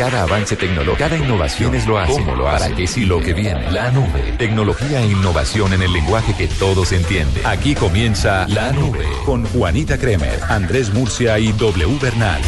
Cada 0.00 0.22
avance 0.22 0.56
tecnológico, 0.56 0.96
cada 0.96 1.18
innovación 1.18 1.74
es 1.74 1.86
lo 1.86 1.98
hace. 1.98 2.12
¿Cómo 2.14 2.34
lo 2.34 2.48
hace? 2.48 2.64
¿Para 2.64 2.74
qué 2.74 2.86
sí 2.86 3.04
lo 3.04 3.20
que 3.20 3.34
viene? 3.34 3.70
La 3.70 3.90
nube. 3.90 4.32
Tecnología 4.38 5.02
e 5.02 5.08
innovación 5.08 5.74
en 5.74 5.82
el 5.82 5.92
lenguaje 5.92 6.34
que 6.34 6.48
todos 6.48 6.92
entienden. 6.92 7.44
Aquí 7.44 7.74
comienza 7.74 8.48
La 8.48 8.72
Nube 8.72 9.04
con 9.26 9.44
Juanita 9.44 9.98
Kremer, 9.98 10.40
Andrés 10.48 10.90
Murcia 10.94 11.38
y 11.38 11.52
W 11.52 11.98
Bernal. 12.00 12.40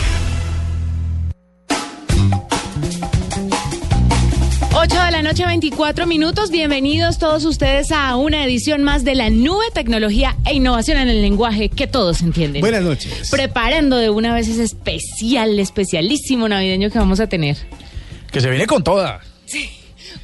Noche, 5.33 5.47
24 5.47 6.07
minutos. 6.07 6.51
Bienvenidos 6.51 7.17
todos 7.17 7.47
ustedes 7.47 7.91
a 7.91 8.17
una 8.17 8.45
edición 8.45 8.83
más 8.83 9.03
de 9.03 9.15
la 9.15 9.31
nube, 9.31 9.65
tecnología 9.73 10.37
e 10.45 10.53
innovación 10.53 10.99
en 10.99 11.09
el 11.09 11.23
lenguaje 11.23 11.71
que 11.71 11.87
todos 11.87 12.21
entienden. 12.21 12.61
Buenas 12.61 12.83
noches. 12.83 13.31
Preparando 13.31 13.97
de 13.97 14.11
una 14.11 14.35
vez 14.35 14.47
ese 14.49 14.63
especial, 14.63 15.59
especialísimo 15.59 16.51
navideño 16.51 16.91
que 16.91 16.99
vamos 16.99 17.19
a 17.19 17.29
tener. 17.29 17.57
Que 18.31 18.43
se 18.43 18.51
viene 18.51 18.67
con 18.67 18.85
toda. 18.85 19.23
Sí. 19.47 19.71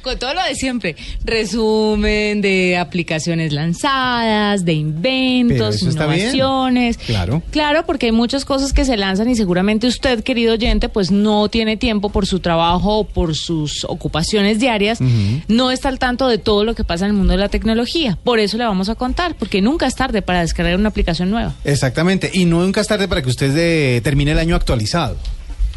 Con 0.01 0.17
todo 0.17 0.33
lo 0.33 0.43
de 0.43 0.55
siempre. 0.55 0.95
Resumen 1.23 2.41
de 2.41 2.77
aplicaciones 2.77 3.53
lanzadas, 3.53 4.65
de 4.65 4.73
inventos, 4.73 5.81
innovaciones. 5.81 6.97
Claro. 6.97 7.41
Claro, 7.51 7.85
porque 7.85 8.07
hay 8.07 8.11
muchas 8.11 8.45
cosas 8.45 8.73
que 8.73 8.85
se 8.85 8.97
lanzan 8.97 9.29
y 9.29 9.35
seguramente 9.35 9.87
usted, 9.87 10.23
querido 10.23 10.53
oyente, 10.53 10.89
pues 10.89 11.11
no 11.11 11.49
tiene 11.49 11.77
tiempo 11.77 12.09
por 12.09 12.25
su 12.25 12.39
trabajo 12.39 12.99
o 12.99 13.03
por 13.03 13.35
sus 13.35 13.83
ocupaciones 13.85 14.59
diarias, 14.59 14.99
no 15.47 15.71
está 15.71 15.89
al 15.89 15.99
tanto 15.99 16.27
de 16.27 16.37
todo 16.37 16.63
lo 16.63 16.75
que 16.75 16.83
pasa 16.83 17.05
en 17.05 17.11
el 17.11 17.17
mundo 17.17 17.33
de 17.33 17.39
la 17.39 17.49
tecnología. 17.49 18.17
Por 18.23 18.39
eso 18.39 18.57
le 18.57 18.65
vamos 18.65 18.89
a 18.89 18.95
contar, 18.95 19.35
porque 19.35 19.61
nunca 19.61 19.87
es 19.87 19.95
tarde 19.95 20.21
para 20.21 20.41
descargar 20.41 20.75
una 20.75 20.89
aplicación 20.89 21.29
nueva. 21.29 21.55
Exactamente, 21.63 22.29
y 22.33 22.45
nunca 22.45 22.81
es 22.81 22.87
tarde 22.87 23.07
para 23.07 23.21
que 23.21 23.29
usted 23.29 23.53
de, 23.53 24.01
termine 24.03 24.31
el 24.31 24.39
año 24.39 24.55
actualizado. 24.55 25.17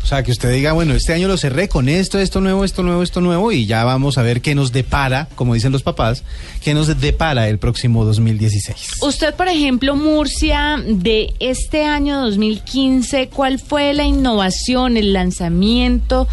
O 0.03 0.07
sea, 0.07 0.23
que 0.23 0.33
usted 0.33 0.53
diga, 0.53 0.73
bueno, 0.73 0.95
este 0.95 1.13
año 1.13 1.29
lo 1.29 1.37
cerré 1.37 1.69
con 1.69 1.89
esto, 1.89 2.19
esto 2.19 2.41
nuevo, 2.41 2.65
esto 2.65 2.83
nuevo, 2.83 3.03
esto 3.03 3.21
nuevo, 3.21 3.53
y 3.53 3.67
ya 3.67 3.85
vamos 3.85 4.19
a 4.19 4.23
ver 4.23 4.41
qué 4.41 4.55
nos 4.55 4.73
depara, 4.73 5.29
como 5.37 5.55
dicen 5.55 5.71
los 5.71 5.83
papás, 5.83 6.25
qué 6.63 6.75
nos 6.75 7.01
depara 7.01 7.49
el 7.49 7.59
próximo 7.59 8.05
2016. 8.05 9.03
Usted, 9.03 9.35
por 9.35 9.49
ejemplo, 9.49 9.95
Murcia, 9.95 10.83
de 10.85 11.33
este 11.39 11.85
año 11.85 12.21
2015, 12.23 13.29
¿cuál 13.29 13.61
fue 13.61 13.95
la 13.95 14.05
innovación, 14.05 14.97
el 14.97 15.13
lanzamiento 15.13 16.27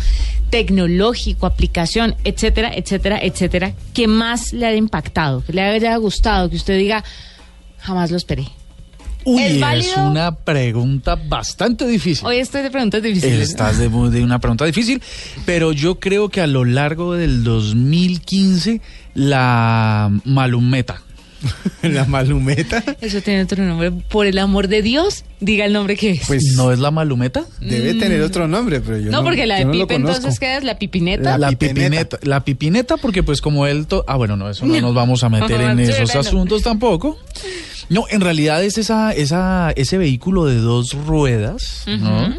tecnológico, 0.49 1.45
aplicación, 1.45 2.15
etcétera, 2.23 2.71
etcétera, 2.73 3.19
etcétera, 3.21 3.73
que 3.93 4.07
más 4.07 4.51
le 4.51 4.65
haya 4.65 4.77
impactado, 4.77 5.43
que 5.45 5.53
le 5.53 5.61
haya 5.61 5.95
gustado, 5.97 6.49
que 6.49 6.55
usted 6.55 6.77
diga, 6.77 7.03
jamás 7.77 8.09
lo 8.09 8.17
esperé? 8.17 8.47
Uy, 9.25 9.43
¿Es, 9.43 9.95
una 9.97 10.35
pregunta 10.35 11.15
bastante 11.15 11.85
difícil. 11.85 12.25
Hoy 12.25 12.37
estoy 12.37 12.63
de 12.63 12.71
preguntas 12.71 13.03
difíciles. 13.03 13.49
Estás 13.49 13.77
de, 13.77 13.89
de, 13.89 14.23
una 14.23 14.39
pregunta 14.39 14.65
difícil, 14.65 15.01
pero 15.45 15.71
yo 15.71 15.99
creo 15.99 16.29
que 16.29 16.41
a 16.41 16.47
lo 16.47 16.65
largo 16.65 17.15
del 17.15 17.43
2015 17.43 18.81
la 19.13 20.09
malumeta. 20.25 21.01
¿La 21.81 22.05
malumeta? 22.05 22.83
Eso 23.01 23.21
tiene 23.21 23.43
otro 23.43 23.63
nombre. 23.63 23.91
Por 23.91 24.25
el 24.25 24.37
amor 24.37 24.67
de 24.67 24.81
Dios, 24.81 25.23
diga 25.39 25.65
el 25.65 25.73
nombre 25.73 25.95
que 25.95 26.11
es. 26.11 26.27
Pues 26.27 26.43
no 26.55 26.71
es 26.71 26.79
la 26.79 26.91
malumeta. 26.91 27.45
Debe 27.61 27.93
tener 27.93 28.21
otro 28.21 28.47
nombre, 28.47 28.81
pero 28.81 28.97
yo 28.97 29.11
no. 29.11 29.19
No, 29.19 29.23
porque 29.23 29.45
la 29.45 29.57
de 29.57 29.65
Pipe 29.67 29.95
entonces 29.95 30.39
qué 30.39 30.57
es 30.57 30.63
la 30.63 30.77
pipineta. 30.77 31.37
La, 31.37 31.51
pipineta. 31.51 32.19
La 32.23 32.43
pipineta, 32.43 32.97
porque 32.97 33.23
pues 33.23 33.41
como 33.41 33.67
él. 33.67 33.87
ah, 34.07 34.15
bueno, 34.15 34.35
no, 34.35 34.49
eso 34.49 34.65
no 34.65 34.79
nos 34.81 34.93
vamos 34.93 35.23
a 35.23 35.29
meter 35.29 35.61
en 35.61 35.79
esos 35.79 36.15
asuntos 36.15 36.61
tampoco. 36.61 37.17
No, 37.89 38.05
en 38.09 38.21
realidad 38.21 38.63
es 38.63 38.77
esa, 38.77 39.11
esa, 39.11 39.71
ese 39.71 39.97
vehículo 39.97 40.45
de 40.45 40.55
dos 40.55 40.93
ruedas, 41.05 41.85
¿no? 41.87 42.35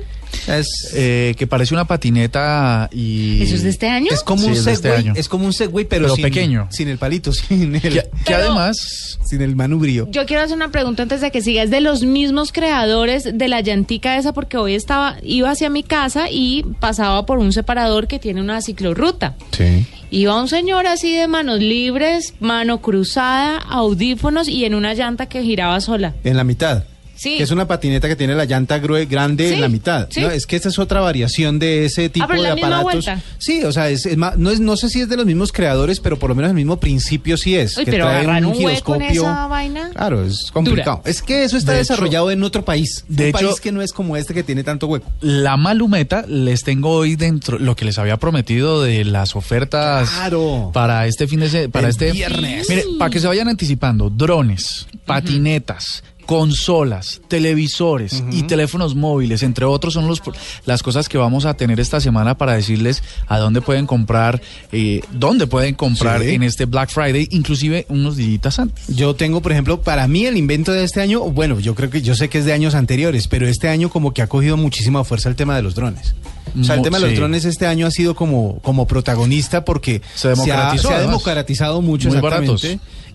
Es, 0.49 0.69
eh, 0.95 1.35
que 1.37 1.47
parece 1.47 1.75
una 1.75 1.87
patineta 1.87 2.89
y... 2.93 3.43
¿Eso 3.43 3.55
es 3.55 3.63
de 3.63 3.71
este 3.71 3.89
año? 3.89 4.09
Es 4.13 4.23
como 4.23 4.43
Sí, 4.43 4.47
un 4.49 4.53
es 4.53 4.67
este 4.67 4.89
Segway, 4.89 4.99
año. 4.99 5.13
es 5.17 5.29
como 5.29 5.45
un 5.47 5.53
Segway, 5.53 5.85
pero, 5.85 6.05
Pero 6.05 6.15
sin, 6.17 6.23
pequeño. 6.23 6.69
Sin 6.71 6.89
el 6.89 6.99
palito, 6.99 7.33
sin 7.49 7.75
el, 7.77 7.81
Que, 7.83 8.09
que 8.25 8.35
además... 8.35 9.19
sin 9.25 9.43
el 9.43 9.55
manubrio. 9.57 10.09
Yo 10.11 10.27
quiero 10.27 10.43
hacer 10.43 10.57
una 10.57 10.71
pregunta 10.71 11.03
antes 11.03 11.21
de 11.21 11.31
que 11.31 11.41
siga. 11.43 11.63
Es 11.63 11.71
de 11.71 11.81
los 11.81 12.03
mismos 12.03 12.53
creadores 12.53 13.25
de 13.33 13.49
la 13.49 13.61
llantica 13.61 14.17
esa, 14.19 14.33
porque 14.33 14.57
hoy 14.57 14.75
estaba, 14.75 15.17
iba 15.23 15.51
hacia 15.51 15.71
mi 15.71 15.83
casa 15.83 16.27
y 16.31 16.65
pasaba 16.81 17.27
por 17.27 17.39
un 17.39 17.53
separador 17.53 18.07
que 18.09 18.19
tiene 18.19 18.41
una 18.41 18.61
ciclorruta. 18.63 19.35
Sí. 19.53 19.87
Iba 20.11 20.41
un 20.41 20.49
señor 20.49 20.87
así 20.87 21.15
de 21.15 21.29
manos 21.29 21.61
libres, 21.61 22.35
mano 22.41 22.81
cruzada, 22.81 23.59
audífonos 23.59 24.49
y 24.49 24.65
en 24.65 24.75
una 24.75 24.95
llanta 24.95 25.27
que 25.27 25.43
giraba 25.43 25.81
sola. 25.81 26.15
En 26.25 26.37
la 26.37 26.45
mitad. 26.45 26.85
Sí. 27.21 27.37
Que 27.37 27.43
es 27.43 27.51
una 27.51 27.69
patineta 27.69 28.09
que 28.09 28.17
tiene 28.17 28.35
la 28.35 28.47
llanta 28.47 28.79
grande 28.79 29.49
Sí, 29.49 29.55
en 29.55 29.61
la 29.61 29.69
mitad. 29.69 30.09
sí. 30.11 30.23
¿no? 30.23 30.31
Es 30.31 30.47
que 30.47 30.57
esta 30.57 30.71
es 30.71 30.79
otra 30.79 31.01
variación 31.03 31.59
de 31.59 31.85
ese 31.85 32.09
tipo 32.09 32.27
pero 32.27 32.41
de 32.43 32.49
la 32.49 32.55
aparatos. 32.55 33.05
Sí, 33.37 33.63
o 33.63 33.73
sea, 33.73 33.91
es, 33.91 34.07
es 34.07 34.17
más- 34.17 34.39
no, 34.39 34.51
es, 34.51 34.59
no 34.61 34.75
sé 34.79 34.89
si 34.89 35.03
es 35.03 35.09
de 35.11 35.19
los 35.19 35.27
mismos 35.27 35.53
creadores, 35.53 36.01
pero 36.01 36.19
por 36.19 36.31
lo 36.31 36.35
menos 36.35 36.49
el 36.49 36.55
mismo 36.55 36.81
principio 36.81 37.37
sí 37.37 37.57
es. 37.57 37.77
Uy, 37.77 37.85
que 37.85 37.91
pero 37.91 38.07
trae 38.07 38.27
un 38.27 38.37
en 38.37 38.55
giroscopio. 38.55 39.11
esa 39.11 39.47
vaina. 39.49 39.91
Claro, 39.91 40.25
es 40.25 40.51
complicado. 40.51 41.03
Es 41.05 41.21
que 41.21 41.45
eso 41.45 41.59
está 41.59 41.73
De 41.73 41.81
hecho- 41.81 41.93
desarrollado 41.93 42.31
en 42.31 42.43
otro 42.43 42.65
país. 42.65 43.05
de 43.09 43.25
un 43.25 43.29
hecho- 43.29 43.39
país 43.49 43.61
que 43.61 43.71
no 43.73 43.83
es 43.83 43.93
como 43.93 44.17
este 44.17 44.33
que 44.33 44.43
tiene 44.43 44.65
tanto 44.65 44.87
hueco. 44.87 45.13
La 45.21 45.59
malumeta 45.59 46.25
les 46.27 46.63
tengo 46.65 46.91
hoy 46.91 47.17
dentro 47.17 47.59
lo 47.59 47.77
que 47.77 47.85
les 47.85 47.99
había 47.99 48.17
prometido 48.17 48.83
de 48.83 49.05
las 49.05 49.37
ofertas 49.37 50.09
Claro. 50.09 50.71
para 50.73 51.07
este 51.07 51.29
fin 51.29 51.41
de 51.41 51.51
se- 51.51 51.69
para 51.69 51.89
El 51.89 51.91
este 51.91 52.13
viernes. 52.13 52.67
Mire, 52.71 52.85
para 52.99 53.11
que 53.11 53.21
se 53.21 53.27
vayan 53.27 53.49
anticipando, 53.49 54.09
drones, 54.09 54.87
patinetas, 55.05 56.03
consolas, 56.31 57.21
televisores 57.27 58.23
y 58.31 58.45
teléfonos 58.45 58.95
móviles, 58.95 59.43
entre 59.43 59.65
otros, 59.65 59.95
son 59.95 60.07
los 60.07 60.23
las 60.65 60.81
cosas 60.83 61.09
que 61.09 61.19
vamos 61.19 61.45
a 61.45 61.55
tener 61.55 61.81
esta 61.81 62.01
semana 62.01 62.39
para 62.39 62.55
decirles 62.55 63.03
a 63.27 63.39
dónde 63.39 63.61
pueden 63.61 63.85
comprar, 63.85 64.41
eh, 64.71 65.01
dónde 65.11 65.49
pueden 65.49 65.75
comprar 65.75 66.23
Sí. 66.23 66.31
en 66.31 66.45
este 66.45 66.67
Black 66.67 66.91
Friday, 66.91 67.27
inclusive 67.33 67.85
unos 67.89 68.17
días 68.17 68.61
antes. 68.61 68.87
Yo 68.97 69.15
tengo, 69.17 69.43
por 69.43 69.51
ejemplo, 69.51 69.83
para 69.83 70.07
mí 70.07 70.25
el 70.25 70.37
invento 70.37 70.71
de 70.73 70.85
este 70.85 71.01
año, 71.01 71.21
bueno, 71.23 71.59
yo 71.59 71.75
creo 71.75 71.91
que 71.91 72.01
yo 72.01 72.15
sé 72.15 72.29
que 72.29 72.39
es 72.39 72.45
de 72.45 72.53
años 72.53 72.75
anteriores, 72.77 73.27
pero 73.27 73.49
este 73.49 73.69
año 73.69 73.91
como 73.91 74.15
que 74.15 74.23
ha 74.23 74.29
cogido 74.29 74.57
muchísima 74.57 75.03
fuerza 75.03 75.29
el 75.29 75.35
tema 75.35 75.57
de 75.57 75.63
los 75.63 75.75
drones. 75.75 76.15
O 76.61 76.65
sea, 76.65 76.75
el 76.77 76.83
tema 76.83 76.99
de 76.99 77.07
los 77.09 77.17
drones 77.17 77.45
este 77.45 77.67
año 77.67 77.87
ha 77.87 77.91
sido 77.91 78.15
como, 78.15 78.59
como 78.63 78.87
protagonista 78.87 79.65
porque 79.65 80.01
Se 80.15 80.29
ha- 80.29 80.31
democratizó, 80.31 80.89
se 80.89 80.95
ha, 80.95 80.97
además. 80.99 81.13
democratizado 81.19 81.83
mucho 81.83 82.09
Muy 82.09 82.21
baratos. 82.21 82.67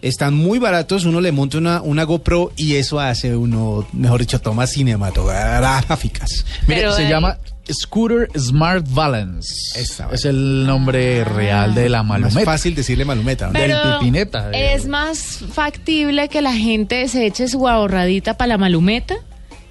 Están 0.02 0.36
muy 0.36 0.60
baratos, 0.60 1.06
uno 1.06 1.20
le 1.20 1.32
monta 1.32 1.58
una, 1.58 1.82
una 1.82 2.04
GoPro 2.04 2.52
y 2.56 2.76
eso 2.76 3.00
hace 3.10 3.36
uno, 3.36 3.88
mejor 3.94 4.20
dicho, 4.22 4.40
tomas 4.42 4.72
cinematográficas. 4.72 6.46
Mire, 6.68 6.82
Pero, 6.82 6.94
se 6.96 7.06
eh, 7.06 7.10
llama 7.10 7.38
Scooter 7.72 8.30
Smart 8.38 8.86
Balance. 8.90 9.80
Esa 9.80 10.10
es 10.12 10.26
el 10.26 10.66
nombre 10.66 11.24
real 11.24 11.74
de 11.74 11.90
la 11.90 12.04
Más 12.04 12.22
malumeta. 12.22 12.46
fácil 12.52 12.76
decirle 12.76 13.06
malumeta. 13.06 13.48
¿no? 13.48 13.54
Pero- 13.54 13.66
Pero 13.82 13.90
Del 13.90 14.00
pipineta, 14.00 14.52
es 14.52 14.86
más 14.88 15.40
factible 15.52 16.30
que 16.30 16.42
la 16.42 16.54
gente 16.54 17.08
se 17.08 17.26
eche 17.26 17.48
su 17.48 17.68
ahorradita 17.68 18.38
para 18.38 18.50
la 18.50 18.58
malumeta 18.58 19.16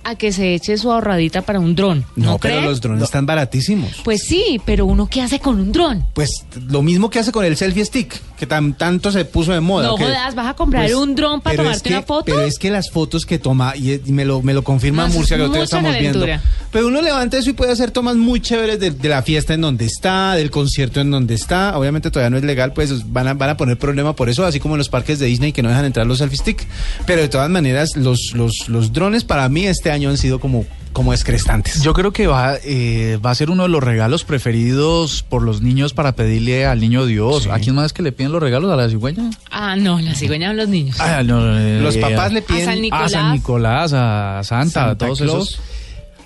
a 0.07 0.17
que 0.17 0.33
se 0.33 0.55
eche 0.55 0.77
su 0.77 0.93
ahorradita 0.93 1.41
para 1.43 1.59
un 1.61 1.75
dron. 1.75 2.05
¿No, 2.15 2.33
No, 2.33 2.39
pero 2.39 2.57
cree? 2.57 2.67
los 2.69 2.81
drones 2.83 3.05
están 3.05 3.25
baratísimos. 3.25 4.03
Pues 4.05 4.23
sí, 4.27 4.61
pero 4.67 4.85
uno 4.85 5.07
qué 5.07 5.23
hace 5.23 5.39
con 5.41 5.59
un 5.59 5.73
dron. 5.73 6.05
Pues 6.13 6.45
lo 6.69 6.83
mismo 6.83 7.09
que 7.09 7.21
hace 7.21 7.33
con 7.33 7.43
el 7.47 7.57
selfie 7.57 7.87
stick, 7.87 8.21
que 8.45 8.49
tan, 8.49 8.75
tanto 8.75 9.11
se 9.11 9.25
puso 9.25 9.53
de 9.53 9.61
moda. 9.61 9.89
No 9.89 9.97
jodas, 9.97 10.35
¿vas 10.35 10.47
a 10.49 10.55
comprar 10.55 10.85
Pues, 10.85 10.95
un 10.95 11.15
dron 11.15 11.41
para 11.41 11.57
tomarte 11.57 11.77
es 11.79 11.83
que- 11.83 11.89
una 11.95 12.03
foto? 12.03 12.25
Pero 12.27 12.43
es 12.43 12.59
que 12.59 12.71
las 12.71 12.91
fotos 12.91 13.25
que 13.27 13.39
toma, 13.39 13.75
y, 13.77 13.93
y 14.05 14.13
me, 14.13 14.25
lo, 14.25 14.43
me 14.43 14.53
lo 14.55 14.63
confirma 14.63 15.09
No, 15.09 15.15
Murcia, 15.15 15.37
que 15.37 15.47
mucha 15.47 15.63
estamos 15.63 15.97
viendo. 15.99 16.27
Pero 16.71 16.89
uno 16.89 17.01
levanta 17.03 17.39
eso 17.39 17.51
y 17.51 17.53
puede 17.53 17.73
hacer 17.73 17.91
tomas 17.91 18.17
muy 18.17 18.41
chéveres 18.41 18.81
de, 18.81 18.91
de 18.91 19.09
la 19.09 19.23
fiesta 19.23 19.55
en 19.55 19.61
donde 19.61 19.85
está, 19.85 20.35
del 20.35 20.51
concierto 20.51 21.01
en 21.01 21.11
donde 21.11 21.35
está. 21.35 21.79
Obviamente 21.79 22.11
todavía 22.11 22.31
no 22.31 22.37
es 22.37 22.45
legal, 22.45 22.73
pues 22.73 23.13
van 23.13 23.29
a, 23.29 23.35
van 23.35 23.51
a 23.51 23.57
poner 23.57 23.79
problema 23.79 24.15
por 24.15 24.29
eso, 24.29 24.45
así 24.45 24.61
como 24.61 24.75
en 24.75 24.79
los 24.79 24.89
parques 24.89 25.19
de 25.19 25.27
Disney 25.27 25.53
que 25.53 25.63
no 25.63 25.69
dejan 25.69 25.85
entrar 25.85 26.07
los 26.07 26.19
selfie 26.19 26.39
stick. 26.39 26.67
Pero 27.07 27.23
de 27.23 27.29
todas 27.29 27.49
maneras, 27.51 27.91
los, 27.97 28.33
los, 28.35 28.69
los 28.69 28.93
drones 28.93 29.25
para 29.25 29.49
mí 29.49 29.67
este 29.67 29.91
año 29.91 30.11
han 30.11 30.19
sido 30.19 30.41
como, 30.41 30.65
como 30.95 31.13
descrestantes. 31.13 31.83
Yo 31.83 31.93
creo 31.93 32.13
que 32.13 32.27
va, 32.27 32.55
eh, 32.65 33.19
va 33.25 33.31
a 33.33 33.35
ser 33.35 33.51
uno 33.51 33.65
de 33.65 33.69
los 33.69 33.83
regalos 33.85 34.25
preferidos 34.25 35.23
por 35.29 35.43
los 35.43 35.61
niños 35.61 35.93
para 35.93 36.13
pedirle 36.13 36.65
al 36.65 36.81
niño 36.81 37.05
Dios. 37.05 37.43
Sí. 37.43 37.49
¿A 37.51 37.59
quién 37.59 37.75
más 37.75 37.93
que 37.93 38.03
le 38.03 38.13
piden 38.13 38.33
los 38.33 38.41
regalos? 38.43 38.73
¿A 38.73 38.77
la 38.77 38.89
cigüeña? 38.89 39.29
Ah, 39.51 39.77
no, 39.77 40.01
la 40.01 40.15
cigüeña 40.15 40.49
son 40.49 40.57
los 40.57 40.69
niños. 40.69 40.97
Ah, 41.01 41.23
no, 41.23 41.59
eh, 41.59 41.81
los 41.83 41.99
papás 41.99 42.33
le 42.33 42.39
A 42.39 42.43
piden 42.43 42.65
San 42.65 42.79
A 42.79 42.81
Nicolás. 42.81 43.13
San 43.13 43.33
Nicolás, 43.33 43.93
a 43.93 44.41
Santa, 44.45 44.91
a 44.91 44.97
todos 44.97 45.21
Claus. 45.21 45.49
esos. 45.51 45.61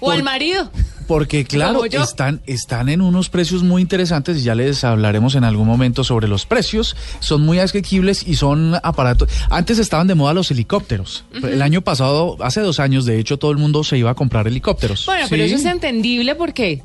o 0.01 0.11
al 0.13 0.23
marido. 0.23 0.71
Porque 1.09 1.47
claro, 1.47 1.85
están, 1.87 2.43
están 2.47 2.91
en 2.91 3.01
unos 3.01 3.31
precios 3.31 3.63
muy 3.63 3.81
interesantes 3.81 4.37
y 4.37 4.43
ya 4.43 4.55
les 4.55 4.85
hablaremos 4.85 5.35
en 5.35 5.43
algún 5.43 5.67
momento 5.67 6.05
sobre 6.05 6.29
los 6.29 6.45
precios. 6.45 6.95
Son 7.19 7.41
muy 7.41 7.59
asequibles 7.59 8.29
y 8.29 8.37
son 8.37 8.75
aparatos. 8.83 9.31
Antes 9.49 9.79
estaban 9.79 10.07
de 10.07 10.15
moda 10.15 10.35
los 10.35 10.51
helicópteros. 10.51 11.25
El 11.43 11.63
año 11.63 11.81
pasado, 11.81 12.37
hace 12.41 12.61
dos 12.61 12.79
años, 12.79 13.07
de 13.07 13.19
hecho, 13.19 13.39
todo 13.39 13.51
el 13.51 13.57
mundo 13.57 13.85
se 13.85 13.97
iba 13.97 14.11
a 14.11 14.15
comprar 14.15 14.47
helicópteros. 14.47 15.07
Bueno, 15.07 15.27
pero 15.31 15.45
eso 15.45 15.57
es 15.57 15.65
entendible 15.65 16.35
porque 16.35 16.83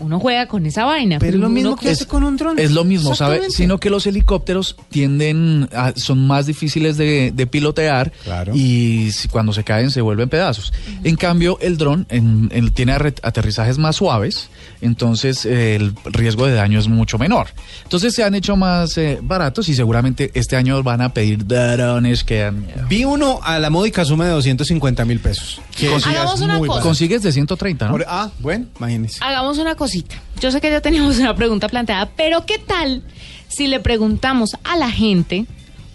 uno 0.00 0.18
juega 0.20 0.46
con 0.46 0.66
esa 0.66 0.84
vaina. 0.84 1.18
Pero 1.18 1.34
es 1.36 1.40
lo 1.40 1.48
mismo 1.48 1.76
que 1.76 1.90
es- 1.90 1.98
hace 2.00 2.06
con 2.06 2.22
un 2.24 2.36
dron. 2.36 2.58
Es 2.58 2.70
lo 2.72 2.84
mismo, 2.84 3.14
¿sabe? 3.14 3.50
Sino 3.50 3.78
que 3.78 3.90
los 3.90 4.06
helicópteros 4.06 4.76
tienden 4.90 5.68
a, 5.74 5.92
son 5.96 6.26
más 6.26 6.46
difíciles 6.46 6.96
de, 6.96 7.32
de 7.34 7.46
pilotear 7.46 8.12
Claro. 8.24 8.52
y 8.54 9.10
cuando 9.30 9.52
se 9.52 9.64
caen 9.64 9.90
se 9.90 10.00
vuelven 10.00 10.28
pedazos. 10.28 10.72
En 11.04 11.16
cambio, 11.16 11.58
el 11.60 11.76
dron 11.78 12.06
en- 12.08 12.48
en- 12.52 12.70
tiene 12.70 12.92
aterrizajes 12.92 13.78
más 13.78 13.96
suaves, 13.96 14.48
entonces 14.80 15.44
eh, 15.46 15.76
el 15.76 15.94
riesgo 16.06 16.46
de 16.46 16.54
daño 16.54 16.78
es 16.78 16.88
mucho 16.88 17.18
menor. 17.18 17.48
Entonces 17.82 18.14
se 18.14 18.24
han 18.24 18.34
hecho 18.34 18.56
más 18.56 18.96
eh, 18.98 19.18
baratos 19.22 19.68
y 19.68 19.74
seguramente 19.74 20.30
este 20.34 20.56
año 20.56 20.82
van 20.82 21.00
a 21.00 21.12
pedir 21.12 21.46
drones 21.46 22.24
que 22.24 22.40
dan 22.40 22.60
miedo. 22.66 22.86
Vi 22.88 23.04
uno 23.04 23.40
a 23.42 23.58
la 23.58 23.70
módica 23.70 24.04
suma 24.04 24.24
de 24.26 24.30
250 24.32 25.04
mil 25.04 25.20
pesos. 25.20 25.60
Que 25.76 25.88
Hagamos 25.94 26.40
una 26.40 26.58
muy 26.58 26.68
cosa. 26.68 26.80
Consigues 26.82 27.22
de 27.22 27.32
130, 27.32 27.86
¿no? 27.86 27.92
Por- 27.92 28.04
ah, 28.08 28.30
bueno, 28.38 28.66
imagínese. 28.78 29.18
Hagamos 29.22 29.58
una 29.58 29.74
cosita. 29.86 30.16
Yo 30.40 30.50
sé 30.50 30.60
que 30.60 30.68
ya 30.68 30.80
teníamos 30.80 31.18
una 31.20 31.36
pregunta 31.36 31.68
planteada, 31.68 32.10
pero 32.16 32.44
¿qué 32.44 32.58
tal 32.58 33.04
si 33.46 33.68
le 33.68 33.78
preguntamos 33.78 34.56
a 34.64 34.76
la 34.76 34.90
gente 34.90 35.46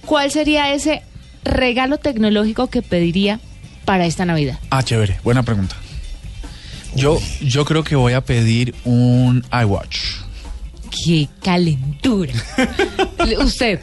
cuál 0.06 0.32
sería 0.32 0.74
ese 0.74 1.04
regalo 1.44 1.98
tecnológico 1.98 2.68
que 2.68 2.82
pediría 2.82 3.42
para 3.84 4.06
esta 4.06 4.26
Navidad? 4.26 4.60
Ah, 4.70 4.82
chévere, 4.82 5.20
buena 5.26 5.44
pregunta. 5.44 5.76
Yo, 6.96 7.20
yo 7.42 7.66
creo 7.66 7.84
que 7.84 7.98
voy 7.98 8.14
a 8.14 8.22
pedir 8.22 8.74
un 8.86 9.46
iWatch. 9.52 9.98
¡Qué 11.06 11.28
calentura! 11.42 12.34
Usted, 13.44 13.80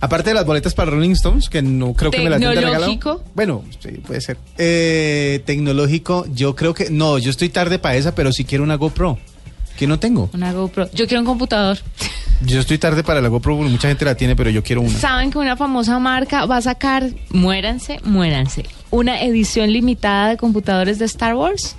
Aparte 0.00 0.30
de 0.30 0.34
las 0.34 0.44
boletas 0.44 0.74
para 0.74 0.90
Rolling 0.90 1.12
Stones, 1.12 1.48
que 1.48 1.62
no 1.62 1.94
creo 1.94 2.10
que 2.10 2.18
me 2.18 2.28
las 2.28 2.38
regalo. 2.38 2.60
¿Tecnológico? 2.60 3.24
Bueno, 3.34 3.64
sí, 3.80 3.88
puede 4.06 4.20
ser. 4.20 4.36
Eh, 4.58 5.40
tecnológico, 5.46 6.26
yo 6.30 6.54
creo 6.54 6.74
que. 6.74 6.90
No, 6.90 7.16
yo 7.16 7.30
estoy 7.30 7.48
tarde 7.48 7.78
para 7.78 7.96
esa, 7.96 8.14
pero 8.14 8.30
si 8.30 8.44
quiero 8.44 8.64
una 8.64 8.74
GoPro. 8.74 9.18
Que 9.78 9.86
no 9.86 9.98
tengo. 9.98 10.30
una 10.32 10.52
GoPro. 10.52 10.88
Yo 10.92 11.06
quiero 11.06 11.20
un 11.20 11.26
computador. 11.26 11.78
Yo 12.44 12.60
estoy 12.60 12.78
tarde 12.78 13.02
para 13.04 13.20
la 13.20 13.28
GoPro, 13.28 13.56
porque 13.56 13.70
mucha 13.70 13.88
gente 13.88 14.04
la 14.04 14.14
tiene, 14.16 14.36
pero 14.36 14.50
yo 14.50 14.62
quiero 14.62 14.82
una. 14.82 14.98
Saben 14.98 15.30
que 15.30 15.38
una 15.38 15.56
famosa 15.56 15.98
marca 15.98 16.44
va 16.46 16.58
a 16.58 16.62
sacar, 16.62 17.08
muéranse, 17.30 18.00
muéranse, 18.04 18.64
una 18.90 19.22
edición 19.22 19.72
limitada 19.72 20.28
de 20.30 20.36
computadores 20.36 20.98
de 20.98 21.04
Star 21.06 21.34
Wars. 21.36 21.76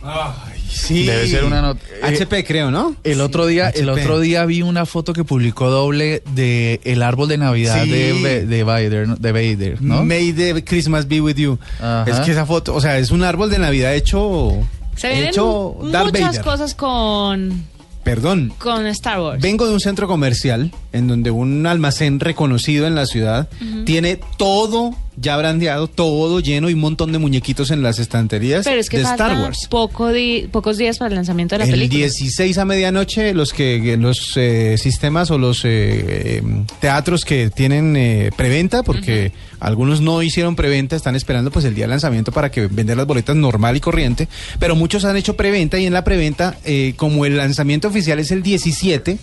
Sí. 0.67 1.05
Debe 1.05 1.27
ser 1.27 1.43
una 1.45 1.61
not- 1.61 1.77
eh, 2.01 2.05
HP, 2.05 2.43
creo, 2.43 2.71
¿no? 2.71 2.95
El 3.03 3.21
otro 3.21 3.45
día, 3.45 3.69
el 3.69 3.89
otro 3.89 4.19
día 4.19 4.45
vi 4.45 4.61
una 4.61 4.85
foto 4.85 5.13
que 5.13 5.23
publicó 5.23 5.69
doble 5.69 6.21
de 6.33 6.81
el 6.83 7.01
árbol 7.03 7.27
de 7.29 7.37
Navidad 7.37 7.83
Sí. 7.83 7.89
de, 7.91 8.45
de 8.45 8.63
Vader, 8.63 9.07
¿no? 9.07 9.15
de 9.15 9.31
Vader, 9.31 9.81
¿no? 9.81 10.03
May 10.03 10.33
the 10.33 10.63
Christmas 10.65 11.07
be 11.07 11.21
with 11.21 11.35
you. 11.35 11.59
Ajá. 11.79 12.05
Es 12.09 12.19
que 12.21 12.31
esa 12.31 12.45
foto, 12.45 12.73
o 12.75 12.81
sea, 12.81 12.97
es 12.97 13.11
un 13.11 13.23
árbol 13.23 13.49
de 13.49 13.59
Navidad 13.59 13.93
hecho. 13.93 14.51
Se 14.95 15.09
vienen 15.09 15.27
hecho 15.27 15.77
Darth 15.91 16.05
muchas 16.13 16.21
Vader. 16.37 16.41
cosas 16.41 16.73
con, 16.75 17.63
Perdón. 18.05 18.53
con 18.59 18.85
Star 18.87 19.19
Wars. 19.19 19.41
Vengo 19.41 19.67
de 19.67 19.73
un 19.73 19.81
centro 19.81 20.07
comercial 20.07 20.71
en 20.93 21.07
donde 21.09 21.31
un 21.31 21.65
almacén 21.67 22.21
reconocido 22.21 22.87
en 22.87 22.95
la 22.95 23.05
ciudad 23.05 23.49
tiene 23.85 24.17
todo 24.37 24.95
ya 25.17 25.37
brandeado, 25.37 25.87
todo 25.87 26.41
lleno 26.41 26.69
y 26.69 26.73
un 26.73 26.81
montón 26.81 27.13
de 27.13 27.19
muñequitos 27.19 27.71
en 27.71 27.81
las 27.81 27.99
estanterías 27.99 28.65
Pero 28.65 28.81
es 28.81 28.89
que 28.89 28.97
de 28.97 29.03
Star 29.03 29.41
Wars. 29.41 29.67
Poco 29.69 30.11
di- 30.11 30.47
pocos 30.51 30.77
días 30.77 30.97
para 30.97 31.09
el 31.09 31.15
lanzamiento 31.15 31.55
de 31.55 31.59
la 31.59 31.65
El 31.65 31.71
película. 31.71 31.99
16 31.99 32.57
a 32.57 32.65
medianoche, 32.65 33.33
los 33.33 33.53
que 33.53 33.95
los 33.97 34.33
eh, 34.35 34.75
sistemas 34.77 35.31
o 35.31 35.37
los 35.37 35.63
eh, 35.63 35.69
eh, 35.69 36.43
teatros 36.81 37.23
que 37.23 37.49
tienen 37.49 37.95
eh, 37.95 38.29
preventa, 38.35 38.83
porque 38.83 39.31
algunos 39.65 39.99
no 39.99 40.21
hicieron 40.21 40.55
preventa, 40.55 40.95
están 40.95 41.15
esperando 41.15 41.49
pues 41.49 41.65
el 41.65 41.73
día 41.73 41.85
de 41.85 41.89
lanzamiento 41.89 42.31
para 42.31 42.51
que 42.51 42.67
vender 42.67 42.97
las 42.97 43.07
boletas 43.07 43.35
normal 43.35 43.75
y 43.75 43.79
corriente, 43.79 44.27
pero 44.59 44.75
muchos 44.75 45.05
han 45.05 45.17
hecho 45.17 45.35
preventa 45.35 45.79
y 45.79 45.87
en 45.87 45.93
la 45.93 46.03
preventa, 46.03 46.55
eh, 46.65 46.93
como 46.97 47.25
el 47.25 47.35
lanzamiento 47.37 47.87
oficial 47.87 48.19
es 48.19 48.29
el 48.29 48.43
17 48.43 49.17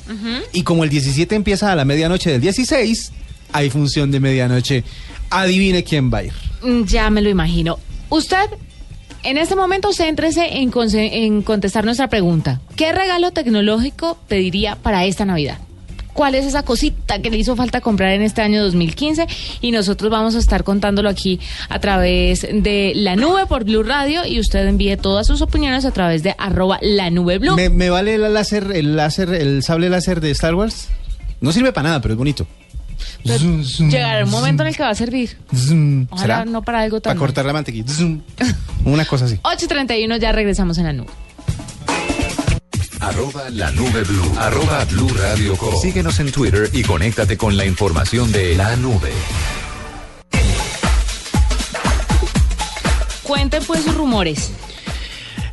y 0.53 0.63
como 0.65 0.83
el 0.83 0.91
17 0.91 1.37
empieza 1.37 1.71
a 1.71 1.77
la 1.77 1.85
medianoche 1.85 2.31
del 2.33 2.41
16, 2.41 3.13
hay 3.53 3.71
función 3.71 4.11
de 4.11 4.19
medianoche. 4.19 4.83
Adivine 5.31 5.85
quién 5.85 6.13
va 6.13 6.19
a 6.19 6.25
ir. 6.25 6.33
Mm, 6.63 6.85
Ya 6.87 7.09
me 7.09 7.23
lo 7.23 7.31
imagino. 7.31 7.79
Usted, 8.09 8.51
en 9.23 9.39
este 9.39 9.55
momento, 9.55 9.93
céntrese 9.93 10.59
en, 10.59 10.73
en 10.99 11.43
contestar 11.43 11.85
nuestra 11.85 12.09
pregunta. 12.09 12.61
¿Qué 12.75 12.93
regalo 12.93 13.31
tecnológico 13.31 14.19
pediría 14.27 14.75
para 14.75 15.05
esta 15.05 15.25
Navidad? 15.25 15.59
¿Cuál 16.13 16.35
es 16.35 16.45
esa 16.45 16.63
cosita 16.63 17.21
que 17.21 17.31
le 17.31 17.39
hizo 17.39 17.57
falta 17.57 17.81
comprar 17.81 18.13
en 18.13 18.23
este 18.23 18.43
año 18.43 18.63
2015? 18.63 19.27
Y 19.61 19.71
nosotros 19.71 20.11
vamos 20.11 20.35
a 20.35 20.39
estar 20.39 20.63
contándolo 20.65 21.09
aquí 21.09 21.41
a 21.69 21.79
través 21.79 22.43
de 22.43 22.93
la 22.95 23.17
nube 23.17 23.47
por 23.47 23.65
Blue 23.65 23.83
Radio 23.83 24.27
y 24.27 24.39
usted 24.39 24.67
envíe 24.67 24.97
todas 24.97 25.27
sus 25.27 25.41
opiniones 25.41 25.85
a 25.85 25.91
través 25.91 26.23
de 26.23 26.35
arroba 26.39 26.79
la 26.83 27.11
nube 27.11 27.39
Blue. 27.39 27.57
¿Me, 27.57 27.71
me 27.71 27.91
vale 27.91 28.15
el 28.15 28.35
láser, 28.35 28.73
el 28.75 28.97
láser, 28.97 29.31
el 29.33 29.63
sable 29.63 29.89
láser 29.89 30.21
de 30.21 30.31
Star 30.33 30.55
Wars? 30.55 30.89
No 31.41 31.51
sirve 31.53 31.73
para 31.73 31.89
nada, 31.89 32.01
pero 32.01 32.15
es 32.15 32.19
bonito. 32.19 32.47
Pero 33.25 33.63
Llegará 33.89 34.25
un 34.25 34.31
momento 34.31 34.63
en 34.63 34.69
el 34.69 34.77
que 34.77 34.83
va 34.83 34.91
a 34.91 34.95
servir. 34.95 35.37
Ojalá 36.11 36.21
¿Será? 36.21 36.45
no 36.45 36.63
para 36.63 36.81
algo 36.81 37.01
tan 37.01 37.11
Para 37.11 37.19
cortar 37.19 37.45
la 37.47 37.53
mantequilla. 37.53 37.93
Una 38.85 39.05
cosa 39.05 39.27
así. 39.27 39.37
8.31 39.43 40.19
ya 40.19 40.33
regresamos 40.33 40.79
en 40.79 40.85
la 40.85 40.93
nube. 40.93 41.11
Arroba 43.03 43.51
la 43.51 43.69
nube 43.73 44.05
blue. 44.05 44.33
Arroba 44.39 44.85
blue 44.85 45.09
radio 45.09 45.57
com. 45.57 45.75
Síguenos 45.81 46.21
en 46.21 46.31
Twitter 46.31 46.71
y 46.73 46.85
conéctate 46.85 47.37
con 47.37 47.57
la 47.57 47.67
información 47.67 48.31
de 48.31 48.55
la 48.55 48.77
nube. 48.77 49.11
Cuenten 53.25 53.65
pues 53.65 53.83
sus 53.83 53.97
rumores. 53.97 54.53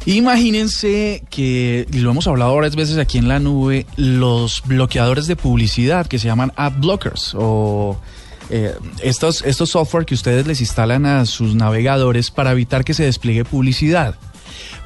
Imagínense 0.05 1.23
que, 1.31 1.87
y 1.91 1.97
lo 1.97 2.11
hemos 2.11 2.27
hablado 2.27 2.53
varias 2.53 2.75
veces 2.75 2.99
aquí 2.99 3.17
en 3.17 3.27
la 3.27 3.39
nube, 3.39 3.87
los 3.95 4.61
bloqueadores 4.65 5.25
de 5.25 5.35
publicidad 5.35 6.05
que 6.05 6.19
se 6.19 6.27
llaman 6.27 6.53
ad 6.55 6.73
blockers 6.73 7.33
o 7.35 7.99
eh, 8.51 8.75
estos, 9.01 9.41
estos 9.41 9.71
software 9.71 10.05
que 10.05 10.13
ustedes 10.13 10.45
les 10.45 10.61
instalan 10.61 11.07
a 11.07 11.25
sus 11.25 11.55
navegadores 11.55 12.29
para 12.29 12.51
evitar 12.51 12.85
que 12.85 12.93
se 12.93 13.05
despliegue 13.05 13.43
publicidad. 13.43 14.15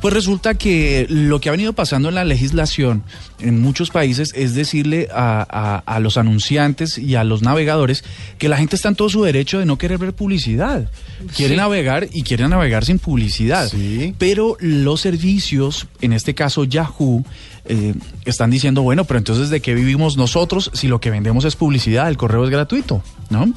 Pues 0.02 0.14
resulta 0.14 0.54
que 0.56 1.06
lo 1.10 1.40
que 1.40 1.50
ha 1.50 1.52
venido 1.54 1.74
pasando 1.74 2.10
en 2.10 2.16
la 2.16 2.26
legislación 2.26 3.04
en 3.40 3.62
muchos 3.62 3.90
países 3.90 4.32
es 4.36 4.54
decirle 4.56 5.08
a, 5.14 5.46
a- 5.50 5.96
a 5.96 6.00
los 6.00 6.18
anunciantes 6.18 6.98
y 6.98 7.16
a 7.16 7.24
los 7.24 7.42
navegadores 7.42 8.04
que 8.38 8.50
la 8.50 8.58
gente 8.58 8.76
está 8.76 8.90
en 8.90 8.96
todo 8.96 9.10
su 9.10 9.24
derecho 9.24 9.60
de 9.60 9.66
no 9.66 9.78
querer 9.78 9.98
ver 9.98 10.14
publicidad. 10.14 10.90
Quiere 11.36 11.54
Sí. 11.56 11.58
navegar 11.58 12.08
y 12.12 12.24
quiere 12.24 12.48
navegar 12.48 12.86
sin 12.86 13.00
publicidad. 13.00 13.70
Sí. 13.70 14.14
Pero 14.18 14.58
los 14.60 15.02
servicios, 15.02 15.88
en 16.02 16.14
este 16.14 16.34
caso 16.36 16.64
Yahoo, 16.66 17.24
eh, 17.66 17.94
están 18.26 18.50
diciendo, 18.50 18.82
bueno, 18.82 19.06
pero 19.06 19.18
entonces 19.18 19.50
¿de 19.50 19.62
qué 19.62 19.74
vivimos 19.74 20.18
nosotros 20.18 20.70
si 20.74 20.88
lo 20.88 21.00
que 21.00 21.10
vendemos 21.10 21.46
es 21.46 21.56
publicidad? 21.56 22.10
El 22.10 22.18
correo 22.18 22.44
es 22.44 22.50
gratuito, 22.50 23.02
¿no? 23.30 23.48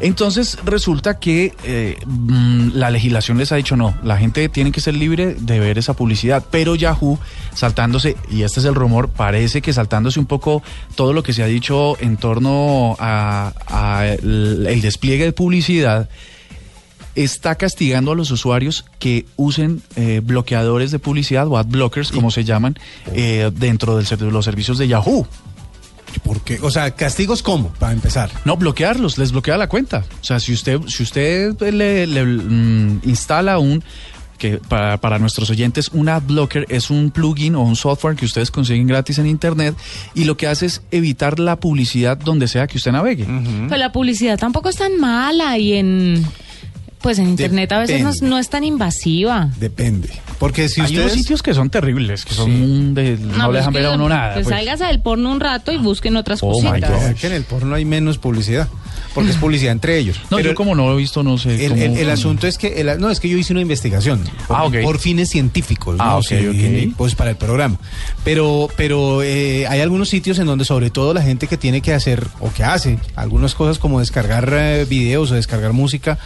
Entonces 0.00 0.58
resulta 0.64 1.18
que 1.18 1.54
eh, 1.64 1.96
mm, 2.04 2.72
la 2.74 2.90
legislación 2.90 3.38
les 3.38 3.50
ha 3.52 3.56
dicho, 3.56 3.76
no, 3.76 3.94
la 4.02 4.18
gente 4.18 4.48
tiene 4.50 4.72
que 4.72 4.80
ser 4.80 4.94
libre 4.94 5.36
de 5.38 5.58
ver 5.58 5.78
esa 5.78 5.94
publicidad, 5.94 6.44
pero 6.50 6.74
Yahoo 6.74 7.18
saltándose, 7.54 8.16
y 8.30 8.42
este 8.42 8.60
es 8.60 8.66
el 8.66 8.74
rumor, 8.74 9.08
parece 9.08 9.62
que 9.62 9.72
saltándose 9.72 10.20
un 10.20 10.26
poco 10.26 10.62
todo 10.94 11.12
lo 11.12 11.22
que 11.22 11.32
se 11.32 11.42
ha 11.42 11.46
dicho 11.46 11.96
en 12.00 12.18
torno 12.18 12.96
a, 12.98 13.54
a 13.68 14.06
el 14.06 14.80
despliegue 14.82 15.24
de 15.24 15.32
publicidad, 15.32 16.10
está 17.14 17.54
castigando 17.56 18.12
a 18.12 18.14
los 18.14 18.30
usuarios 18.30 18.84
que 18.98 19.26
usen 19.36 19.82
eh, 19.96 20.20
bloqueadores 20.22 20.90
de 20.90 20.98
publicidad 20.98 21.46
o 21.48 21.58
ad 21.58 21.66
blockers, 21.66 22.12
como 22.12 22.30
se 22.30 22.44
llaman, 22.44 22.76
eh, 23.14 23.50
dentro 23.54 23.96
de 23.96 24.30
los 24.30 24.44
servicios 24.44 24.78
de 24.78 24.88
Yahoo. 24.88 25.26
¿Por 26.24 26.40
qué? 26.40 26.58
O 26.62 26.70
sea, 26.70 26.90
castigos 26.90 27.42
cómo, 27.42 27.68
para 27.78 27.92
empezar. 27.92 28.30
No, 28.44 28.56
bloquearlos, 28.56 29.18
les 29.18 29.32
bloquea 29.32 29.56
la 29.56 29.68
cuenta. 29.68 30.04
O 30.20 30.24
sea, 30.24 30.40
si 30.40 30.52
usted, 30.52 30.80
si 30.88 31.02
usted 31.02 31.56
le, 31.72 32.06
le, 32.06 32.24
mm, 32.24 33.02
instala 33.04 33.58
un 33.58 33.82
que 34.38 34.56
para, 34.56 34.96
para 34.96 35.18
nuestros 35.18 35.50
oyentes 35.50 35.90
un 35.92 36.08
ad 36.08 36.22
blocker 36.22 36.64
es 36.70 36.88
un 36.88 37.10
plugin 37.10 37.54
o 37.56 37.60
un 37.60 37.76
software 37.76 38.16
que 38.16 38.24
ustedes 38.24 38.50
consiguen 38.50 38.86
gratis 38.86 39.18
en 39.18 39.26
internet 39.26 39.76
y 40.14 40.24
lo 40.24 40.38
que 40.38 40.46
hace 40.46 40.64
es 40.64 40.82
evitar 40.90 41.38
la 41.38 41.60
publicidad 41.60 42.16
donde 42.16 42.48
sea 42.48 42.66
que 42.66 42.78
usted 42.78 42.90
navegue. 42.90 43.26
Pues 43.68 43.78
la 43.78 43.92
publicidad 43.92 44.38
tampoco 44.38 44.70
es 44.70 44.76
tan 44.76 44.98
mala 44.98 45.58
y 45.58 45.74
en 45.74 46.24
pues 47.02 47.18
en 47.18 47.28
internet 47.28 47.72
a 47.72 47.78
veces 47.78 48.02
no, 48.02 48.10
no 48.28 48.38
es 48.38 48.48
tan 48.50 48.64
invasiva. 48.64 49.50
Depende. 49.58 50.10
Porque 50.38 50.68
si 50.68 50.80
Hay 50.80 50.92
unos 50.92 51.06
ustedes... 51.06 51.22
sitios 51.22 51.42
que 51.42 51.54
son 51.54 51.68
terribles, 51.70 52.24
que 52.24 52.34
son 52.34 52.50
Sí. 52.50 52.94
de- 52.94 53.16
no, 53.18 53.28
pues 53.44 53.48
le 53.52 53.58
dejan 53.58 53.72
ver 53.74 53.86
a 53.86 53.92
uno 53.92 54.08
nada. 54.08 54.34
Pues, 54.34 54.46
pues. 54.46 54.56
sálgase 54.56 54.84
del 54.84 55.00
porno 55.00 55.30
un 55.30 55.40
rato 55.40 55.72
y 55.72 55.76
busquen 55.78 56.16
otras 56.16 56.40
Oh, 56.42 56.60
my 56.62 56.68
cositas. 56.80 56.90
God. 56.90 57.10
Es 57.10 57.20
que 57.20 57.26
en 57.26 57.32
el 57.34 57.44
porno 57.44 57.74
hay 57.74 57.84
menos 57.84 58.18
publicidad. 58.18 58.68
porque 59.14 59.30
es 59.30 59.36
publicidad 59.40 59.72
entre 59.72 59.98
ellos. 59.98 60.18
No, 60.30 60.36
Pero 60.36 60.50
yo 60.50 60.54
como 60.54 60.74
no 60.74 60.86
lo 60.88 60.94
he 60.94 60.96
visto, 60.98 61.22
no 61.22 61.36
sé. 61.36 61.64
el, 61.66 61.72
cómo- 61.72 61.82
el- 61.82 61.98
el 61.98 62.10
asunto 62.10 62.46
es 62.46 62.58
que, 62.58 62.80
el- 62.80 62.98
no, 63.00 63.10
es 63.10 63.18
que 63.20 63.28
yo 63.28 63.36
hice 63.36 63.52
una 63.52 63.60
investigación 63.62 64.22
por, 64.46 64.56
Ah, 64.56 64.64
ok. 64.64 64.76
por 64.82 64.98
fines 64.98 65.28
científicos, 65.30 65.96
Ah, 65.98 66.20
¿no? 66.30 66.94
pues 66.96 67.14
para 67.16 67.30
el 67.30 67.36
programa. 67.36 67.76
Pero, 68.24 68.68
pero 68.76 69.22
eh, 69.22 69.66
hay 69.66 69.80
algunos 69.80 70.08
sitios 70.08 70.38
en 70.38 70.46
donde 70.46 70.64
sobre 70.64 70.90
todo 70.90 71.12
la 71.14 71.22
gente 71.22 71.46
que 71.48 71.56
tiene 71.56 71.80
que 71.80 71.92
hacer 71.92 72.26
o 72.40 72.52
que 72.52 72.62
hace 72.64 72.98
algunas 73.16 73.54
cosas 73.54 73.78
como 73.78 74.00
descargar 74.00 74.48
eh, 74.52 74.86
videos 74.88 75.30
o 75.30 75.34
descargar 75.34 75.72
música, 75.72 76.18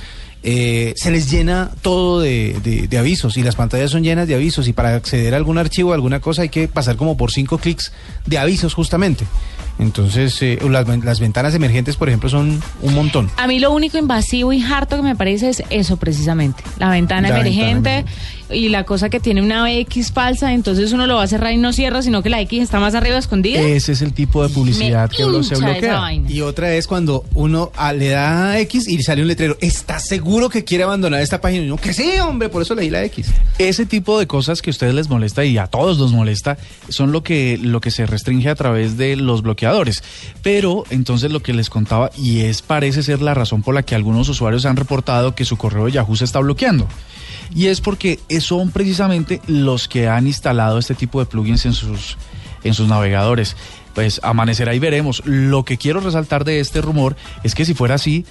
eh, 0.47 0.93
se 0.97 1.11
les 1.11 1.31
llena 1.31 1.71
todo 1.83 2.21
de, 2.21 2.55
de- 2.63 2.87
de 2.87 2.99
avisos 2.99 3.37
y 3.39 3.43
las 3.43 3.57
pantallas 3.57 3.91
son 3.91 4.03
llenas 4.05 4.29
de 4.29 4.35
avisos 4.35 4.69
y 4.69 4.73
para 4.75 4.95
acceder 4.95 5.33
a 5.35 5.39
algún 5.39 5.57
archivo, 5.59 5.93
a 5.93 5.95
alguna 5.95 6.21
cosa 6.21 6.43
hay 6.43 6.51
que 6.51 6.69
pasar 6.69 6.97
como 6.97 7.17
por 7.17 7.33
cinco 7.33 7.57
clics 7.59 7.93
de 8.27 8.37
avisos 8.39 8.75
justamente. 8.75 9.25
Entonces, 9.79 10.41
eh, 10.43 10.59
las, 10.71 10.87
las 11.05 11.19
ventanas 11.19 11.53
emergentes, 11.55 11.97
por 11.97 12.09
ejemplo, 12.09 12.29
son 12.29 12.63
un 12.83 12.95
montón. 12.95 13.29
A 13.37 13.49
mí 13.49 13.59
lo 13.59 13.73
único 13.73 13.99
invasivo 13.99 14.53
y 14.53 14.63
harto 14.63 14.95
que 14.97 15.03
me 15.03 15.17
parece 15.17 15.49
es 15.49 15.63
eso 15.71 15.97
precisamente, 15.97 16.63
la 16.79 16.91
ventana 16.91 17.29
La 17.31 17.41
emergente 17.41 17.91
ventana 18.05 18.13
y 18.51 18.69
la 18.69 18.85
cosa 18.85 19.09
que 19.11 19.21
tiene 19.21 19.43
una 19.43 19.73
X 19.73 20.13
falsa, 20.13 20.53
entonces 20.53 20.93
uno 20.93 21.07
lo 21.07 21.17
va 21.17 21.23
a 21.23 21.27
cerrar 21.27 21.53
y 21.53 21.57
no 21.57 21.73
cierra, 21.73 22.03
sino 22.03 22.23
que 22.23 22.29
la 22.29 22.41
X 22.43 22.63
está 22.63 22.79
más 22.81 22.95
arriba 22.95 23.17
escondida. 23.19 23.61
Ese 23.61 23.93
es 23.93 24.03
el 24.03 24.13
tipo 24.13 24.43
de 24.47 24.49
publicidad 24.53 25.11
Me 25.11 25.17
que 25.17 25.25
blo- 25.25 25.43
se 25.43 25.55
bloquea. 25.57 26.13
Y 26.29 26.41
otra 26.43 26.75
es 26.75 26.87
cuando 26.87 27.25
uno 27.35 27.73
ah, 27.77 27.93
le 27.93 28.09
da 28.11 28.59
X 28.61 28.89
y 28.89 29.03
sale 29.03 29.23
un 29.23 29.29
letrero. 29.29 29.57
¿Estás 29.61 30.07
seguro 30.07 30.49
que 30.51 30.65
quiere 30.65 30.85
abandonar 30.85 31.21
esta 31.21 31.41
página? 31.41 31.63
Y 31.65 31.67
uno, 31.67 31.77
que 31.77 31.93
sí, 31.95 32.11
hombre, 32.21 32.49
por 32.49 32.63
eso 32.63 32.75
leí 32.75 32.91
la 32.91 33.03
X. 33.05 33.27
Ese 33.59 33.87
tipo 33.87 34.19
de 34.19 34.27
cosas 34.27 34.61
que 34.63 34.71
a 34.71 34.73
ustedes 34.73 34.95
les 34.95 35.09
molesta 35.09 35.45
y 35.45 35.57
a 35.59 35.67
todos 35.67 35.99
nos 35.99 36.13
molesta 36.13 36.59
son 36.89 37.13
lo 37.13 37.23
que, 37.23 37.59
lo 37.61 37.81
que 37.81 37.91
se 37.91 38.07
restringe 38.07 38.49
a 38.51 38.55
través 38.55 38.97
de 38.97 39.17
los 39.17 39.43
bloqueadores. 39.43 40.03
Pero 40.43 40.85
entonces 40.91 41.31
lo 41.33 41.41
que 41.41 41.53
les 41.55 41.71
contaba, 41.71 42.11
y 42.17 42.41
es 42.41 42.63
parece 42.63 43.03
ser 43.03 43.23
la 43.23 43.35
razón 43.35 43.63
por 43.63 43.75
la 43.75 43.83
que 43.83 43.95
algunos 43.95 44.29
usuarios 44.29 44.67
han 44.67 44.77
reportado 44.77 45.35
que 45.35 45.45
su 45.45 45.57
correo 45.57 45.87
de 45.87 45.93
Yahoo 45.93 46.17
se 46.17 46.25
está 46.25 46.41
bloqueando. 46.41 46.89
Y 47.55 47.67
es 47.69 47.81
porque 47.81 48.19
son 48.41 48.71
precisamente 48.71 49.41
los 49.47 49.87
que 49.89 50.09
han 50.09 50.27
instalado 50.27 50.79
este 50.79 50.95
tipo 50.95 51.21
de 51.21 51.27
plugins 51.27 51.65
en 51.67 51.73
sus, 51.73 52.17
en 52.65 52.75
sus 52.75 52.89
navegadores. 52.89 53.57
Pues 53.95 54.21
amanecerá 54.25 54.75
y 54.75 54.81
veremos. 54.81 55.23
Lo 55.25 55.65
que 55.65 55.79
quiero 55.79 56.01
resaltar 56.01 56.45
de 56.45 56.59
este 56.61 56.81
rumor 56.81 57.15
es 57.45 57.55
que 57.55 57.65
si 57.65 57.75
fuera 57.75 57.95
así, 57.95 58.27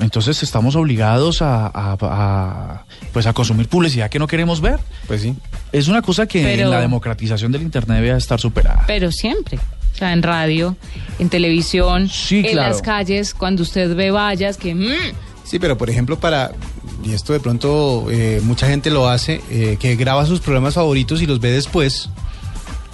entonces 0.00 0.42
estamos 0.42 0.74
obligados 0.74 1.40
a, 1.40 1.66
a- 1.66 1.96
a, 2.00 2.84
pues 3.12 3.26
a 3.28 3.32
consumir 3.32 3.68
publicidad 3.68 4.10
que 4.10 4.18
no 4.18 4.26
queremos 4.26 4.60
ver. 4.60 4.80
Pues 5.06 5.22
sí. 5.22 5.36
Es 5.70 5.86
una 5.86 6.02
cosa 6.02 6.26
que 6.26 6.42
Pero- 6.42 6.64
en 6.64 6.70
la 6.70 6.80
democratización 6.80 7.52
del 7.52 7.62
Internet 7.62 8.00
debe 8.02 8.18
estar 8.18 8.40
superada. 8.40 8.82
Pero 8.88 9.12
siempre. 9.12 9.58
O 9.94 9.96
sea, 9.96 10.12
en 10.12 10.24
radio, 10.24 10.76
en 11.20 11.28
televisión, 11.28 12.08
Sí, 12.08 12.38
en 12.38 12.50
claro. 12.54 12.70
las 12.70 12.82
calles, 12.82 13.34
cuando 13.34 13.62
usted 13.62 13.94
ve 13.94 14.10
vallas 14.10 14.56
que... 14.56 14.74
mm, 14.74 14.88
Sí, 15.44 15.58
pero 15.58 15.76
por 15.76 15.90
ejemplo, 15.90 16.18
para. 16.18 16.52
Y 17.04 17.12
esto 17.12 17.32
de 17.32 17.40
pronto 17.40 18.06
eh, 18.10 18.40
mucha 18.42 18.66
gente 18.66 18.90
lo 18.90 19.08
hace, 19.08 19.42
eh, 19.50 19.76
que 19.78 19.94
graba 19.94 20.24
sus 20.26 20.40
programas 20.40 20.74
favoritos 20.74 21.20
y 21.20 21.26
los 21.26 21.38
ve 21.38 21.50
después, 21.50 22.08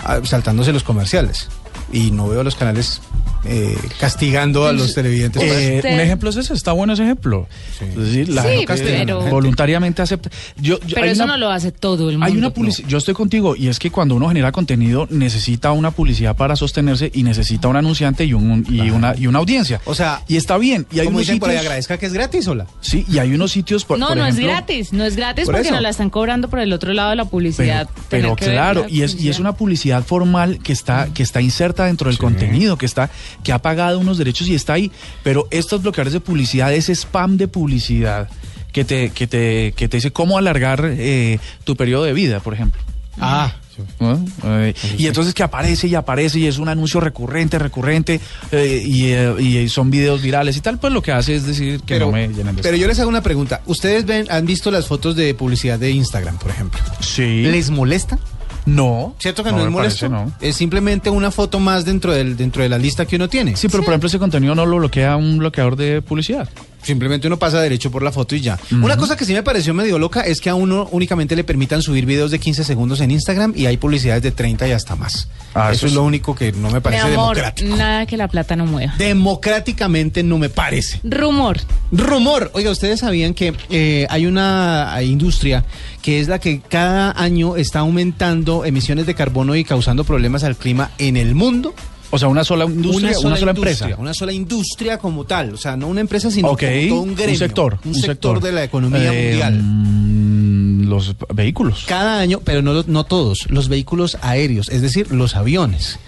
ah, 0.05 0.21
saltándose 0.25 0.73
los 0.73 0.83
comerciales. 0.83 1.49
Y 1.93 2.11
no 2.11 2.29
veo 2.29 2.43
los 2.43 2.57
canales 2.57 3.01
eh, 3.45 3.77
castigando 3.99 4.67
a 4.67 4.73
los 4.73 4.95
televidentes. 4.95 5.43
Eh. 5.43 5.77
Usted- 5.77 5.95
un 5.95 6.01
ejemplo 6.01 6.31
es 6.31 6.37
ese, 6.37 6.55
está 6.55 6.73
bueno 6.73 6.93
ese 6.93 7.03
ejemplo. 7.05 7.49
Sí. 7.79 7.85
Es 7.87 7.97
decir, 7.97 8.29
la 8.29 8.43
Sí, 8.43 8.49
gente 8.67 8.77
pero- 8.85 9.21
voluntariamente 9.23 10.03
acepta. 10.03 10.31
Yo, 10.57 10.79
yo- 10.81 10.95
pero 10.95 11.07
eso 11.07 11.25
una- 11.25 11.33
no 11.35 11.39
lo 11.39 11.51
hace 11.51 11.73
todo 11.73 12.11
el 12.11 12.17
mundo. 12.19 12.27
Hay 12.27 12.37
una 12.37 12.51
publicidad, 12.51 12.89
yo 12.89 12.99
estoy 12.99 13.15
contigo, 13.15 13.57
y 13.57 13.69
es 13.69 13.79
que 13.79 13.91
cuando 13.91 14.15
uno 14.15 14.29
genera 14.29 14.53
contenido 14.53 15.07
necesita 15.11 15.73
una 15.73 15.91
publicidad 15.91 16.37
para 16.37 16.57
sostenerse 16.57 17.11
y 17.15 17.23
necesita 17.23 17.69
un 17.69 17.77
anunciante 17.77 18.25
y, 18.25 18.35
un, 18.35 18.65
y, 18.69 18.91
una, 18.91 19.15
y 19.17 19.27
una 19.27 19.39
audiencia. 19.39 19.81
O 19.85 19.95
sea, 19.95 20.23
y 20.29 20.37
está 20.37 20.59
bien. 20.59 20.87
Y 20.93 20.99
hay 21.01 21.07
Como 21.07 21.17
unos 21.19 21.27
dicen 21.27 21.39
por 21.41 21.49
ahí, 21.51 21.57
sitios, 21.57 21.67
agradezca 21.67 21.99
que 21.99 22.07
es 22.07 22.13
gratis, 22.13 22.47
hola. 22.49 22.67
sí, 22.81 23.05
y 23.09 23.19
hay 23.19 23.33
unos 23.35 23.53
sitios, 23.53 23.85
por, 23.85 23.99
no, 23.99 24.09
por 24.09 24.17
no 24.17 24.27
es 24.27 24.37
gratis, 24.37 24.93
no 24.93 25.05
es 25.05 25.17
gratis 25.17 25.45
Por 25.47 25.55
porque 25.55 25.69
eso. 25.69 25.75
nos 25.75 25.83
la 25.83 25.89
están 25.91 26.11
cobrando 26.11 26.49
por 26.51 26.61
el 26.61 26.73
otro 26.73 26.93
lado 26.93 27.11
de 27.11 27.17
la 27.17 27.23
Pero, 27.25 27.31
publicidad. 27.31 27.89
pero 28.09 28.35
ver 28.37 28.51
claro, 28.51 28.83
la 28.83 28.91
y 28.91 29.03
es, 29.03 29.21
y 29.21 29.29
es 29.29 29.39
una 29.39 29.53
publicidad 29.55 30.05
formal 30.05 30.59
que 30.63 30.73
está, 30.73 31.09
que 31.13 31.23
está 31.23 31.41
inserta 31.41 31.85
dentro 31.87 32.09
del 32.11 32.19
contenido, 32.19 32.77
que 32.77 32.87
está, 32.87 33.11
que 33.43 33.53
ha 33.53 33.61
pagado 33.61 33.99
unos 33.99 34.19
derechos 34.19 34.49
y 34.49 34.55
está 34.55 34.75
ahí. 34.75 34.91
Pero 35.23 35.49
estos 35.51 35.83
bloqueadores 35.83 36.13
de 36.13 36.21
publicidad, 36.21 36.73
ese 36.73 36.93
spam 36.95 37.37
de 37.37 37.49
publicidad 37.49 38.29
que 38.73 38.85
te, 38.85 39.11
que 39.11 39.27
te, 39.27 39.73
que 39.77 39.89
te 39.89 39.97
dice 39.97 40.13
cómo 40.13 40.39
alargar 40.39 40.83
eh, 40.85 41.39
tu 41.65 41.77
periodo 41.77 42.05
de 42.05 42.13
vida, 42.13 42.41
por 42.41 42.55
ejemplo. 42.55 42.81
Ah, 43.19 43.55
¿no? 43.99 44.25
Eh, 44.45 44.75
y 44.99 45.07
entonces 45.07 45.35
que 45.35 45.43
aparece 45.43 45.87
y 45.89 45.95
aparece 45.95 46.39
y 46.39 46.47
es 46.47 46.59
un 46.59 46.69
anuncio 46.69 47.01
recurrente, 47.01 47.59
recurrente 47.59 48.21
eh, 48.53 48.83
y, 48.85 49.13
eh, 49.13 49.35
y 49.39 49.69
son 49.69 49.91
videos 49.91 50.23
virales 50.23 50.57
y 50.57 50.61
tal, 50.61 50.79
pues 50.79 50.93
lo 50.93 51.03
que 51.03 51.13
hace 51.13 51.35
es 51.35 51.47
decir 51.47 51.81
que 51.81 51.95
pero, 51.95 52.07
no 52.07 52.13
me 52.13 52.29
llenen 52.29 52.57
de 52.57 52.63
pero 52.63 52.77
yo 52.77 52.87
les 52.87 52.99
hago 52.99 53.09
una 53.09 53.23
pregunta. 53.23 53.63
¿Ustedes 53.67 54.07
ven, 54.07 54.27
han 54.31 54.47
visto 54.47 54.71
las 54.71 54.87
fotos 54.87 55.17
de 55.17 55.35
publicidad 55.35 55.79
de 55.79 55.91
Instagram, 55.91 56.39
por 56.39 56.51
ejemplo? 56.51 56.81
Sí. 57.01 57.43
¿Les 57.43 57.71
molesta? 57.71 58.19
No. 58.67 59.15
¿Cierto 59.19 59.43
que 59.43 59.51
No 59.51 59.57
no, 59.57 59.63
es 59.63 59.69
me 59.69 59.71
molesto? 59.73 60.09
parece, 60.11 60.25
no. 60.27 60.33
Es 60.41 60.57
simplemente 60.57 61.11
una 61.11 61.31
foto 61.31 61.59
más 61.61 61.85
dentro, 61.85 62.13
del, 62.13 62.37
dentro 62.37 62.63
de 62.63 62.69
la 62.69 62.79
lista 62.79 63.07
que 63.07 63.17
uno 63.17 63.29
tiene. 63.29 63.57
Sí, 63.57 63.69
pero 63.69 63.83
por 63.83 63.93
ejemplo 63.93 64.07
ese 64.09 64.19
contenido 64.19 64.55
no 64.55 64.67
lo 64.67 64.77
bloquea 64.77 65.17
un 65.17 65.39
bloqueador 65.39 65.77
de 65.77 66.03
publicidad. 66.03 66.49
Simplemente 66.83 67.27
uno 67.27 67.39
pasa 67.39 67.61
derecho 67.61 67.91
por 67.91 68.03
la 68.03 68.13
foto 68.13 68.35
y 68.35 68.41
ya. 68.41 68.59
Una 68.73 68.97
cosa 68.97 69.17
que 69.17 69.25
sí 69.25 69.33
me 69.33 69.43
pareció 69.43 69.75
medio 69.75 69.99
loca 69.99 70.23
es 70.23 70.41
que 70.41 70.51
a 70.51 70.55
uno 70.55 70.89
únicamente 70.93 71.37
le 71.37 71.45
permitan 71.45 71.83
subir 71.83 72.07
videos 72.07 72.31
de 72.31 72.39
15 72.39 72.65
segundos 72.65 73.01
en 73.01 73.11
Instagram 73.11 73.53
y 73.57 73.67
hay 73.67 73.77
publicidades 73.77 74.23
de 74.23 74.31
30 74.31 74.69
y 74.69 74.73
hasta 74.73 74.97
más. 74.97 75.29
Ah, 75.55 75.69
eso 75.73 75.81
eso 75.81 75.87
es 75.89 75.93
lo 75.95 76.05
único 76.05 76.35
que 76.35 76.53
no 76.53 76.69
me 76.69 76.75
Mi 76.75 76.81
parece 76.81 77.03
amor, 77.03 77.35
democrático. 77.37 77.77
nada 77.77 78.07
que 78.07 78.17
la 78.17 78.29
plata 78.29 78.57
no 78.57 78.67
mueva. 78.67 78.95
Democráticamente 78.99 80.23
no 80.23 80.39
me 80.39 80.49
parece. 80.49 81.01
Rumor. 81.03 81.59
Rumor. 81.93 82.51
Oiga, 82.55 82.71
¿ustedes 82.71 83.01
sabían 83.01 83.35
que 83.35 83.55
eh, 83.71 84.07
hay 84.11 84.27
una 84.27 84.95
industria 85.03 85.65
que 86.03 86.21
es 86.21 86.29
la 86.29 86.39
que 86.39 86.61
cada 86.61 87.13
año 87.21 87.57
está 87.57 87.81
aumentando 87.81 88.65
emisiones 88.65 89.07
de 89.07 89.15
carbono 89.15 89.57
y 89.57 89.65
causando 89.65 90.05
problemas 90.05 90.45
al 90.45 90.57
clima 90.57 90.91
en 90.99 91.17
el 91.17 91.35
mundo? 91.35 91.75
O 92.13 92.19
sea, 92.19 92.29
una 92.29 92.43
sola 92.45 92.65
industria, 92.65 93.11
una 93.21 93.37
sola, 93.37 93.53
industria, 93.53 93.71
empresa. 93.73 94.01
Una 94.01 94.15
sola 94.15 94.33
industria 94.33 94.99
como 94.99 95.25
tal. 95.25 95.55
O 95.55 95.57
sea, 95.57 95.77
no 95.77 95.87
una 95.89 96.01
empresa, 96.01 96.31
sino 96.31 96.49
como 96.49 96.59
todo 96.59 97.01
un 97.03 97.15
gremio. 97.15 97.37
sector. 97.39 97.79
Un, 97.85 97.95
sector, 97.95 98.41
de 98.41 98.53
la 98.53 98.65
economía 98.65 99.13
Eh, 99.15 99.29
mundial. 99.31 99.61
mm, 99.63 100.89
los 100.89 101.15
vehículos. 101.33 101.85
Cada 101.87 102.19
año, 102.19 102.41
pero 102.45 102.63
no, 102.63 102.83
no 102.87 103.05
todos, 103.05 103.47
los 103.49 103.69
vehículos 103.69 104.19
aéreos, 104.23 104.69
es 104.71 104.83
decir, 104.83 105.13
los 105.13 105.37
aviones. 105.37 105.99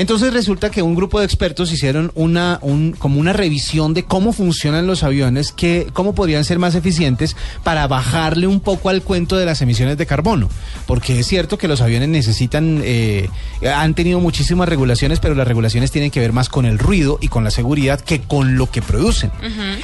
Entonces 0.00 0.32
resulta 0.32 0.70
que 0.70 0.82
un 0.82 0.94
grupo 0.94 1.18
de 1.18 1.24
expertos 1.26 1.72
hicieron 1.72 2.12
una, 2.14 2.58
un, 2.62 2.92
como 2.92 3.18
una 3.20 3.32
revisión 3.32 3.94
de 3.94 4.04
cómo 4.04 4.32
funcionan 4.32 4.86
los 4.86 5.02
aviones, 5.02 5.52
que, 5.52 5.88
cómo 5.92 6.14
podrían 6.14 6.44
ser 6.44 6.58
más 6.58 6.74
eficientes 6.74 7.36
para 7.64 7.86
bajarle 7.86 8.46
un 8.46 8.60
poco 8.60 8.88
al 8.90 9.02
cuento 9.02 9.36
de 9.36 9.44
las 9.46 9.60
emisiones 9.62 9.98
de 9.98 10.06
carbono. 10.06 10.48
Porque 10.86 11.18
es 11.18 11.26
cierto 11.26 11.58
que 11.58 11.68
los 11.68 11.80
aviones 11.80 12.08
necesitan, 12.08 12.80
eh, 12.84 13.28
han 13.74 13.94
tenido 13.94 14.20
muchísimas 14.20 14.68
regulaciones, 14.68 15.20
pero 15.20 15.34
las 15.34 15.48
regulaciones 15.48 15.90
tienen 15.90 16.10
que 16.10 16.20
ver 16.20 16.32
más 16.32 16.48
con 16.48 16.64
el 16.64 16.78
ruido 16.78 17.18
y 17.20 17.28
con 17.28 17.44
la 17.44 17.50
seguridad 17.50 18.00
que 18.00 18.20
con 18.20 18.56
lo 18.56 18.70
que 18.70 18.82
producen. 18.82 19.30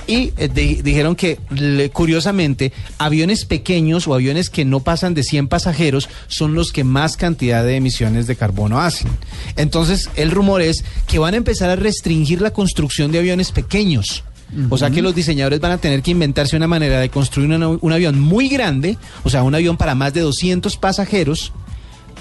Y 0.06 0.32
eh, 0.36 0.48
di- 0.52 0.82
dijeron 0.82 1.16
que, 1.16 1.40
le- 1.50 1.90
curiosamente, 1.90 2.72
aviones 2.98 3.44
pequeños 3.44 4.06
o 4.06 4.14
aviones 4.14 4.48
que 4.50 4.64
no 4.64 4.80
pasan 4.80 5.14
de 5.14 5.22
100 5.22 5.48
pasajeros 5.48 6.08
son 6.28 6.54
los 6.54 6.70
que 6.72 6.84
más 6.84 7.16
cantidad 7.16 7.64
de 7.64 7.76
emisiones 7.76 8.26
de 8.26 8.36
carbono 8.36 8.80
hacen. 8.80 9.08
Entonces, 9.56 10.03
el 10.16 10.30
rumor 10.30 10.62
es 10.62 10.84
que 11.06 11.18
van 11.18 11.34
a 11.34 11.36
empezar 11.38 11.70
a 11.70 11.76
restringir 11.76 12.40
la 12.40 12.52
construcción 12.52 13.12
de 13.12 13.18
aviones 13.18 13.52
pequeños. 13.52 14.24
O 14.70 14.78
sea 14.78 14.90
que 14.90 15.02
los 15.02 15.14
diseñadores 15.16 15.58
van 15.58 15.72
a 15.72 15.78
tener 15.78 16.00
que 16.02 16.12
inventarse 16.12 16.56
una 16.56 16.68
manera 16.68 17.00
de 17.00 17.08
construir 17.08 17.50
un 17.50 17.92
avión 17.92 18.20
muy 18.20 18.48
grande, 18.48 18.96
o 19.24 19.30
sea, 19.30 19.42
un 19.42 19.54
avión 19.54 19.76
para 19.76 19.96
más 19.96 20.14
de 20.14 20.20
200 20.20 20.76
pasajeros, 20.76 21.52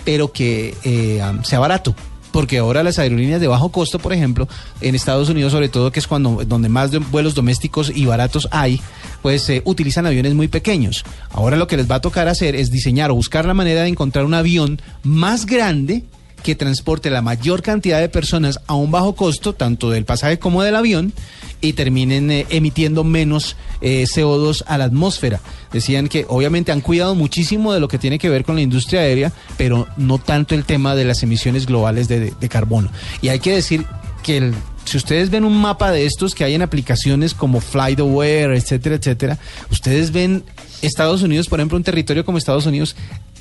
pero 0.04 0.32
que 0.32 0.74
eh, 0.84 1.22
sea 1.44 1.60
barato. 1.60 1.94
Porque 2.32 2.58
ahora 2.58 2.82
las 2.82 2.98
aerolíneas 2.98 3.40
de 3.40 3.48
bajo 3.48 3.70
costo, 3.72 4.00
por 4.00 4.12
ejemplo, 4.14 4.48
en 4.82 4.96
Estados 4.96 5.30
Unidos 5.30 5.52
sobre 5.52 5.70
todo, 5.70 5.92
que 5.92 6.00
es 6.00 6.08
cuando 6.08 6.44
donde 6.48 6.68
más 6.70 6.90
de- 6.90 6.98
vuelos 6.98 7.36
domésticos 7.36 7.92
y 7.94 8.06
baratos 8.06 8.48
hay, 8.50 8.82
pues 9.22 9.48
eh, 9.50 9.62
utilizan 9.66 10.08
aviones 10.08 10.34
muy 10.34 10.48
pequeños. 10.48 11.04
Ahora 11.30 11.56
lo 11.58 11.68
que 11.68 11.78
les 11.78 11.92
va 11.92 11.96
a 11.96 12.02
tocar 12.02 12.28
hacer 12.28 12.56
es 12.56 12.72
diseñar 12.72 13.12
o 13.12 13.16
buscar 13.16 13.46
la 13.46 13.54
manera 13.54 13.84
de 13.84 13.90
encontrar 13.90 14.26
un 14.26 14.34
avión 14.34 14.82
más 15.04 15.46
grande 15.46 16.04
que 16.44 16.56
transporte 16.56 17.10
la 17.10 17.22
mayor 17.22 17.62
cantidad 17.62 18.00
de 18.00 18.10
personas 18.10 18.60
a 18.68 18.76
un 18.76 18.92
bajo 18.92 19.16
costo, 19.16 19.54
tanto 19.54 19.90
del 19.90 20.06
pasaje 20.06 20.38
como 20.38 20.62
del 20.62 20.76
avión, 20.76 21.14
y 21.62 21.74
terminen 21.74 22.30
eh, 22.30 22.46
emitiendo 22.50 23.04
menos 23.04 23.56
eh, 23.82 24.04
CO2 24.04 24.64
a 24.68 24.78
la 24.78 24.84
atmósfera. 24.84 25.40
Decían 25.72 26.10
que 26.10 26.26
obviamente 26.28 26.72
han 26.74 26.82
cuidado 26.82 27.16
muchísimo 27.16 27.74
de 27.74 27.80
lo 27.80 27.88
que 27.88 27.98
tiene 27.98 28.20
que 28.20 28.30
ver 28.30 28.44
con 28.44 28.56
la 28.56 28.62
industria 28.62 29.02
aérea, 29.02 29.32
pero 29.58 29.88
no 29.96 30.18
tanto 30.18 30.56
el 30.56 30.66
tema 30.66 30.94
de 30.94 31.06
las 31.06 31.24
emisiones 31.24 31.66
globales 31.66 32.08
de, 32.08 32.34
carbono. 32.50 32.92
Y 33.22 33.30
hay 33.30 33.40
que 33.40 33.56
decir 33.56 33.86
que 34.22 34.52
si 34.84 34.98
ustedes 34.98 35.30
ven 35.30 35.46
un 35.46 35.60
mapa 35.60 35.92
de 35.92 36.06
estos 36.06 36.36
que 36.36 36.44
hay 36.44 36.54
en 36.54 36.62
aplicaciones 36.62 37.34
como 37.34 37.62
FlightAware, 37.62 38.52
etcétera, 38.52 38.96
etcétera, 38.96 39.40
ustedes 39.72 40.12
ven 40.12 40.44
Estados 40.82 41.22
Unidos, 41.22 41.48
por 41.48 41.60
ejemplo, 41.60 41.78
un 41.78 41.84
territorio 41.84 42.26
como 42.26 42.38
Estados 42.38 42.66
Unidos, 42.66 42.96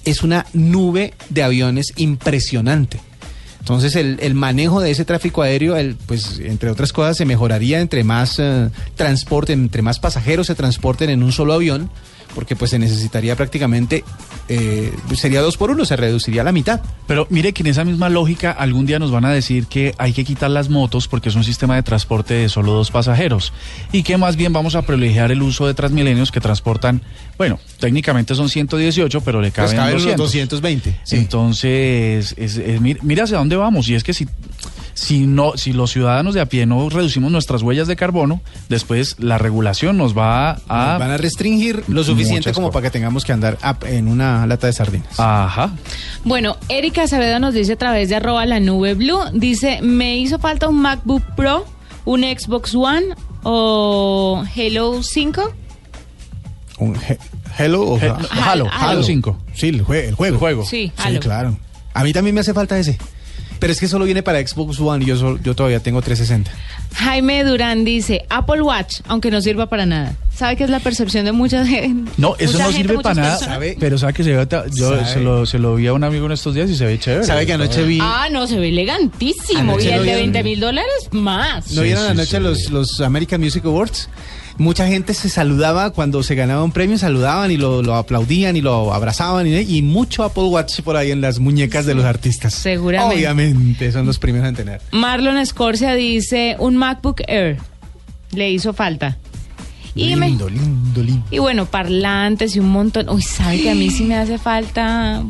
es 0.04 0.22
una 0.22 0.46
nube 0.52 1.14
de 1.28 1.42
aviones 1.42 1.92
impresionante. 1.96 3.00
Entonces 3.60 3.94
el, 3.94 4.18
el 4.20 4.34
manejo 4.34 4.80
de 4.80 4.90
ese 4.90 5.04
tráfico 5.04 5.42
aéreo, 5.42 5.76
pues 6.06 6.40
entre 6.40 6.68
otras 6.68 6.92
cosas, 6.92 7.16
se 7.16 7.24
mejoraría 7.24 7.80
entre 7.80 8.02
más 8.02 8.40
eh, 8.40 8.70
transporte, 8.96 9.52
entre 9.52 9.82
más 9.82 10.00
pasajeros 10.00 10.48
se 10.48 10.56
transporten 10.56 11.10
en 11.10 11.22
un 11.22 11.30
solo 11.30 11.52
avión, 11.52 11.88
porque 12.34 12.56
pues 12.56 12.70
se 12.70 12.78
necesitaría 12.78 13.36
prácticamente, 13.36 14.04
eh, 14.48 14.92
sería 15.14 15.40
dos 15.40 15.56
por 15.56 15.70
uno, 15.70 15.84
se 15.84 15.96
reduciría 15.96 16.42
a 16.42 16.44
la 16.44 16.52
mitad. 16.52 16.80
Pero 17.06 17.26
mire 17.30 17.52
que 17.52 17.62
en 17.62 17.68
esa 17.68 17.84
misma 17.84 18.08
lógica 18.08 18.50
algún 18.50 18.86
día 18.86 18.98
nos 18.98 19.10
van 19.10 19.24
a 19.24 19.30
decir 19.30 19.66
que 19.66 19.94
hay 19.98 20.12
que 20.12 20.24
quitar 20.24 20.50
las 20.50 20.68
motos 20.68 21.08
porque 21.08 21.28
es 21.28 21.34
un 21.34 21.44
sistema 21.44 21.74
de 21.76 21.82
transporte 21.82 22.34
de 22.34 22.48
solo 22.48 22.72
dos 22.72 22.90
pasajeros 22.90 23.52
y 23.92 24.02
que 24.02 24.16
más 24.16 24.36
bien 24.36 24.52
vamos 24.52 24.74
a 24.74 24.82
privilegiar 24.82 25.30
el 25.32 25.42
uso 25.42 25.66
de 25.66 25.74
Transmilenios 25.74 26.30
que 26.30 26.40
transportan, 26.40 27.02
bueno, 27.38 27.58
técnicamente 27.80 28.34
son 28.34 28.48
118, 28.48 29.20
pero 29.22 29.40
le 29.40 29.50
Pues 29.50 29.70
caben, 29.72 29.76
caben 29.76 29.94
los 29.94 30.02
200. 30.16 30.26
220. 30.60 31.00
sí. 31.04 31.16
Entonces, 31.16 32.34
es, 32.36 32.56
es- 32.56 32.80
mir- 32.80 32.98
mira 33.02 33.24
hacia 33.24 33.38
dónde 33.38 33.56
vamos. 33.56 33.88
Y 33.88 33.94
es 33.94 34.02
que 34.04 34.14
si, 34.14 34.26
si, 34.94 35.26
no, 35.26 35.52
si 35.56 35.72
los 35.72 35.90
ciudadanos 35.90 36.34
de 36.34 36.40
a 36.40 36.46
pie 36.46 36.66
no 36.66 36.88
reducimos 36.88 37.30
nuestras 37.32 37.62
huellas 37.62 37.88
de 37.88 37.96
carbono, 37.96 38.40
después 38.68 39.16
la 39.18 39.38
regulación 39.38 39.96
nos 39.96 40.16
va 40.16 40.52
a... 40.68 40.86
Nos 40.90 40.98
van 41.00 41.10
a 41.10 41.16
restringir 41.16 41.82
lo 41.88 42.04
suficiente 42.04 42.52
como 42.52 42.68
cosas. 42.68 42.74
para 42.74 42.82
que 42.84 42.90
tengamos 42.90 43.24
que 43.24 43.32
andar 43.32 43.58
en 43.86 44.08
una 44.08 44.46
lata 44.46 44.66
de 44.66 44.72
sardinas. 44.72 45.18
Ajá. 45.18 45.72
Bueno, 46.24 46.56
Erika 46.68 47.02
Acevedo 47.04 47.38
nos 47.38 47.54
dice 47.54 47.72
a 47.72 47.76
través 47.76 48.08
de 48.08 48.16
arroba 48.16 48.44
la 48.46 48.60
nube 48.60 48.94
blue, 48.94 49.18
dice, 49.32 49.80
me 49.82 50.16
hizo 50.18 50.38
falta 50.38 50.68
un 50.68 50.80
MacBook 50.80 51.22
Pro, 51.36 51.64
un 52.04 52.22
Xbox 52.22 52.74
One 52.74 53.14
o 53.44 54.44
Halo 54.56 55.02
5. 55.02 55.52
Un 56.78 56.96
he- 56.96 57.18
Hello 57.58 57.82
o 57.82 57.98
He- 57.98 58.12
Halo, 58.30 58.66
Halo 58.72 59.02
5. 59.02 59.38
Sí, 59.54 59.68
el, 59.68 59.84
jue- 59.84 60.04
el 60.08 60.14
juego. 60.14 60.34
El 60.34 60.38
juego. 60.38 60.64
Sí, 60.64 60.90
Sí, 60.96 61.02
Halo. 61.02 61.20
claro. 61.20 61.56
A 61.94 62.02
mí 62.02 62.12
también 62.12 62.34
me 62.34 62.40
hace 62.40 62.54
falta 62.54 62.78
ese. 62.78 62.98
Pero 63.62 63.72
es 63.74 63.78
que 63.78 63.86
solo 63.86 64.06
viene 64.06 64.24
para 64.24 64.44
Xbox 64.44 64.80
One 64.80 65.04
y 65.04 65.06
yo, 65.06 65.38
yo 65.38 65.54
todavía 65.54 65.78
tengo 65.78 66.02
360. 66.02 66.50
Jaime 66.96 67.44
Durán 67.44 67.84
dice, 67.84 68.24
Apple 68.28 68.60
Watch, 68.60 69.02
aunque 69.06 69.30
no 69.30 69.40
sirva 69.40 69.66
para 69.66 69.86
nada. 69.86 70.16
¿Sabe 70.34 70.56
que 70.56 70.64
es 70.64 70.70
la 70.70 70.80
percepción 70.80 71.24
de 71.26 71.30
mucha 71.30 71.64
gente? 71.64 72.10
No, 72.16 72.34
eso 72.40 72.54
Mucha 72.54 72.64
no 72.64 72.72
gente, 72.72 72.88
sirve 72.88 73.02
para 73.04 73.14
nada. 73.14 73.38
¿Sabe? 73.38 73.76
Pero 73.78 73.98
sabe 73.98 74.14
que 74.14 74.24
se 74.24 74.32
ve, 74.34 74.48
yo 74.74 74.90
¿Sabe? 74.96 75.06
se 75.06 75.20
lo, 75.20 75.46
se 75.46 75.60
lo 75.60 75.76
vi 75.76 75.86
a 75.86 75.92
un 75.92 76.02
amigo 76.02 76.26
en 76.26 76.32
estos 76.32 76.56
días 76.56 76.68
y 76.70 76.74
se 76.74 76.86
ve 76.86 76.98
chévere. 76.98 77.24
¿Sabe 77.24 77.46
que 77.46 77.52
anoche 77.52 77.84
vi... 77.84 78.00
Ah, 78.02 78.26
no, 78.32 78.48
se 78.48 78.58
ve 78.58 78.70
elegantísimo. 78.70 79.60
Anoche 79.60 79.90
y 79.90 79.92
el 79.92 79.98
de 79.98 80.02
vieron. 80.06 80.32
20 80.32 80.42
mil 80.42 80.58
dólares, 80.58 81.08
más. 81.12 81.70
¿No 81.70 81.82
Sí, 81.82 81.86
vieron 81.86 82.04
sí, 82.06 82.10
anoche 82.10 82.36
sí. 82.38 82.42
Los, 82.42 82.70
los 82.70 83.00
American 83.00 83.40
Music 83.40 83.64
Awards? 83.64 84.08
Mucha 84.58 84.86
gente 84.86 85.14
se 85.14 85.28
saludaba 85.28 85.90
cuando 85.90 86.22
se 86.22 86.34
ganaba 86.34 86.62
un 86.62 86.72
premio, 86.72 86.98
saludaban 86.98 87.50
y 87.50 87.56
lo, 87.56 87.82
lo 87.82 87.94
aplaudían 87.96 88.56
y 88.56 88.60
lo 88.60 88.92
abrazaban 88.92 89.46
y, 89.46 89.56
y 89.56 89.82
mucho 89.82 90.24
Apple 90.24 90.44
Watch 90.44 90.80
por 90.82 90.96
ahí 90.96 91.10
en 91.10 91.20
las 91.20 91.38
muñecas 91.38 91.86
de 91.86 91.94
los 91.94 92.04
artistas. 92.04 92.54
Seguramente. 92.54 93.14
Obviamente, 93.16 93.90
son 93.92 94.06
los 94.06 94.18
primeros 94.18 94.48
en 94.48 94.54
tener. 94.54 94.80
Marlon 94.92 95.38
Escorcia 95.38 95.94
dice, 95.94 96.56
un 96.58 96.76
MacBook 96.76 97.22
Air. 97.26 97.58
Le 98.32 98.50
hizo 98.50 98.72
falta. 98.72 99.18
Y, 99.94 100.16
me- 100.16 100.28
lindo, 100.28 100.48
lindo, 100.48 101.02
lindo. 101.02 101.26
y 101.30 101.38
bueno, 101.38 101.66
parlantes 101.66 102.56
y 102.56 102.60
un 102.60 102.70
montón. 102.70 103.08
Uy, 103.10 103.20
¿sabe 103.22 103.60
que 103.60 103.70
a 103.70 103.74
mí 103.74 103.90
sí 103.90 104.04
me 104.04 104.16
hace 104.16 104.38
falta 104.38 105.22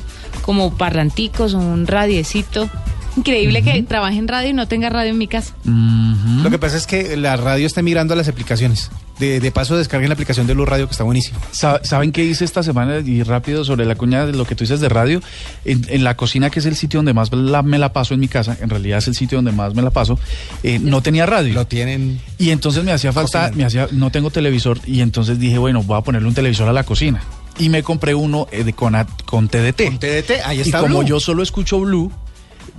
como 0.43 0.77
parlanticos 0.77 1.55
o 1.55 1.59
un 1.59 1.87
radiecito? 1.87 2.69
Increíble 3.17 3.63
que 3.63 3.83
trabaje 3.83 4.19
en 4.19 4.27
radio 4.29 4.51
y 4.51 4.53
no 4.55 4.69
tenga 4.69 4.89
radio 4.89 5.11
en 5.11 5.19
mi 5.19 5.27
casa. 5.27 5.53
Lo 5.65 6.49
que 6.49 6.59
pasa 6.59 6.77
es 6.77 6.87
que 6.87 7.17
la 7.17 7.37
radio 7.37 7.67
está 7.67 7.83
migrando 7.83 8.15
a 8.15 8.17
las 8.17 8.29
aplicaciones. 8.29 8.91
De, 9.23 9.39
de 9.39 9.53
paso, 9.53 9.77
descarguen 9.77 10.09
la 10.09 10.15
aplicación 10.15 10.49
de 10.49 10.55
Blue 10.55 10.67
Radio, 10.67 10.87
que 10.89 10.91
está 10.93 11.05
buenísimo. 11.05 11.39
Sa- 11.53 11.81
¿Saben 11.85 12.11
qué 12.11 12.25
hice 12.25 12.45
esta 12.45 12.65
semana? 12.65 12.99
Y 12.99 13.23
rápido 13.23 13.65
sobre 13.65 13.85
la 13.85 13.95
cuña 13.95 14.27
de 14.27 14.33
lo 14.33 14.45
que 14.45 14.57
tú 14.57 14.65
dices 14.65 14.81
de 14.81 14.89
radio. 14.89 15.21
En, 15.65 15.87
en 15.89 16.03
la 16.03 16.17
cocina, 16.17 16.51
que 16.51 16.59
es 16.59 16.67
el 16.67 16.75
sitio 16.75 16.99
donde 16.99 17.15
más 17.15 17.33
la- 17.33 17.63
me 17.63 17.79
la 17.79 17.93
paso 17.93 18.15
en 18.15 18.21
mi 18.21 18.27
casa, 18.27 18.57
en 18.61 18.69
realidad 18.69 18.99
es 18.99 19.07
el 19.07 19.15
sitio 19.15 19.39
donde 19.39 19.53
más 19.53 19.75
me 19.75 19.83
la 19.83 19.91
paso, 19.91 20.19
eh, 20.65 20.81
no 20.81 21.03
tenía 21.03 21.25
radio. 21.25 21.55
Lo 21.55 21.67
tienen. 21.69 22.21
Y 22.39 22.51
entonces 22.51 22.83
me 22.83 22.91
hacía 22.91 23.13
falta, 23.13 23.31
Cocinando. 23.51 23.57
me 23.59 23.65
hacía, 23.65 23.89
no 23.93 24.11
tengo 24.11 24.31
televisor 24.31 24.81
y 24.87 25.03
entonces 25.03 25.39
dije, 25.39 25.57
bueno, 25.59 25.85
voy 25.85 25.99
a 25.99 26.01
ponerle 26.01 26.27
un 26.27 26.35
televisor 26.35 26.69
a 26.69 26.73
la 26.73 26.83
cocina. 26.83 27.23
Y 27.61 27.69
me 27.69 27.85
compré 27.85 28.15
uno 28.17 28.49
eh, 28.51 28.65
de, 28.65 28.73
con, 28.73 28.95
con 29.25 29.49
TDT. 29.49 29.85
Con 29.85 29.99
TDT, 30.01 30.31
ahí 30.45 30.59
y 30.59 30.61
está 30.63 30.81
como 30.81 30.99
Blue. 30.99 31.07
yo 31.09 31.21
solo 31.21 31.45
escucho 31.45 31.79
Blue, 31.79 32.11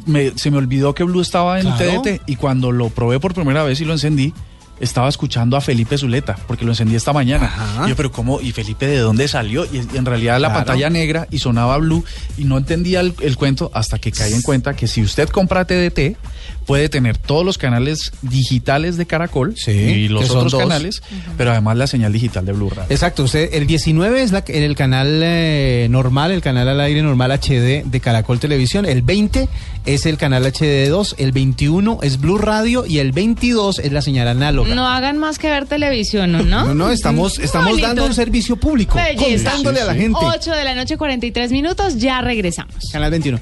me- 0.05 0.31
se 0.38 0.51
me 0.51 0.57
olvidó 0.57 0.93
que 0.93 1.05
Blue 1.05 1.21
estaba 1.21 1.59
en 1.62 1.71
Claro. 1.71 2.01
TDT 2.01 2.21
y 2.27 2.35
cuando 2.35 2.71
lo 2.73 2.89
probé 2.89 3.19
por 3.21 3.33
primera 3.33 3.63
vez 3.63 3.79
y 3.79 3.85
lo 3.85 3.93
encendí, 3.93 4.33
estaba 4.80 5.08
escuchando 5.10 5.56
a 5.56 5.62
Felipe 5.62 5.98
Zuleta, 5.98 6.38
porque 6.48 6.66
lo 6.66 6.72
encendí 6.72 6.96
esta 6.96 7.14
mañana. 7.14 7.46
Ajá. 7.46 7.86
Y 7.86 7.90
yo, 7.90 7.96
pero 7.96 8.12
¿cómo? 8.12 8.42
¿Y 8.42 8.51
Felipe 8.51 8.86
de 8.88 8.98
dónde 8.98 9.27
salió? 9.27 9.66
Y 9.66 9.77
en 9.96 10.05
realidad 10.05 10.40
la 10.40 10.50
Claro. 10.50 10.66
pantalla 10.66 10.90
negra 10.90 11.27
y 11.31 11.40
sonaba 11.40 11.77
Blue 11.77 12.03
y 12.38 12.44
no 12.44 12.57
entendía 12.57 13.00
el, 13.00 13.14
el 13.22 13.38
cuento 13.38 13.72
hasta 13.74 14.00
que 14.00 14.12
caí 14.12 14.33
en 14.33 14.42
cuenta 14.42 14.75
que 14.75 14.88
si 14.88 15.01
usted 15.01 15.29
compra 15.29 15.66
TDT, 15.66 16.18
puede 16.66 16.88
tener 16.90 17.18
todos 17.18 17.46
los 17.46 17.57
canales 17.57 18.12
digitales 18.22 18.96
de 18.98 19.05
Caracol 19.05 19.53
Sí, 19.57 19.72
y 19.72 20.07
los 20.07 20.29
otros 20.29 20.53
dos. 20.53 20.62
canales, 20.62 21.01
pero 21.38 21.51
además 21.51 21.75
la 21.77 21.88
señal 21.88 22.12
digital 22.14 22.46
de 22.46 22.53
Blue 22.53 22.70
Radio. 22.70 22.88
Exacto, 22.90 23.24
usted, 23.24 23.50
el 23.53 23.68
19 23.68 24.22
es 24.24 24.31
la, 24.31 24.44
en 24.48 24.64
el 24.64 24.75
canal 24.75 25.20
eh, 25.24 25.88
normal, 25.90 26.31
el 26.31 26.42
canal 26.42 26.68
al 26.70 26.79
aire 26.81 27.01
normal 27.01 27.31
HD 27.31 27.83
de 27.86 28.00
Caracol 28.01 28.40
Televisión, 28.40 28.86
el 28.86 29.01
20 29.01 29.50
es 29.86 30.05
el 30.05 30.18
canal 30.18 30.46
HD2, 30.46 31.16
el 31.18 31.31
21 31.33 32.00
es 32.01 32.20
Blue 32.20 32.38
Radio 32.38 32.86
y 32.86 33.00
el 33.00 33.12
22 33.12 33.79
es 33.79 33.92
la 33.92 34.01
señal 34.01 34.27
análoga. 34.29 34.62
No 34.67 34.87
hagan 34.87 35.17
más 35.17 35.37
que 35.39 35.49
ver 35.49 35.65
televisión, 35.65 36.31
¿no? 36.31 36.43
¿no? 36.43 36.65
No, 36.65 36.73
no, 36.75 36.89
estamos, 36.91 37.39
estamos 37.39 37.69
Bonito. 37.71 37.87
dando 37.87 38.05
un 38.05 38.13
servicio 38.13 38.55
público, 38.55 38.95
Belleza. 38.95 39.51
contándole 39.51 39.81
a 39.81 39.85
la 39.85 39.95
gente. 39.95 40.19
8 40.21 40.51
de 40.51 40.63
la 40.63 40.75
noche, 40.75 40.97
43 40.97 41.51
minutos, 41.51 41.97
ya 41.97 42.21
regresamos. 42.21 42.89
Canal 42.91 43.11
21. 43.11 43.39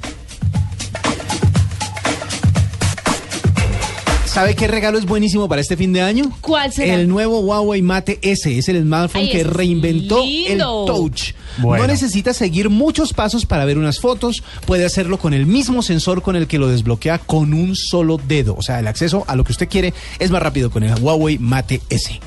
¿Sabe 4.31 4.55
qué 4.55 4.65
regalo 4.69 4.97
es 4.97 5.05
buenísimo 5.05 5.49
para 5.49 5.59
este 5.59 5.75
fin 5.75 5.91
de 5.91 6.01
año? 6.01 6.31
¿Cuál 6.39 6.71
será? 6.71 6.93
El 6.93 7.09
nuevo 7.09 7.41
Huawei 7.41 7.81
Mate 7.81 8.17
S. 8.21 8.57
Es 8.57 8.69
el 8.69 8.81
smartphone 8.81 9.23
Ay, 9.23 9.29
que 9.29 9.43
reinventó 9.43 10.23
lindo. 10.23 10.85
el 10.87 10.87
Touch. 10.87 11.33
Bueno. 11.57 11.83
No 11.83 11.91
necesita 11.91 12.33
seguir 12.33 12.69
muchos 12.69 13.11
pasos 13.11 13.45
para 13.45 13.65
ver 13.65 13.77
unas 13.77 13.99
fotos. 13.99 14.41
Puede 14.65 14.85
hacerlo 14.85 15.19
con 15.19 15.33
el 15.33 15.45
mismo 15.45 15.81
sensor 15.81 16.21
con 16.21 16.37
el 16.37 16.47
que 16.47 16.59
lo 16.59 16.69
desbloquea 16.69 17.17
con 17.17 17.53
un 17.53 17.75
solo 17.75 18.21
dedo. 18.25 18.55
O 18.55 18.61
sea, 18.61 18.79
el 18.79 18.87
acceso 18.87 19.25
a 19.27 19.35
lo 19.35 19.43
que 19.43 19.51
usted 19.51 19.67
quiere 19.67 19.93
es 20.17 20.31
más 20.31 20.41
rápido 20.41 20.71
con 20.71 20.83
el 20.83 20.97
Huawei 20.97 21.37
Mate 21.37 21.81
S. 21.89 22.17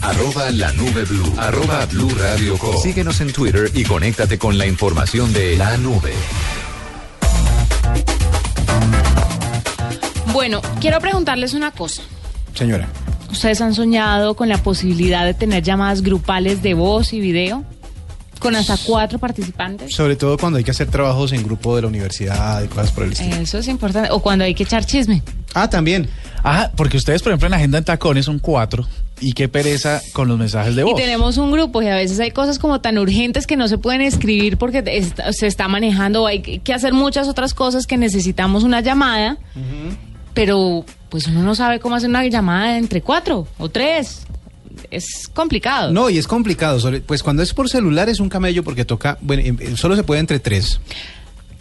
Arroba 0.00 0.50
la 0.52 0.72
nube 0.72 1.04
blue. 1.04 1.34
Arroba 1.36 1.84
blue 1.84 2.10
radio 2.18 2.56
com. 2.56 2.74
Síguenos 2.82 3.20
en 3.20 3.30
Twitter 3.34 3.70
y 3.74 3.84
conéctate 3.84 4.38
con 4.38 4.56
la 4.56 4.66
información 4.66 5.34
de 5.34 5.54
la 5.58 5.76
nube. 5.76 6.14
Bueno, 10.38 10.62
quiero 10.80 11.00
preguntarles 11.00 11.52
una 11.52 11.72
cosa. 11.72 12.00
Señora. 12.54 12.88
¿Ustedes 13.28 13.60
han 13.60 13.74
soñado 13.74 14.34
con 14.34 14.48
la 14.48 14.58
posibilidad 14.58 15.24
de 15.24 15.34
tener 15.34 15.64
llamadas 15.64 16.00
grupales 16.00 16.62
de 16.62 16.74
voz 16.74 17.12
y 17.12 17.18
video? 17.18 17.64
Con 18.38 18.54
hasta 18.54 18.76
cuatro 18.86 19.18
participantes. 19.18 19.92
Sobre 19.92 20.14
todo 20.14 20.38
cuando 20.38 20.58
hay 20.58 20.62
que 20.62 20.70
hacer 20.70 20.86
trabajos 20.86 21.32
en 21.32 21.42
grupo 21.42 21.74
de 21.74 21.82
la 21.82 21.88
universidad 21.88 22.62
y 22.62 22.68
cosas 22.68 22.92
por 22.92 23.02
el 23.02 23.14
estilo. 23.14 23.34
Eso 23.34 23.58
es 23.58 23.66
importante. 23.66 24.10
O 24.12 24.20
cuando 24.20 24.44
hay 24.44 24.54
que 24.54 24.62
echar 24.62 24.86
chisme. 24.86 25.24
Ah, 25.54 25.68
también. 25.68 26.08
Ah, 26.44 26.70
porque 26.76 26.98
ustedes, 26.98 27.20
por 27.20 27.32
ejemplo, 27.32 27.48
en 27.48 27.50
la 27.50 27.56
agenda 27.56 27.78
en 27.78 27.84
tacones 27.84 28.26
son 28.26 28.38
cuatro 28.38 28.86
y 29.18 29.32
qué 29.32 29.48
pereza 29.48 30.00
con 30.12 30.28
los 30.28 30.38
mensajes 30.38 30.76
de 30.76 30.84
voz. 30.84 30.92
Y 30.92 31.02
tenemos 31.02 31.36
un 31.36 31.50
grupo 31.50 31.82
y 31.82 31.88
a 31.88 31.96
veces 31.96 32.20
hay 32.20 32.30
cosas 32.30 32.60
como 32.60 32.80
tan 32.80 32.96
urgentes 32.98 33.48
que 33.48 33.56
no 33.56 33.66
se 33.66 33.76
pueden 33.76 34.02
escribir 34.02 34.56
porque 34.56 35.02
se 35.32 35.46
está 35.48 35.66
manejando 35.66 36.22
o 36.22 36.26
hay 36.28 36.42
que 36.42 36.60
que 36.60 36.72
hacer 36.72 36.92
muchas 36.92 37.26
otras 37.26 37.54
cosas 37.54 37.88
que 37.88 37.96
necesitamos 37.96 38.62
una 38.62 38.82
llamada. 38.82 39.38
Pero 40.34 40.84
pues 41.08 41.26
uno 41.26 41.42
no 41.42 41.54
sabe 41.54 41.80
cómo 41.80 41.94
hacer 41.94 42.10
una 42.10 42.26
llamada 42.26 42.78
entre 42.78 43.02
cuatro 43.02 43.46
o 43.58 43.68
tres. 43.68 44.26
Es 44.90 45.28
complicado. 45.28 45.92
No, 45.92 46.08
y 46.08 46.18
es 46.18 46.26
complicado. 46.26 46.78
Pues 47.06 47.22
cuando 47.22 47.42
es 47.42 47.52
por 47.52 47.68
celular 47.68 48.08
es 48.08 48.20
un 48.20 48.28
camello 48.28 48.62
porque 48.62 48.84
toca, 48.84 49.18
bueno, 49.20 49.42
em, 49.44 49.76
solo 49.76 49.96
se 49.96 50.04
puede 50.04 50.20
entre 50.20 50.38
tres. 50.38 50.80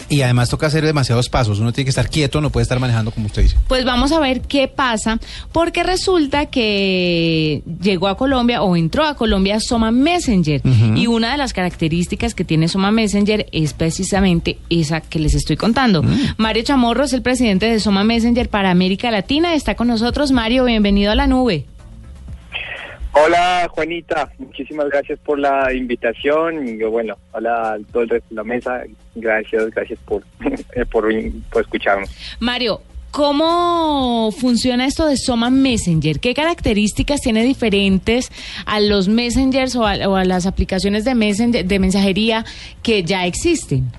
Y 0.09 0.21
además 0.21 0.49
toca 0.49 0.67
hacer 0.67 0.85
demasiados 0.85 1.29
pasos. 1.29 1.59
Uno 1.59 1.73
tiene 1.73 1.85
que 1.85 1.89
estar 1.89 2.09
quieto, 2.09 2.39
no 2.41 2.49
puede 2.49 2.63
estar 2.63 2.79
manejando 2.79 3.11
como 3.11 3.27
usted 3.27 3.43
dice. 3.43 3.57
Pues 3.67 3.85
vamos 3.85 4.11
a 4.11 4.19
ver 4.19 4.41
qué 4.41 4.67
pasa, 4.67 5.19
porque 5.51 5.83
resulta 5.83 6.47
que 6.47 7.61
llegó 7.81 8.07
a 8.07 8.17
Colombia 8.17 8.61
o 8.61 8.75
entró 8.75 9.05
a 9.05 9.15
Colombia 9.15 9.59
Soma 9.59 9.91
Messenger. 9.91 10.61
Y 10.95 11.07
una 11.07 11.31
de 11.31 11.37
las 11.37 11.53
características 11.53 12.33
que 12.33 12.45
tiene 12.45 12.67
Soma 12.67 12.91
Messenger 12.91 13.47
es 13.51 13.73
precisamente 13.73 14.59
esa 14.69 15.01
que 15.01 15.19
les 15.19 15.35
estoy 15.35 15.57
contando. 15.57 16.03
Mario 16.37 16.63
Chamorro 16.63 17.03
es 17.03 17.13
el 17.13 17.21
presidente 17.21 17.65
de 17.65 17.79
Soma 17.79 18.03
Messenger 18.03 18.49
para 18.49 18.71
América 18.71 19.11
Latina. 19.11 19.55
Está 19.55 19.75
con 19.75 19.87
nosotros. 19.87 20.31
Mario, 20.31 20.63
bienvenido 20.65 21.11
a 21.11 21.15
la 21.15 21.27
nube. 21.27 21.65
Hola 23.25 23.67
Juanita, 23.71 24.31
muchísimas 24.37 24.89
gracias 24.89 25.17
por 25.19 25.39
la 25.39 25.73
invitación 25.73 26.67
y 26.67 26.83
bueno, 26.83 27.17
hola 27.31 27.73
a 27.73 27.77
todo 27.91 28.03
el 28.03 28.09
resto 28.09 28.27
de 28.29 28.35
la 28.35 28.43
mesa, 28.43 28.83
gracias, 29.15 29.71
gracias 29.71 29.99
por, 30.05 30.23
eh, 30.75 30.85
por, 30.85 31.09
por 31.49 31.61
escucharnos. 31.61 32.09
Mario, 32.39 32.81
¿cómo 33.09 34.31
funciona 34.31 34.85
esto 34.85 35.07
de 35.07 35.17
Soma 35.17 35.49
Messenger? 35.49 36.19
¿Qué 36.19 36.35
características 36.35 37.21
tiene 37.21 37.43
diferentes 37.43 38.29
a 38.65 38.79
los 38.79 39.07
messengers 39.07 39.75
o 39.75 39.87
a, 39.87 39.95
o 40.07 40.15
a 40.15 40.23
las 40.23 40.45
aplicaciones 40.45 41.03
de, 41.03 41.15
messenger, 41.15 41.65
de 41.65 41.79
mensajería 41.79 42.45
que 42.83 43.03
ya 43.03 43.25
existen? 43.25 43.91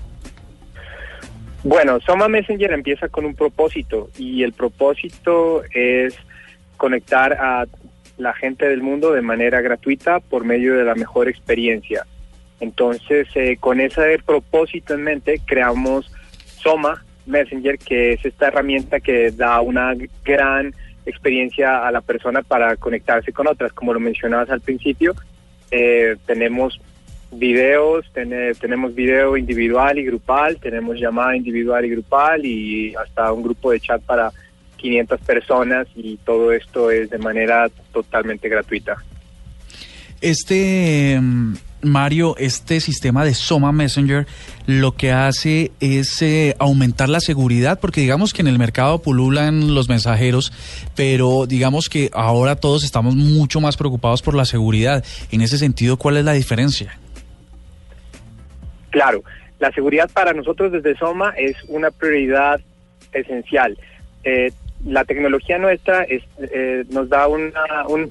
Bueno, 1.63 1.99
Soma 1.99 2.29
Messenger 2.29 2.71
empieza 2.71 3.09
con 3.09 3.25
un 3.25 3.35
propósito 3.35 4.09
y 4.17 4.43
el 4.43 4.53
propósito 4.53 5.63
es 5.73 6.15
conectar 6.77 7.33
a 7.33 7.65
la 8.19 8.33
gente 8.33 8.67
del 8.67 8.83
mundo 8.83 9.13
de 9.13 9.21
manera 9.21 9.61
gratuita 9.61 10.19
por 10.19 10.43
medio 10.43 10.75
de 10.75 10.83
la 10.83 10.93
mejor 10.93 11.27
experiencia. 11.27 12.05
Entonces, 12.59 13.27
eh, 13.35 13.57
con 13.59 13.79
ese 13.79 14.19
propósito 14.25 14.93
en 14.93 15.03
mente, 15.03 15.41
creamos 15.45 16.11
Soma 16.61 17.03
Messenger, 17.25 17.79
que 17.79 18.13
es 18.13 18.25
esta 18.25 18.47
herramienta 18.47 18.99
que 18.99 19.31
da 19.31 19.61
una 19.61 19.95
gran 20.25 20.75
experiencia 21.05 21.87
a 21.87 21.91
la 21.91 22.01
persona 22.01 22.41
para 22.41 22.75
conectarse 22.75 23.31
con 23.31 23.47
otras. 23.47 23.71
Como 23.71 23.93
lo 23.93 23.99
mencionabas 23.99 24.49
al 24.49 24.61
principio, 24.61 25.15
eh, 25.71 26.17
tenemos 26.25 26.81
videos, 27.31 28.11
tenemos 28.11 28.93
video 28.95 29.37
individual 29.37 29.97
y 29.97 30.03
grupal, 30.03 30.57
tenemos 30.57 30.99
llamada 30.99 31.35
individual 31.35 31.85
y 31.85 31.89
grupal 31.89 32.45
y 32.45 32.95
hasta 32.95 33.31
un 33.31 33.43
grupo 33.43 33.71
de 33.71 33.79
chat 33.79 34.01
para 34.01 34.31
500 34.79 35.19
personas 35.21 35.87
y 35.95 36.17
todo 36.17 36.51
esto 36.51 36.91
es 36.91 37.09
de 37.09 37.17
manera 37.17 37.69
totalmente 37.91 38.49
gratuita. 38.49 38.97
Este, 40.21 41.17
mm, 41.19 41.53
Mario, 41.81 42.35
este 42.37 42.79
sistema 42.81 43.23
de 43.23 43.33
Soma 43.33 43.71
Messenger 43.71 44.27
lo 44.65 44.95
que 44.95 45.11
hace 45.11 45.71
es 45.79 46.21
eh, 46.21 46.55
aumentar 46.59 47.09
la 47.09 47.19
seguridad, 47.19 47.79
porque 47.79 48.01
digamos 48.01 48.33
que 48.33 48.41
en 48.41 48.47
el 48.47 48.59
mercado 48.59 49.01
pululan 49.01 49.73
los 49.73 49.87
mensajeros, 49.87 50.51
pero 50.95 51.45
digamos 51.45 51.89
que 51.89 52.09
ahora 52.13 52.55
todos 52.55 52.83
estamos 52.83 53.15
mucho 53.15 53.61
más 53.61 53.77
preocupados 53.77 54.21
por 54.21 54.35
la 54.35 54.45
seguridad. 54.45 55.03
En 55.31 55.41
ese 55.41 55.57
sentido, 55.57 55.97
¿cuál 55.97 56.17
es 56.17 56.25
la 56.25 56.33
diferencia? 56.33 56.97
Claro, 58.89 59.23
la 59.59 59.71
seguridad 59.71 60.09
para 60.11 60.33
nosotros 60.33 60.71
desde 60.71 60.97
Soma 60.97 61.33
es 61.37 61.55
una 61.67 61.91
prioridad 61.91 62.59
esencial. 63.13 63.77
Eh, 64.23 64.51
la 64.85 65.03
tecnología 65.03 65.57
nuestra 65.57 66.03
es, 66.03 66.23
eh, 66.39 66.85
nos 66.89 67.09
da 67.09 67.27
un 67.27 67.51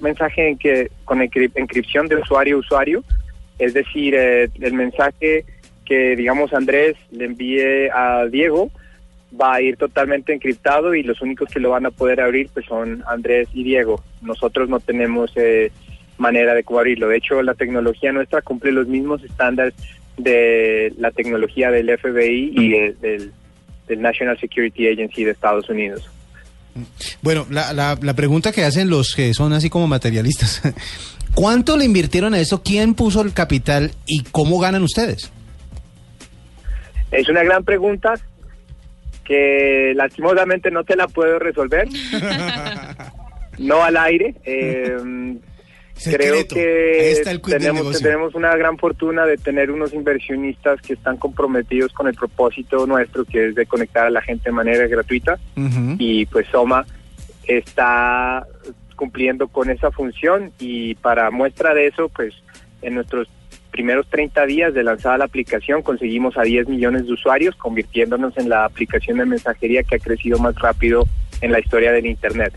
mensaje 0.00 0.48
en 0.48 0.59
que 0.59 0.90
con 1.04 1.22
encripción 1.22 2.09
de 2.09 2.16
usuario 2.16 2.57
a 2.57 2.61
usuario, 2.61 3.04
es 3.59 3.74
decir, 3.74 4.14
eh, 4.14 4.48
el 4.61 4.74
mensaje 4.74 5.44
que 5.85 6.14
digamos 6.16 6.52
Andrés 6.52 6.96
le 7.11 7.24
envíe 7.24 7.88
a 7.92 8.26
Diego 8.26 8.70
va 9.38 9.54
a 9.54 9.62
ir 9.62 9.76
totalmente 9.76 10.33
encriptado 10.33 10.94
y 10.94 11.02
los 11.02 11.20
únicos 11.20 11.48
que 11.50 11.61
lo 11.61 11.70
van 11.70 11.87
a 11.87 11.90
poder 11.90 12.20
abrir 12.20 12.48
pues 12.52 12.66
son 12.66 13.02
Andrés 13.07 13.48
y 13.52 13.64
Diego. 13.64 14.02
Nosotros 14.22 14.68
no 14.68 14.81
tenemos 14.81 15.33
eh, 15.37 15.70
manera 16.18 16.54
de 16.54 16.64
cómo 16.64 16.81
abrirlo. 16.81 17.09
De 17.09 17.16
hecho, 17.16 17.42
la 17.42 17.54
tecnología 17.54 18.12
nuestra 18.12 18.42
cumple 18.42 18.72
los 18.72 18.87
mismos 18.87 19.22
estándares 19.24 19.74
de 20.16 20.92
la 20.98 21.11
tecnología 21.11 21.70
del 21.70 21.96
FBI 21.96 22.52
y 22.54 22.68
del 22.98 23.33
National 24.02 24.38
Security 24.38 24.88
Agency 24.88 25.24
de 25.24 25.31
Estados 25.31 25.68
Unidos. 25.68 26.11
Bueno, 27.22 27.46
la, 27.50 27.72
la, 27.72 28.14
pregunta 28.14 28.52
que 28.52 28.64
hacen 28.64 28.90
los 28.90 29.14
que 29.14 29.32
son 29.34 29.52
así 29.52 29.70
como 29.70 29.86
materialistas, 29.86 30.62
¿cuánto 31.34 31.76
le 31.76 31.84
invirtieron 31.84 32.34
a 32.34 32.40
eso? 32.40 32.62
¿Quién 32.62 32.94
puso 32.94 33.22
el 33.22 33.32
capital 33.32 33.92
y 34.06 34.22
cómo 34.24 34.58
ganan 34.58 34.82
ustedes? 34.82 35.30
Es 37.10 37.28
una 37.28 37.42
gran 37.42 37.64
pregunta 37.64 38.14
que 39.24 39.92
lastimosamente 39.94 40.70
no 40.70 40.84
te 40.84 40.96
la 40.96 41.06
puedo 41.06 41.38
resolver. 41.38 41.88
no 43.58 43.82
al 43.82 43.96
aire. 43.96 44.34
Eh, 44.44 44.96
Creo 46.04 46.46
que 46.46 47.22
tenemos, 47.46 48.00
tenemos 48.00 48.34
una 48.34 48.54
gran 48.56 48.78
fortuna 48.78 49.26
de 49.26 49.37
tener 49.37 49.70
unos 49.70 49.92
inversionistas 49.92 50.80
que 50.80 50.94
están 50.94 51.16
comprometidos 51.16 51.92
con 51.92 52.06
el 52.06 52.14
propósito 52.14 52.87
nuestro, 52.87 53.24
que 53.24 53.48
es 53.48 53.54
de 53.54 53.66
conectar 53.66 54.06
a 54.06 54.11
la 54.11 54.22
gente 54.22 54.50
de 54.50 54.52
manera 54.52 54.87
gratuita. 54.87 55.38
Y 55.98 56.26
pues 56.26 56.46
Soma 56.48 56.87
está 57.44 58.46
cumpliendo 58.96 59.48
con 59.48 59.70
esa 59.70 59.90
función 59.90 60.52
y 60.58 60.94
para 60.96 61.30
muestra 61.30 61.72
de 61.72 61.87
eso, 61.87 62.08
pues 62.08 62.34
en 62.82 62.94
nuestros 62.94 63.28
primeros 63.70 64.08
30 64.08 64.46
días 64.46 64.74
de 64.74 64.82
lanzada 64.82 65.18
la 65.18 65.24
aplicación 65.26 65.82
conseguimos 65.82 66.37
a 66.37 66.42
10 66.42 66.68
millones 66.68 67.06
de 67.06 67.12
usuarios, 67.12 67.54
convirtiéndonos 67.56 68.37
en 68.37 68.48
la 68.48 68.64
aplicación 68.64 69.18
de 69.18 69.26
mensajería 69.26 69.82
que 69.84 69.96
ha 69.96 69.98
crecido 69.98 70.38
más 70.38 70.54
rápido 70.56 71.06
en 71.40 71.52
la 71.52 71.61
historia 71.61 71.92
del 71.92 72.06
Internet. 72.06 72.52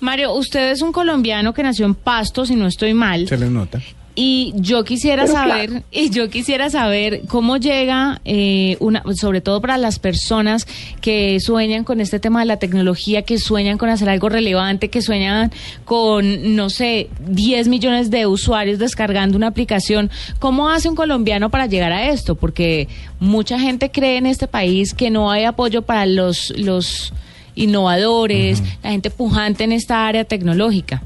Mario, 0.00 0.34
usted 0.34 0.70
es 0.70 0.82
un 0.82 0.92
colombiano 0.92 1.54
que 1.54 1.62
nació 1.62 1.86
en 1.86 1.94
Pasto, 1.94 2.46
si 2.46 2.56
no 2.56 2.66
estoy 2.66 2.94
mal. 2.94 3.28
Se 3.28 3.36
le 3.36 3.50
nota. 3.50 3.80
Y 4.18 4.54
yo 4.56 4.82
quisiera 4.82 5.26
saber, 5.26 5.82
y 5.90 6.08
yo 6.08 6.30
quisiera 6.30 6.70
saber 6.70 7.24
cómo 7.28 7.58
llega 7.58 8.22
eh, 8.24 8.78
una, 8.80 9.02
sobre 9.14 9.42
todo 9.42 9.60
para 9.60 9.76
las 9.76 9.98
personas 9.98 10.66
que 11.02 11.38
sueñan 11.38 11.84
con 11.84 12.00
este 12.00 12.18
tema 12.18 12.40
de 12.40 12.46
la 12.46 12.56
tecnología, 12.56 13.22
que 13.22 13.36
sueñan 13.36 13.76
con 13.76 13.90
hacer 13.90 14.08
algo 14.08 14.30
relevante, 14.30 14.88
que 14.88 15.02
sueñan 15.02 15.52
con, 15.84 16.56
no 16.56 16.70
sé, 16.70 17.10
10 17.28 17.68
millones 17.68 18.10
de 18.10 18.26
usuarios 18.26 18.78
descargando 18.78 19.36
una 19.36 19.48
aplicación. 19.48 20.10
¿Cómo 20.38 20.70
hace 20.70 20.88
un 20.88 20.96
colombiano 20.96 21.50
para 21.50 21.66
llegar 21.66 21.92
a 21.92 22.08
esto? 22.08 22.36
Porque 22.36 22.88
mucha 23.20 23.58
gente 23.58 23.90
cree 23.90 24.16
en 24.16 24.24
este 24.24 24.48
país 24.48 24.94
que 24.94 25.10
no 25.10 25.30
hay 25.30 25.44
apoyo 25.44 25.82
para 25.82 26.06
los, 26.06 26.54
los 26.56 27.12
innovadores, 27.56 28.62
la 28.82 28.90
gente 28.90 29.10
pujante 29.10 29.64
en 29.64 29.72
esta 29.72 30.06
área 30.06 30.24
tecnológica? 30.24 31.02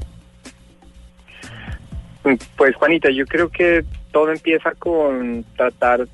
Pues 2.55 2.75
Juanita, 2.75 3.09
yo 3.09 3.25
creo 3.25 3.49
que 3.49 3.83
todo 4.11 4.31
empieza 4.31 4.71
con 4.75 5.43
tratar 5.55 6.07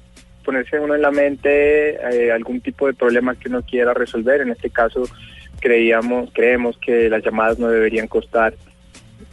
ponerse 0.48 0.80
uno 0.80 0.96
en 0.96 1.02
la 1.02 1.12
mente 1.12 1.96
eh, 1.96 2.32
algún 2.32 2.62
tipo 2.62 2.88
de 2.88 2.94
problema 2.94 3.36
que 3.36 3.50
uno 3.50 3.64
quiera 3.64 3.94
resolver. 3.94 4.40
En 4.40 4.52
este 4.52 4.70
caso, 4.70 5.04
creíamos, 5.60 6.30
creemos 6.32 6.78
que 6.78 7.10
las 7.10 7.22
llamadas 7.22 7.60
no 7.60 7.68
deberían 7.68 8.08
costar 8.08 8.54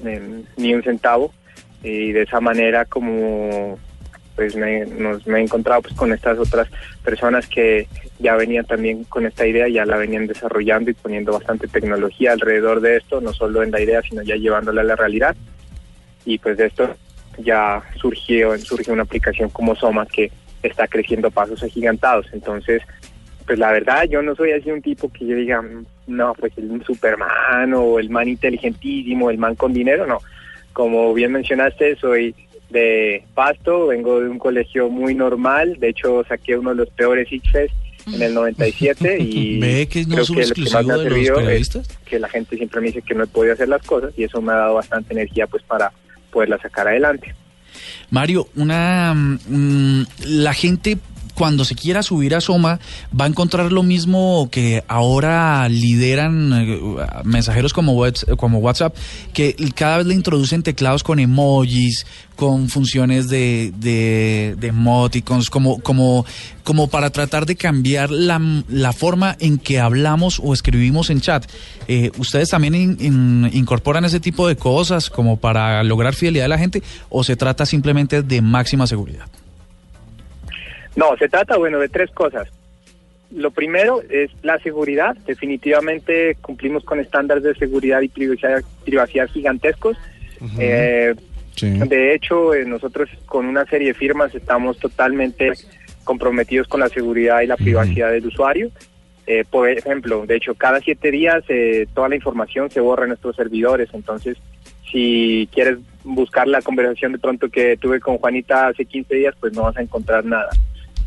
em, 0.04 0.42
ni 0.56 0.74
un 0.74 0.82
centavo 0.82 1.32
y 1.84 2.10
de 2.10 2.22
esa 2.22 2.40
manera 2.40 2.84
como 2.84 3.78
pues 4.34 4.56
me, 4.56 4.84
nos, 4.86 5.26
me 5.26 5.38
he 5.38 5.42
encontrado 5.42 5.82
pues 5.82 5.94
con 5.94 6.12
estas 6.12 6.38
otras 6.38 6.68
personas 7.04 7.46
que 7.46 7.86
ya 8.18 8.36
venían 8.36 8.64
también 8.64 9.04
con 9.04 9.26
esta 9.26 9.46
idea, 9.46 9.68
ya 9.68 9.84
la 9.84 9.96
venían 9.96 10.26
desarrollando 10.26 10.90
y 10.90 10.94
poniendo 10.94 11.32
bastante 11.32 11.68
tecnología 11.68 12.32
alrededor 12.32 12.80
de 12.80 12.96
esto, 12.96 13.20
no 13.20 13.32
solo 13.32 13.62
en 13.62 13.70
la 13.70 13.80
idea, 13.80 14.02
sino 14.02 14.22
ya 14.22 14.36
llevándola 14.36 14.80
a 14.80 14.84
la 14.84 14.96
realidad. 14.96 15.36
Y 16.24 16.38
pues 16.38 16.56
de 16.56 16.66
esto 16.66 16.96
ya 17.38 17.82
surgió, 17.96 18.56
surgió 18.58 18.92
una 18.92 19.02
aplicación 19.02 19.50
como 19.50 19.74
Soma 19.74 20.06
que 20.06 20.30
está 20.62 20.86
creciendo 20.88 21.30
pasos 21.30 21.62
agigantados. 21.62 22.26
Entonces, 22.32 22.82
pues 23.46 23.58
la 23.58 23.72
verdad, 23.72 24.04
yo 24.04 24.22
no 24.22 24.34
soy 24.34 24.52
así 24.52 24.70
un 24.70 24.82
tipo 24.82 25.10
que 25.12 25.26
yo 25.26 25.36
diga, 25.36 25.62
no, 26.06 26.34
pues 26.34 26.56
el 26.56 26.82
Superman 26.84 27.74
o 27.74 27.98
el 27.98 28.10
man 28.10 28.28
inteligentísimo, 28.28 29.30
el 29.30 29.38
man 29.38 29.54
con 29.54 29.72
dinero, 29.72 30.06
no. 30.06 30.18
Como 30.72 31.14
bien 31.14 31.32
mencionaste, 31.32 31.96
soy 31.96 32.34
de 32.70 33.24
Pasto, 33.34 33.88
vengo 33.88 34.20
de 34.20 34.28
un 34.28 34.38
colegio 34.38 34.88
muy 34.88 35.14
normal, 35.14 35.76
de 35.78 35.90
hecho 35.90 36.24
saqué 36.28 36.56
uno 36.56 36.70
de 36.70 36.76
los 36.76 36.90
peores 36.90 37.30
ICFES 37.30 37.70
en 38.12 38.22
el 38.22 38.34
97 38.34 39.18
y 39.20 39.58
¿Ve 39.60 39.88
que 39.88 40.04
no 40.04 40.16
creo 40.16 40.26
que 40.26 40.46
lo 40.46 40.54
que 40.54 40.70
más 40.70 40.86
me 40.86 40.92
ha 40.92 40.96
servido 40.98 41.40
es 41.40 41.70
que 42.04 42.18
la 42.18 42.28
gente 42.28 42.56
siempre 42.56 42.80
me 42.80 42.86
dice 42.88 43.02
que 43.02 43.14
no 43.14 43.24
he 43.24 43.26
podido 43.26 43.54
hacer 43.54 43.68
las 43.68 43.82
cosas 43.82 44.12
y 44.16 44.24
eso 44.24 44.42
me 44.42 44.52
ha 44.52 44.56
dado 44.56 44.74
bastante 44.74 45.14
energía 45.14 45.46
pues 45.46 45.62
para 45.62 45.92
poderla 46.30 46.58
sacar 46.58 46.88
adelante. 46.88 47.34
Mario, 48.10 48.48
una 48.54 49.14
mm, 49.14 50.04
la 50.26 50.54
gente 50.54 50.98
cuando 51.34 51.64
se 51.64 51.74
quiera 51.74 52.02
subir 52.02 52.34
a 52.34 52.40
Soma 52.40 52.80
va 53.18 53.24
a 53.24 53.28
encontrar 53.28 53.72
lo 53.72 53.82
mismo 53.82 54.48
que 54.50 54.84
ahora 54.88 55.68
lideran 55.68 56.52
eh, 56.52 56.80
mensajeros 57.24 57.72
como, 57.72 57.92
WhatsApp, 57.94 58.94
que 59.32 59.54
cada 59.74 59.98
vez 59.98 60.06
le 60.06 60.14
introducen 60.14 60.62
teclados 60.62 61.02
con 61.02 61.18
emojis, 61.18 62.06
con 62.36 62.68
funciones 62.68 63.28
de, 63.28 63.72
de, 63.78 64.66
emoticons, 64.66 65.50
como, 65.50 65.80
como, 65.80 66.24
como 66.62 66.88
para 66.88 67.10
tratar 67.10 67.46
de 67.46 67.56
cambiar 67.56 68.10
la, 68.10 68.40
la 68.68 68.92
forma 68.92 69.36
en 69.40 69.58
que 69.58 69.80
hablamos 69.80 70.40
o 70.42 70.52
escribimos 70.52 71.10
en 71.10 71.20
chat. 71.20 71.46
Eh, 71.88 72.10
¿Ustedes 72.18 72.50
también 72.50 72.74
incorporan 73.52 74.04
ese 74.04 74.20
tipo 74.20 74.48
de 74.48 74.56
cosas 74.56 75.10
como 75.10 75.36
para 75.36 75.82
lograr 75.84 76.14
fidelidad 76.14 76.44
de 76.44 76.48
la 76.48 76.58
gente 76.58 76.82
o 77.08 77.24
se 77.24 77.36
trata 77.36 77.66
simplemente 77.66 78.22
de 78.22 78.40
máxima 78.40 78.86
seguridad? 78.86 79.26
No, 80.96 81.16
se 81.16 81.28
trata, 81.28 81.56
bueno, 81.56 81.78
de 81.78 81.88
tres 81.88 82.10
cosas. 82.10 82.48
Lo 83.30 83.50
primero 83.50 84.02
es 84.08 84.30
la 84.42 84.58
seguridad. 84.60 85.16
Definitivamente 85.26 86.36
cumplimos 86.40 86.84
con 86.84 87.00
estándares 87.00 87.42
de 87.42 87.54
seguridad 87.54 88.00
y 88.00 88.08
privacidad, 88.08 89.28
gigantescos. 89.28 89.96
Eh, 90.58 91.14
de 91.60 92.14
hecho, 92.14 92.54
eh, 92.54 92.64
nosotros 92.64 93.08
con 93.26 93.46
una 93.46 93.64
serie 93.64 93.88
de 93.88 93.94
firmas 93.94 94.34
estamos 94.34 94.78
totalmente 94.78 95.52
comprometidos 96.04 96.68
con 96.68 96.80
la 96.80 96.88
seguridad 96.88 97.40
y 97.40 97.46
la 97.46 97.56
privacidad 97.56 98.12
del 98.12 98.26
usuario. 98.26 98.70
Eh, 99.26 99.44
por 99.48 99.68
ejemplo, 99.68 100.26
de 100.26 100.36
hecho, 100.36 100.54
cada 100.54 100.80
siete 100.80 101.10
días 101.10 101.44
toda 101.94 102.08
la 102.08 102.16
información 102.16 102.70
se 102.70 102.80
borra 102.80 103.04
en 103.04 103.08
nuestros 103.08 103.34
servidores. 103.34 103.88
Entonces, 103.94 104.36
si 104.92 105.48
quieres 105.52 105.78
buscar 106.04 106.46
la 106.46 106.62
conversación 106.62 107.12
de 107.12 107.18
pronto 107.18 107.48
que 107.48 107.76
tuve 107.78 107.98
con 107.98 108.18
Juanita 108.18 108.68
hace 108.68 108.84
15 108.84 109.14
días, 109.14 109.34
pues 109.40 109.52
no 109.54 109.62
vas 109.62 109.76
a 109.76 109.82
encontrar 109.82 110.24
nada. 110.24 110.50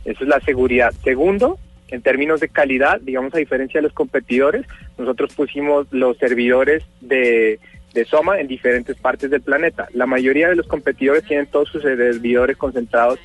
Esa 0.07 0.23
es 0.23 0.27
la 0.27 0.39
seguridad. 0.41 0.91
Segundo, 1.03 1.59
En 1.89 2.01
términos 2.01 2.41
de 2.41 2.49
calidad, 2.49 2.99
digamos 2.99 3.33
a 3.33 3.37
diferencia 3.37 3.77
de 3.79 3.83
los 3.83 3.93
competidores, 3.93 4.65
nosotros 4.97 5.33
pusimos 5.33 5.87
los 5.91 6.17
servidores 6.17 6.83
de, 6.99 7.61
de 7.93 8.03
Soma 8.03 8.41
en 8.41 8.47
diferentes 8.49 8.97
partes 8.97 9.29
del 9.31 9.39
planeta. 9.39 9.87
La 9.93 10.05
mayoría 10.05 10.49
de 10.49 10.57
los 10.57 10.67
competidores 10.67 11.23
tienen 11.23 11.47
todos 11.47 11.69
sus 11.69 11.83
servidores 11.83 12.57
concentrados 12.57 13.19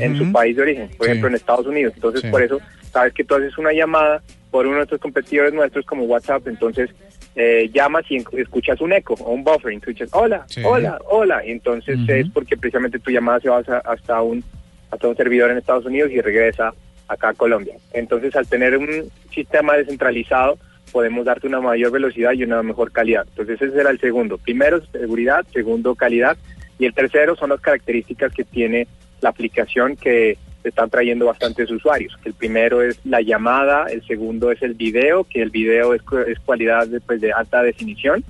en 0.00 0.16
su 0.18 0.32
país 0.32 0.56
de 0.56 0.62
origen, 0.62 0.88
por 0.96 1.06
Sí. 1.06 1.12
ejemplo 1.12 1.28
en 1.28 1.34
Estados 1.36 1.66
Unidos. 1.68 1.92
Entonces, 1.94 2.22
Sí. 2.22 2.28
por 2.28 2.42
eso, 2.42 2.58
sabes 2.92 3.12
que 3.14 3.22
tú 3.22 3.36
haces 3.36 3.56
una 3.56 3.72
llamada 3.72 4.20
por 4.50 4.66
uno 4.66 4.74
de 4.74 4.78
nuestros 4.78 5.00
competidores 5.00 5.54
nuestros 5.54 5.86
como 5.86 6.02
WhatsApp, 6.04 6.48
entonces 6.48 6.90
eh, 7.36 7.70
llamas 7.72 8.04
y 8.10 8.16
escuchas 8.36 8.80
un 8.80 8.92
eco 8.94 9.14
o 9.14 9.30
un 9.32 9.44
buffering, 9.44 9.80
tú 9.80 9.90
dices, 9.92 10.08
hola, 10.12 10.44
Sí. 10.48 10.60
hola, 10.64 10.98
hola, 11.08 11.46
y 11.46 11.52
entonces 11.52 11.96
es 12.08 12.26
porque 12.34 12.56
precisamente 12.56 12.98
tu 12.98 13.12
llamada 13.12 13.38
se 13.38 13.48
va 13.48 13.58
hasta- 13.58 13.78
hasta 13.78 14.20
un, 14.22 14.42
hasta 14.90 15.08
un 15.08 15.16
servidor 15.16 15.50
en 15.50 15.58
Estados 15.58 15.86
Unidos 15.86 16.10
y 16.10 16.20
regresa 16.20 16.72
acá 17.08 17.30
a 17.30 17.34
Colombia. 17.34 17.76
Entonces, 17.92 18.34
al 18.36 18.46
tener 18.46 18.76
un 18.76 19.10
sistema 19.32 19.76
descentralizado, 19.76 20.58
podemos 20.92 21.24
darte 21.24 21.46
una 21.46 21.60
mayor 21.60 21.92
velocidad 21.92 22.32
y 22.32 22.44
una 22.44 22.62
mejor 22.62 22.92
calidad. 22.92 23.26
Entonces, 23.28 23.60
ese 23.60 23.72
será 23.74 23.90
el 23.90 24.00
segundo. 24.00 24.38
Primero, 24.38 24.80
seguridad, 24.86 25.46
segundo, 25.52 25.94
calidad, 25.94 26.36
y 26.78 26.86
el 26.86 26.94
tercero 26.94 27.36
son 27.36 27.50
las 27.50 27.60
características 27.60 28.32
que 28.32 28.44
tiene 28.44 28.86
la 29.20 29.30
aplicación 29.30 29.96
que 29.96 30.38
están 30.64 30.90
trayendo 30.90 31.26
bastantes 31.26 31.70
usuarios. 31.70 32.16
El 32.24 32.34
primero 32.34 32.82
es 32.82 33.00
la 33.04 33.20
llamada, 33.20 33.86
el 33.86 34.06
segundo 34.06 34.50
es 34.52 34.62
el 34.62 34.74
video, 34.74 35.24
que 35.24 35.42
el 35.42 35.50
video 35.50 35.94
es, 35.94 36.02
es 36.26 36.38
cualidad 36.40 36.86
de, 36.86 37.00
pues, 37.00 37.20
de 37.20 37.32
alta 37.32 37.62
definición, 37.62 38.24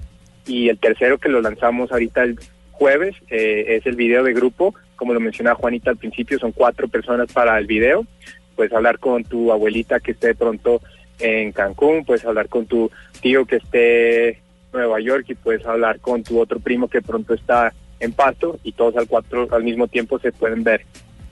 y 0.47 0.69
el 0.69 0.79
tercero 0.79 1.19
que 1.19 1.29
lo 1.29 1.41
lanzamos 1.41 1.93
ahorita 1.93 2.23
el 2.23 2.39
jueves 2.73 3.15
eh, 3.29 3.77
es 3.77 3.87
el 3.87 3.97
video 3.97 4.23
de 4.23 4.33
grupo, 4.33 4.75
como 4.99 5.15
lo 5.15 5.21
mencionaba 5.21 5.57
Juanita 5.57 5.91
al 5.91 5.97
principio, 5.97 6.39
son 6.39 6.53
cuatro 6.53 6.89
personas 6.89 7.33
para 7.33 7.57
el 7.59 7.67
video, 7.67 8.05
puedes 8.57 8.73
hablar 8.73 8.99
con 8.99 9.23
tu 9.23 9.53
abuelita 9.53 10.01
que 10.01 10.11
esté 10.11 10.27
de 10.29 10.35
pronto 10.35 10.83
en 11.21 11.53
Cancún, 11.53 12.05
puedes 12.05 12.25
hablar 12.25 12.49
con 12.49 12.67
tu 12.67 12.91
tío 13.21 13.47
que 13.47 13.57
esté 13.57 14.29
en 14.31 14.37
Nueva 14.73 15.01
York 15.01 15.27
y 15.29 15.35
puedes 15.37 15.65
hablar 15.65 16.01
con 16.01 16.25
tu 16.25 16.41
otro 16.41 16.59
primo 16.59 16.89
que 16.89 17.01
pronto 17.01 17.35
está 17.35 17.73
en 18.01 18.13
Pasto 18.13 18.59
y 18.65 18.73
todos 18.73 18.97
al 18.97 19.07
cuatro 19.07 19.49
al 19.53 19.63
mismo 19.63 19.87
tiempo 19.87 20.19
se 20.19 20.33
pueden 20.33 20.65
ver. 20.65 20.85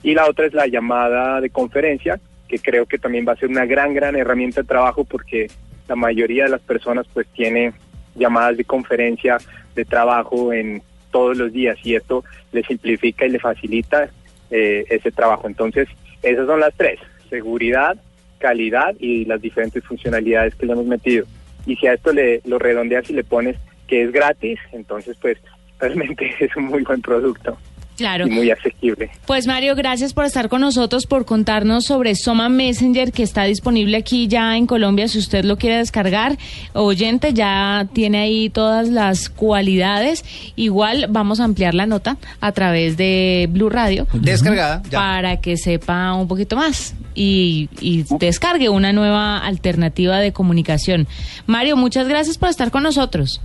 Y 0.03 0.13
la 0.13 0.29
otra 0.29 0.45
es 0.45 0.53
la 0.53 0.67
llamada 0.67 1.41
de 1.41 1.49
conferencia, 1.49 2.19
que 2.47 2.59
creo 2.59 2.85
que 2.85 2.97
también 2.97 3.27
va 3.27 3.33
a 3.33 3.37
ser 3.37 3.49
una 3.49 3.65
gran, 3.65 3.93
gran 3.93 4.15
herramienta 4.15 4.61
de 4.61 4.67
trabajo 4.67 5.03
porque 5.03 5.47
la 5.89 5.97
mayoría 5.97 6.45
de 6.45 6.51
las 6.51 6.61
personas 6.61 7.05
pues 7.13 7.27
tiene 7.27 7.73
llamadas 8.15 8.55
de 8.55 8.63
conferencia 8.63 9.37
de 9.75 9.83
trabajo 9.83 10.53
en 10.53 10.81
todos 11.17 11.35
los 11.35 11.51
días 11.51 11.79
y 11.83 11.95
esto 11.95 12.23
le 12.51 12.61
simplifica 12.61 13.25
y 13.25 13.29
le 13.29 13.39
facilita 13.39 14.07
eh, 14.51 14.85
ese 14.87 15.11
trabajo. 15.11 15.47
Entonces, 15.47 15.87
esas 16.21 16.45
son 16.45 16.59
las 16.59 16.75
tres, 16.75 16.99
seguridad, 17.27 17.97
calidad 18.37 18.95
y 18.99 19.25
las 19.25 19.41
diferentes 19.41 19.83
funcionalidades 19.83 20.53
que 20.53 20.67
le 20.67 20.73
hemos 20.73 20.85
metido. 20.85 21.25
Y 21.65 21.75
si 21.77 21.87
a 21.87 21.93
esto 21.93 22.13
le 22.13 22.41
lo 22.45 22.59
redondeas 22.59 23.09
y 23.09 23.13
le 23.13 23.23
pones 23.23 23.57
que 23.87 24.03
es 24.03 24.11
gratis, 24.11 24.59
entonces 24.73 25.17
pues 25.19 25.39
realmente 25.79 26.35
es 26.39 26.55
un 26.55 26.65
muy 26.65 26.83
buen 26.83 27.01
producto 27.01 27.57
Claro. 27.97 28.27
y 28.27 28.29
muy 28.29 28.51
asequible. 28.51 29.09
Pues 29.25 29.47
Mario, 29.47 29.75
gracias 29.75 30.13
por 30.13 30.25
estar 30.25 30.49
con 30.49 30.61
nosotros, 30.61 31.07
por 31.07 31.25
contarnos 31.25 31.85
sobre 31.85 32.15
Soma 32.15 32.47
Messenger 32.47 33.11
que 33.11 33.23
está 33.23 33.43
disponible 33.43 33.97
aquí 33.97 34.27
ya 34.27 34.55
en 34.55 34.67
Colombia 34.67 35.07
si 35.07 35.17
usted 35.17 35.43
lo 35.43 35.57
quiere 35.57 35.77
descargar. 35.77 36.37
Oyente 36.73 37.33
ya 37.33 37.87
tiene 37.93 38.19
ahí 38.19 38.49
todas 38.49 38.87
las 38.89 39.29
cualidades. 39.29 40.23
Igual 40.55 41.07
vamos 41.09 41.39
a 41.39 41.45
ampliar 41.45 41.73
la 41.73 41.87
nota 41.87 42.17
a 42.39 42.51
través 42.51 42.97
de 42.97 43.47
Blue 43.49 43.69
Radio 43.69 44.07
Descargada, 44.13 44.81
ya. 44.89 44.99
para 44.99 45.41
que 45.41 45.57
sepa 45.57 46.13
un 46.13 46.27
poquito 46.27 46.55
más 46.55 46.95
y, 47.15 47.69
y 47.81 48.05
descargue 48.19 48.69
una 48.69 48.93
nueva 48.93 49.39
alternativa 49.39 50.19
de 50.19 50.31
comunicación. 50.33 51.07
Mario, 51.47 51.75
muchas 51.77 52.07
gracias 52.07 52.37
por 52.37 52.49
estar 52.49 52.69
con 52.69 52.83
nosotros. 52.83 53.41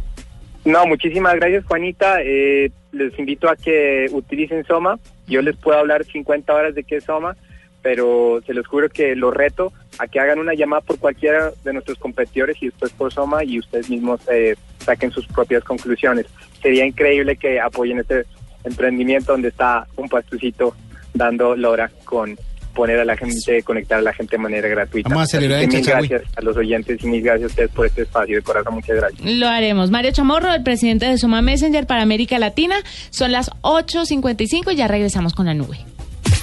No, 0.64 0.86
muchísimas 0.86 1.34
gracias 1.36 1.64
Juanita. 1.64 2.20
Eh, 2.22 2.70
les 2.92 3.18
invito 3.18 3.48
a 3.48 3.56
que 3.56 4.08
utilicen 4.12 4.64
Soma. 4.64 4.98
Yo 5.26 5.42
les 5.42 5.56
puedo 5.56 5.78
hablar 5.78 6.04
50 6.04 6.54
horas 6.54 6.74
de 6.74 6.84
qué 6.84 6.96
es 6.96 7.04
Soma, 7.04 7.36
pero 7.82 8.40
se 8.46 8.54
los 8.54 8.66
juro 8.66 8.88
que 8.88 9.16
lo 9.16 9.30
reto 9.30 9.72
a 9.98 10.06
que 10.06 10.20
hagan 10.20 10.38
una 10.38 10.54
llamada 10.54 10.82
por 10.82 10.98
cualquiera 10.98 11.52
de 11.64 11.72
nuestros 11.72 11.98
competidores 11.98 12.56
y 12.62 12.66
después 12.66 12.92
por 12.92 13.12
Soma 13.12 13.44
y 13.44 13.58
ustedes 13.58 13.90
mismos 13.90 14.20
eh, 14.30 14.54
saquen 14.78 15.10
sus 15.10 15.26
propias 15.26 15.64
conclusiones. 15.64 16.26
Sería 16.60 16.86
increíble 16.86 17.36
que 17.36 17.60
apoyen 17.60 17.98
este 17.98 18.24
emprendimiento 18.64 19.32
donde 19.32 19.48
está 19.48 19.86
un 19.96 20.08
pastucito 20.08 20.76
dando 21.14 21.56
lora 21.56 21.90
con 22.04 22.36
poner 22.74 22.98
a 23.00 23.04
la 23.04 23.16
gente, 23.16 23.62
conectar 23.62 23.98
a 23.98 24.02
la 24.02 24.12
gente 24.12 24.36
de 24.36 24.42
manera 24.42 24.68
gratuita. 24.68 25.08
Vamos 25.08 25.24
a 25.24 25.26
celebrar 25.26 25.60
Así 25.60 25.68
que 25.68 25.76
en 25.76 25.82
mil 25.82 25.90
gracias 25.90 26.22
a 26.36 26.42
los 26.42 26.56
oyentes 26.56 27.02
y 27.02 27.06
mil 27.06 27.22
gracias 27.22 27.44
a 27.44 27.46
ustedes 27.46 27.70
por 27.70 27.86
este 27.86 28.02
espacio 28.02 28.36
de 28.36 28.42
corazón. 28.42 28.74
Muchas 28.74 28.96
gracias. 28.96 29.20
Lo 29.24 29.48
haremos. 29.48 29.90
Mario 29.90 30.12
Chamorro, 30.12 30.52
el 30.52 30.62
presidente 30.62 31.06
de 31.06 31.18
Soma 31.18 31.42
Messenger 31.42 31.86
para 31.86 32.02
América 32.02 32.38
Latina. 32.38 32.76
Son 33.10 33.32
las 33.32 33.50
8.55 33.62 34.72
y 34.72 34.76
ya 34.76 34.88
regresamos 34.88 35.34
con 35.34 35.46
la 35.46 35.54
nube. 35.54 35.78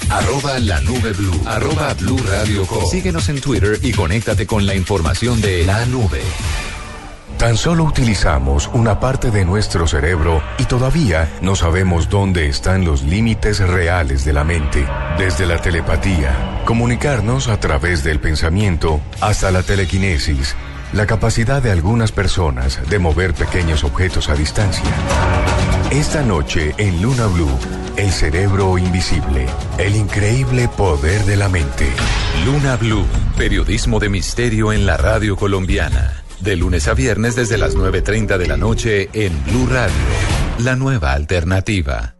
Arroba 0.09 0.57
la 0.59 0.81
nube 0.81 1.13
blue. 1.13 1.41
Arroba 1.45 1.93
blue 1.93 2.17
radio 2.27 2.65
com. 2.65 2.83
Síguenos 2.89 3.29
en 3.29 3.41
Twitter 3.41 3.77
y 3.81 3.91
conéctate 3.91 4.47
con 4.47 4.65
la 4.65 4.75
información 4.75 5.39
de 5.39 5.65
la 5.65 5.85
nube. 5.85 6.21
Tan 7.39 7.55
solo 7.55 7.85
utilizamos 7.85 8.69
una 8.73 8.99
parte 8.99 9.31
de 9.31 9.45
nuestro 9.45 9.87
cerebro 9.87 10.43
y 10.57 10.65
todavía 10.65 11.29
no 11.41 11.55
sabemos 11.55 12.09
dónde 12.09 12.49
están 12.49 12.83
los 12.83 13.03
límites 13.03 13.59
reales 13.61 14.25
de 14.25 14.33
la 14.33 14.43
mente. 14.43 14.85
Desde 15.17 15.45
la 15.45 15.61
telepatía, 15.61 16.61
comunicarnos 16.65 17.47
a 17.47 17.57
través 17.57 18.03
del 18.03 18.19
pensamiento, 18.19 18.99
hasta 19.21 19.51
la 19.51 19.63
telequinesis, 19.63 20.53
la 20.91 21.05
capacidad 21.05 21.63
de 21.63 21.71
algunas 21.71 22.11
personas 22.11 22.81
de 22.89 22.99
mover 22.99 23.33
pequeños 23.33 23.85
objetos 23.85 24.27
a 24.27 24.33
distancia. 24.33 24.83
Esta 25.91 26.21
noche 26.23 26.75
en 26.77 27.01
Luna 27.01 27.27
Blue, 27.27 27.57
el 27.95 28.11
cerebro 28.11 28.77
invisible, 28.77 29.45
el 29.77 29.95
increíble 29.95 30.67
poder 30.67 31.23
de 31.23 31.37
la 31.37 31.47
mente. 31.47 31.87
Luna 32.43 32.75
Blue, 32.75 33.05
periodismo 33.37 33.97
de 33.97 34.09
misterio 34.09 34.73
en 34.73 34.85
la 34.85 34.97
radio 34.97 35.37
colombiana. 35.37 36.19
De 36.41 36.55
lunes 36.55 36.87
a 36.87 36.93
viernes 36.93 37.35
desde 37.35 37.57
las 37.57 37.75
9.30 37.75 38.37
de 38.37 38.47
la 38.47 38.55
noche 38.55 39.09
en 39.13 39.33
Blue 39.45 39.67
Radio. 39.67 39.93
La 40.59 40.75
nueva 40.75 41.11
alternativa. 41.11 42.15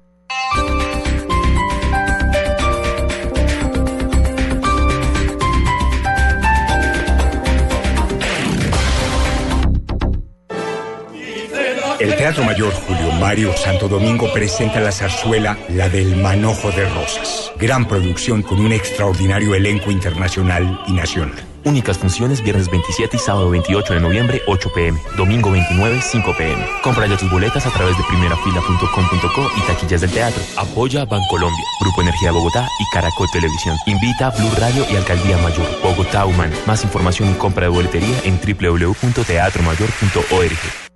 El 12.00 12.16
Teatro 12.16 12.46
Mayor 12.46 12.74
Julio 12.74 13.12
Mario 13.20 13.54
Santo 13.58 13.90
Domingo 13.90 14.32
presenta 14.32 14.80
la 14.80 14.92
zarzuela 14.92 15.58
La 15.68 15.90
del 15.90 16.16
Manojo 16.16 16.72
de 16.72 16.88
Rosas. 16.90 17.52
Gran 17.58 17.88
producción 17.88 18.42
con 18.42 18.60
un 18.60 18.72
extraordinario 18.72 19.54
elenco 19.54 19.92
internacional 19.92 20.80
y 20.88 20.94
nacional. 20.94 21.44
Únicas 21.70 22.00
funciones 22.00 22.42
viernes 22.42 22.68
27 22.72 23.16
y 23.16 23.20
sábado 23.20 23.52
28 23.52 23.94
de 23.94 24.00
noviembre 24.00 24.42
8 24.48 24.72
pm, 24.74 25.00
domingo 25.16 25.52
29 25.52 26.02
5 26.02 26.36
pm. 26.36 26.66
Compra 26.82 27.08
tus 27.16 27.30
boletas 27.30 27.64
a 27.68 27.70
través 27.70 27.96
de 27.96 28.04
primerafila.com.co 28.06 29.52
y 29.56 29.62
taquillas 29.68 30.02
del 30.02 30.10
teatro. 30.10 30.42
Apoya 30.58 31.06
Bancolombia, 31.06 31.64
Grupo 31.80 32.02
Energía 32.02 32.32
Bogotá 32.32 32.68
y 32.80 32.86
Caracol 32.92 33.28
Televisión. 33.32 33.78
Invita 33.86 34.26
a 34.28 34.32
Blue 34.32 34.50
Radio 34.58 34.84
y 34.92 34.96
Alcaldía 34.96 35.38
Mayor, 35.38 35.68
Bogotá 35.84 36.26
Humana. 36.26 36.58
Más 36.66 36.84
información 36.84 37.30
y 37.30 37.36
compra 37.36 37.66
de 37.66 37.70
boletería 37.70 38.20
en 38.24 38.40
www.teatromayor.org. 38.42 40.89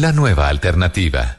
la 0.00 0.12
nueva 0.12 0.48
alternativa. 0.48 1.36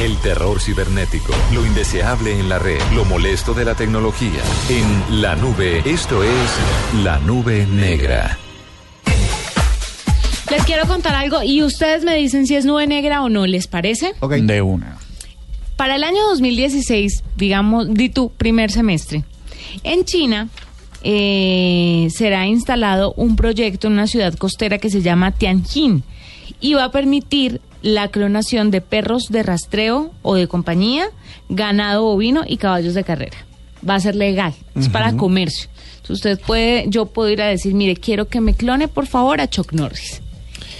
El 0.00 0.16
terror 0.22 0.58
cibernético, 0.58 1.34
lo 1.52 1.66
indeseable 1.66 2.32
en 2.32 2.48
la 2.48 2.58
red, 2.58 2.80
lo 2.94 3.04
molesto 3.04 3.52
de 3.52 3.66
la 3.66 3.74
tecnología. 3.74 4.30
En 4.70 5.20
la 5.20 5.36
nube, 5.36 5.82
esto 5.84 6.22
es 6.24 6.50
la 7.04 7.18
nube 7.18 7.66
negra. 7.66 8.38
Les 10.50 10.64
quiero 10.64 10.86
contar 10.86 11.14
algo 11.14 11.42
y 11.42 11.62
ustedes 11.62 12.04
me 12.04 12.14
dicen 12.14 12.46
si 12.46 12.56
es 12.56 12.64
nube 12.64 12.86
negra 12.86 13.22
o 13.22 13.28
no, 13.28 13.46
¿les 13.46 13.66
parece? 13.66 14.14
Ok. 14.20 14.32
De 14.32 14.62
una. 14.62 14.96
Para 15.78 15.94
el 15.94 16.02
año 16.02 16.26
2016, 16.30 17.22
digamos, 17.36 17.94
di 17.94 18.08
tu 18.08 18.30
primer 18.30 18.72
semestre, 18.72 19.22
en 19.84 20.04
China 20.04 20.48
eh, 21.04 22.08
será 22.10 22.48
instalado 22.48 23.14
un 23.16 23.36
proyecto 23.36 23.86
en 23.86 23.92
una 23.92 24.08
ciudad 24.08 24.34
costera 24.34 24.78
que 24.78 24.90
se 24.90 25.02
llama 25.02 25.30
Tianjin 25.30 26.02
y 26.60 26.74
va 26.74 26.82
a 26.82 26.90
permitir 26.90 27.60
la 27.80 28.08
clonación 28.08 28.72
de 28.72 28.80
perros 28.80 29.28
de 29.30 29.44
rastreo 29.44 30.10
o 30.22 30.34
de 30.34 30.48
compañía, 30.48 31.10
ganado 31.48 32.02
bovino 32.02 32.42
y 32.44 32.56
caballos 32.56 32.94
de 32.94 33.04
carrera. 33.04 33.38
Va 33.88 33.94
a 33.94 34.00
ser 34.00 34.16
legal, 34.16 34.54
es 34.74 34.88
para 34.88 35.16
comercio. 35.16 35.70
Entonces 35.98 36.16
usted 36.16 36.40
puede, 36.44 36.86
yo 36.88 37.06
puedo 37.06 37.30
ir 37.30 37.40
a 37.40 37.46
decir, 37.46 37.74
mire, 37.74 37.94
quiero 37.94 38.26
que 38.26 38.40
me 38.40 38.54
clone 38.54 38.88
por 38.88 39.06
favor 39.06 39.40
a 39.40 39.48
Chuck 39.48 39.72
Norris. 39.72 40.22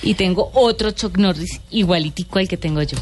Y 0.03 0.15
tengo 0.15 0.51
otro 0.55 0.91
Chuck 0.93 1.19
Norris 1.19 1.61
igualitico 1.71 2.39
al 2.39 2.49
que 2.49 2.57
tengo 2.57 2.83
yo. 2.83 2.97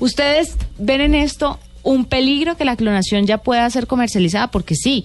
¿Ustedes 0.00 0.56
ven 0.78 1.00
en 1.00 1.14
esto 1.14 1.58
un 1.82 2.04
peligro 2.04 2.56
que 2.56 2.64
la 2.64 2.76
clonación 2.76 3.26
ya 3.26 3.38
pueda 3.38 3.68
ser 3.70 3.86
comercializada? 3.86 4.48
Porque 4.48 4.74
sí, 4.74 5.04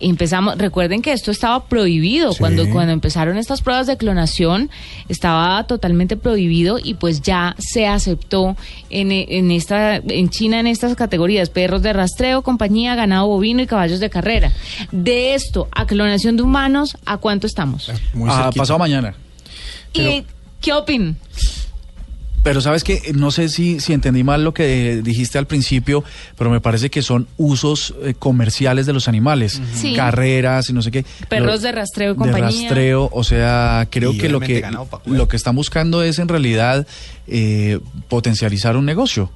empezamos, 0.00 0.56
recuerden 0.58 1.02
que 1.02 1.12
esto 1.12 1.32
estaba 1.32 1.64
prohibido 1.64 2.32
Sí. 2.32 2.38
cuando 2.38 2.70
cuando 2.70 2.92
empezaron 2.92 3.36
estas 3.36 3.62
pruebas 3.62 3.88
de 3.88 3.96
clonación 3.96 4.70
estaba 5.08 5.64
totalmente 5.66 6.16
prohibido 6.16 6.78
y 6.80 6.94
pues 6.94 7.20
ya 7.20 7.56
se 7.58 7.88
aceptó 7.88 8.56
en, 8.90 9.10
en 9.10 9.50
esta 9.50 9.96
en 9.96 10.28
China 10.30 10.60
en 10.60 10.68
estas 10.68 10.94
categorías 10.94 11.50
perros 11.50 11.82
de 11.82 11.92
rastreo, 11.92 12.42
compañía, 12.42 12.94
ganado 12.94 13.26
bovino 13.26 13.60
y 13.60 13.66
caballos 13.66 13.98
de 13.98 14.08
carrera. 14.08 14.52
De 14.92 15.34
esto 15.34 15.66
a 15.72 15.84
clonación 15.86 16.36
de 16.36 16.44
humanos, 16.44 16.96
¿a 17.04 17.16
cuánto 17.16 17.48
estamos? 17.48 17.90
Muy 18.14 18.30
Ah, 18.30 18.42
cerquita. 18.44 18.62
pasado 18.62 18.78
mañana. 18.78 19.14
¿Y 19.92 20.24
qué 20.60 20.72
opinan? 20.72 21.16
Pero 22.44 22.60
sabes 22.60 22.84
que 22.84 23.12
no 23.14 23.30
sé 23.30 23.48
si, 23.48 23.80
si 23.80 23.92
entendí 23.92 24.22
mal 24.22 24.44
lo 24.44 24.54
que 24.54 25.02
dijiste 25.02 25.38
al 25.38 25.46
principio, 25.46 26.04
pero 26.38 26.50
me 26.50 26.60
parece 26.60 26.88
que 26.88 27.02
son 27.02 27.26
usos 27.36 27.94
eh, 28.02 28.14
comerciales 28.18 28.86
de 28.86 28.92
los 28.92 29.08
animales, 29.08 29.60
Sí. 29.74 29.94
carreras 29.94 30.70
y 30.70 30.72
no 30.72 30.80
sé 30.80 30.90
qué. 30.90 31.04
Perros 31.28 31.56
Lo- 31.56 31.58
de 31.58 31.72
rastreo 31.72 32.10
y 32.10 32.14
de 32.14 32.18
compañía. 32.18 32.46
rastreo, 32.68 33.10
o 33.12 33.24
sea, 33.24 33.88
creo 33.90 34.12
Y 34.12 34.18
que 34.18 34.28
lo 34.28 34.40
que 34.40 34.64
lo 35.04 35.28
que 35.28 35.36
están 35.36 35.56
buscando 35.56 36.02
es 36.02 36.18
en 36.20 36.28
realidad 36.28 36.86
eh, 37.26 37.80
potencializar 38.08 38.76
un 38.76 38.86
negocio. 38.86 39.30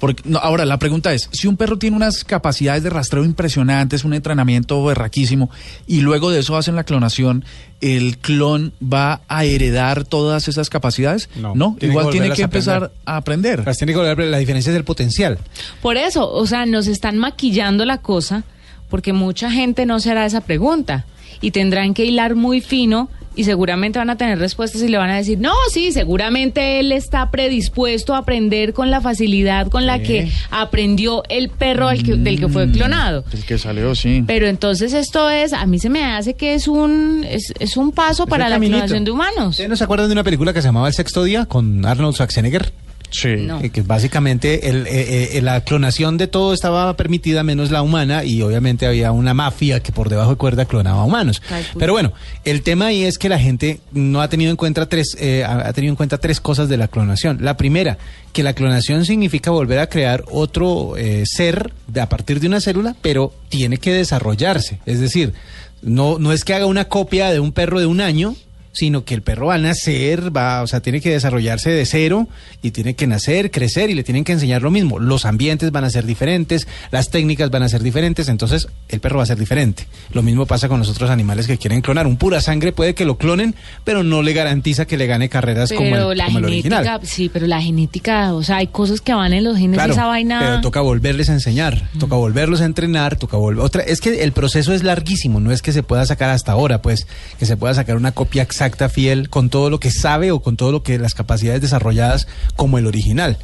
Porque, 0.00 0.22
no, 0.24 0.38
ahora, 0.38 0.64
la 0.64 0.78
pregunta 0.78 1.12
es, 1.12 1.28
si 1.30 1.46
un 1.46 1.58
perro 1.58 1.78
tiene 1.78 1.94
unas 1.94 2.24
capacidades 2.24 2.82
de 2.82 2.88
rastreo 2.88 3.22
impresionantes, 3.24 4.02
un 4.04 4.14
entrenamiento 4.14 4.82
berraquísimo, 4.82 5.50
y 5.86 6.00
luego 6.00 6.30
de 6.30 6.40
eso 6.40 6.56
hacen 6.56 6.74
la 6.74 6.84
clonación, 6.84 7.44
¿el 7.80 8.18
clon 8.18 8.72
va 8.82 9.20
a 9.28 9.44
heredar 9.44 10.04
todas 10.04 10.48
esas 10.48 10.68
capacidades? 10.70 11.28
No, 11.36 11.54
No, 11.54 11.76
tiene 11.78 11.92
igual 11.92 12.06
que 12.06 12.12
tiene 12.12 12.30
que 12.34 12.42
a 12.42 12.44
empezar 12.44 12.76
aprender. 12.76 13.02
a 13.06 13.16
aprender. 13.16 13.62
Las 13.66 13.78
tiene 13.78 13.92
que 13.92 13.98
volver, 13.98 14.18
la 14.26 14.38
diferencia 14.38 14.70
es 14.70 14.76
el 14.76 14.84
potencial. 14.84 15.38
Por 15.82 15.96
eso, 15.96 16.30
o 16.30 16.46
sea, 16.46 16.66
nos 16.66 16.86
están 16.86 17.18
maquillando 17.18 17.84
la 17.84 17.98
cosa 17.98 18.44
porque 18.88 19.12
mucha 19.12 19.50
gente 19.50 19.86
no 19.86 20.00
se 20.00 20.10
hará 20.10 20.26
esa 20.26 20.40
pregunta 20.40 21.06
y 21.40 21.52
tendrán 21.52 21.94
que 21.94 22.04
hilar 22.04 22.34
muy 22.34 22.60
fino 22.60 23.08
y 23.40 23.44
seguramente 23.44 23.98
van 23.98 24.10
a 24.10 24.16
tener 24.16 24.38
respuestas 24.38 24.82
y 24.82 24.88
le 24.88 24.98
van 24.98 25.10
a 25.10 25.16
decir, 25.16 25.38
no, 25.38 25.52
sí, 25.72 25.92
seguramente 25.92 26.78
él 26.78 26.92
está 26.92 27.30
predispuesto 27.30 28.14
a 28.14 28.18
aprender 28.18 28.72
con 28.74 28.90
la 28.90 29.00
facilidad 29.00 29.68
con 29.68 29.86
la 29.86 30.00
que 30.02 30.30
aprendió 30.50 31.22
el 31.28 31.48
perro 31.48 31.88
al 31.88 32.02
que- 32.02 32.16
del 32.16 32.38
que 32.38 32.48
fue 32.48 32.66
Mm. 32.66 32.72
clonado. 32.72 33.24
El 33.32 33.44
que 33.44 33.56
salió, 33.58 33.94
sí. 33.94 34.22
Pero 34.26 34.46
entonces 34.46 34.92
esto 34.92 35.30
es, 35.30 35.52
a 35.52 35.64
mí 35.66 35.78
se 35.78 35.88
me 35.88 36.04
hace 36.04 36.34
que 36.34 36.54
es 36.54 36.68
un, 36.68 37.24
es, 37.28 37.52
es 37.58 37.76
un 37.76 37.92
paso 37.92 38.26
para 38.26 38.48
la 38.48 38.56
caminito. 38.56 38.78
clonación 38.78 39.04
de 39.04 39.10
humanos. 39.10 39.48
¿Ustedes 39.50 39.70
no 39.70 39.76
se 39.76 39.84
acuerdan 39.84 40.08
de 40.08 40.12
una 40.12 40.24
película 40.24 40.52
que 40.52 40.60
se 40.60 40.68
llamaba 40.68 40.88
El 40.88 40.94
Sexto 40.94 41.24
Día 41.24 41.46
con 41.46 41.84
Arnold 41.86 42.14
Schwarzenegger? 42.14 42.72
Sí. 43.10 43.36
No. 43.38 43.60
Eh, 43.60 43.70
que 43.70 43.82
básicamente 43.82 44.68
el, 44.68 44.86
eh, 44.86 45.36
eh, 45.36 45.42
la 45.42 45.60
clonación 45.62 46.16
de 46.16 46.26
todo 46.26 46.52
estaba 46.54 46.96
permitida 46.96 47.42
menos 47.42 47.70
la 47.70 47.82
humana 47.82 48.24
y 48.24 48.40
obviamente 48.42 48.86
había 48.86 49.12
una 49.12 49.34
mafia 49.34 49.80
que 49.80 49.92
por 49.92 50.08
debajo 50.08 50.30
de 50.30 50.36
cuerda 50.36 50.64
clonaba 50.64 51.04
humanos. 51.04 51.42
Ay, 51.50 51.62
puta. 51.64 51.78
Pero 51.80 51.92
bueno, 51.92 52.12
el 52.44 52.62
tema 52.62 52.86
ahí 52.86 53.02
es 53.04 53.18
que 53.18 53.28
la 53.28 53.38
gente 53.38 53.80
no 53.92 54.20
ha 54.20 54.28
tenido 54.28 54.50
en 54.50 54.56
cuenta 54.56 54.86
tres, 54.88 55.16
eh, 55.18 55.44
ha 55.44 55.68
ha 55.68 55.72
tenido 55.72 55.92
en 55.92 55.96
cuenta 55.96 56.18
tres 56.18 56.40
cosas 56.40 56.68
de 56.68 56.76
la 56.76 56.88
clonación. 56.88 57.38
La 57.40 57.56
primera, 57.56 57.98
que 58.32 58.42
la 58.42 58.52
clonación 58.54 59.04
significa 59.04 59.50
volver 59.50 59.78
a 59.80 59.88
crear 59.88 60.24
otro 60.30 60.96
eh, 60.96 61.24
ser 61.26 61.72
de- 61.88 62.00
a 62.00 62.08
partir 62.08 62.40
de 62.40 62.46
una 62.46 62.60
célula, 62.60 62.94
pero 63.02 63.32
tiene 63.48 63.76
que 63.78 63.92
desarrollarse. 63.92 64.80
Es 64.86 65.00
decir, 65.00 65.32
no, 65.82 66.18
no 66.18 66.32
es 66.32 66.44
que 66.44 66.54
haga 66.54 66.66
una 66.66 66.84
copia 66.86 67.30
de 67.30 67.40
un 67.40 67.52
perro 67.52 67.80
de 67.80 67.86
un 67.86 68.00
año, 68.00 68.36
sino 68.72 69.04
que 69.04 69.14
el 69.14 69.22
perro 69.22 69.46
va 69.46 69.54
a 69.54 69.58
nacer, 69.58 70.34
va, 70.36 70.62
o 70.62 70.66
sea, 70.66 70.80
tiene 70.80 71.00
que 71.00 71.10
desarrollarse 71.10 71.70
de 71.70 71.84
cero 71.86 72.28
y 72.62 72.70
tiene 72.70 72.94
que 72.94 73.06
nacer, 73.06 73.50
crecer 73.50 73.90
y 73.90 73.94
le 73.94 74.04
tienen 74.04 74.22
que 74.24 74.32
enseñar 74.32 74.62
lo 74.62 74.70
mismo. 74.70 74.98
Los 74.98 75.24
ambientes 75.24 75.72
van 75.72 75.84
a 75.84 75.90
ser 75.90 76.06
diferentes, 76.06 76.68
las 76.90 77.10
técnicas 77.10 77.50
van 77.50 77.62
a 77.64 77.68
ser 77.68 77.82
diferentes, 77.82 78.28
entonces 78.28 78.68
el 78.88 79.00
perro 79.00 79.16
va 79.18 79.24
a 79.24 79.26
ser 79.26 79.38
diferente. 79.38 79.86
Lo 80.12 80.22
mismo 80.22 80.46
pasa 80.46 80.68
con 80.68 80.78
los 80.78 80.88
otros 80.88 81.10
animales 81.10 81.46
que 81.46 81.58
quieren 81.58 81.80
clonar. 81.80 82.06
Un 82.06 82.16
pura 82.16 82.40
sangre 82.40 82.72
puede 82.72 82.94
que 82.94 83.04
lo 83.04 83.18
clonen, 83.18 83.54
pero 83.84 84.02
no 84.04 84.22
le 84.22 84.32
garantiza 84.32 84.86
que 84.86 84.96
le 84.96 85.06
gane 85.06 85.28
carreras 85.28 85.72
como 85.72 85.90
Pero 85.90 86.12
el, 86.12 86.18
la 86.18 86.26
como 86.26 86.38
el 86.38 86.44
genética, 86.44 86.76
original. 86.78 87.00
sí, 87.02 87.28
pero 87.32 87.46
la 87.48 87.60
genética, 87.60 88.34
o 88.34 88.42
sea, 88.44 88.58
hay 88.58 88.68
cosas 88.68 89.00
que 89.00 89.12
van 89.14 89.32
en 89.32 89.42
los 89.44 89.56
genes 89.58 89.74
Claro, 89.74 89.94
de 89.94 89.98
esa 90.00 90.06
vaina. 90.06 90.38
pero 90.40 90.60
toca 90.60 90.80
volverles 90.80 91.28
a 91.28 91.32
enseñar, 91.32 91.88
toca 91.98 92.14
volverlos 92.14 92.60
a 92.60 92.66
entrenar, 92.66 93.16
toca 93.16 93.36
volver 93.36 93.64
otra. 93.64 93.82
Es 93.82 94.00
que 94.00 94.22
el 94.22 94.30
proceso 94.32 94.72
es 94.72 94.84
larguísimo, 94.84 95.40
no 95.40 95.50
es 95.50 95.60
que 95.60 95.72
se 95.72 95.82
pueda 95.82 96.06
sacar 96.06 96.30
hasta 96.30 96.52
ahora, 96.52 96.82
pues, 96.82 97.06
que 97.38 97.46
se 97.46 97.56
pueda 97.56 97.74
sacar 97.74 97.96
una 97.96 98.12
copia 98.12 98.42
exacta, 98.42 98.59
fiel, 98.92 99.30
con 99.30 99.48
todo 99.50 99.70
lo 99.70 99.80
que 99.80 99.90
sabe 99.90 100.30
o 100.32 100.40
con 100.40 100.56
todo 100.56 100.72
lo 100.72 100.82
que 100.82 100.98
las 100.98 101.14
capacidades 101.14 101.60
desarrolladas 101.62 102.26
como 102.56 102.78
el 102.78 102.86
original. 102.86 103.38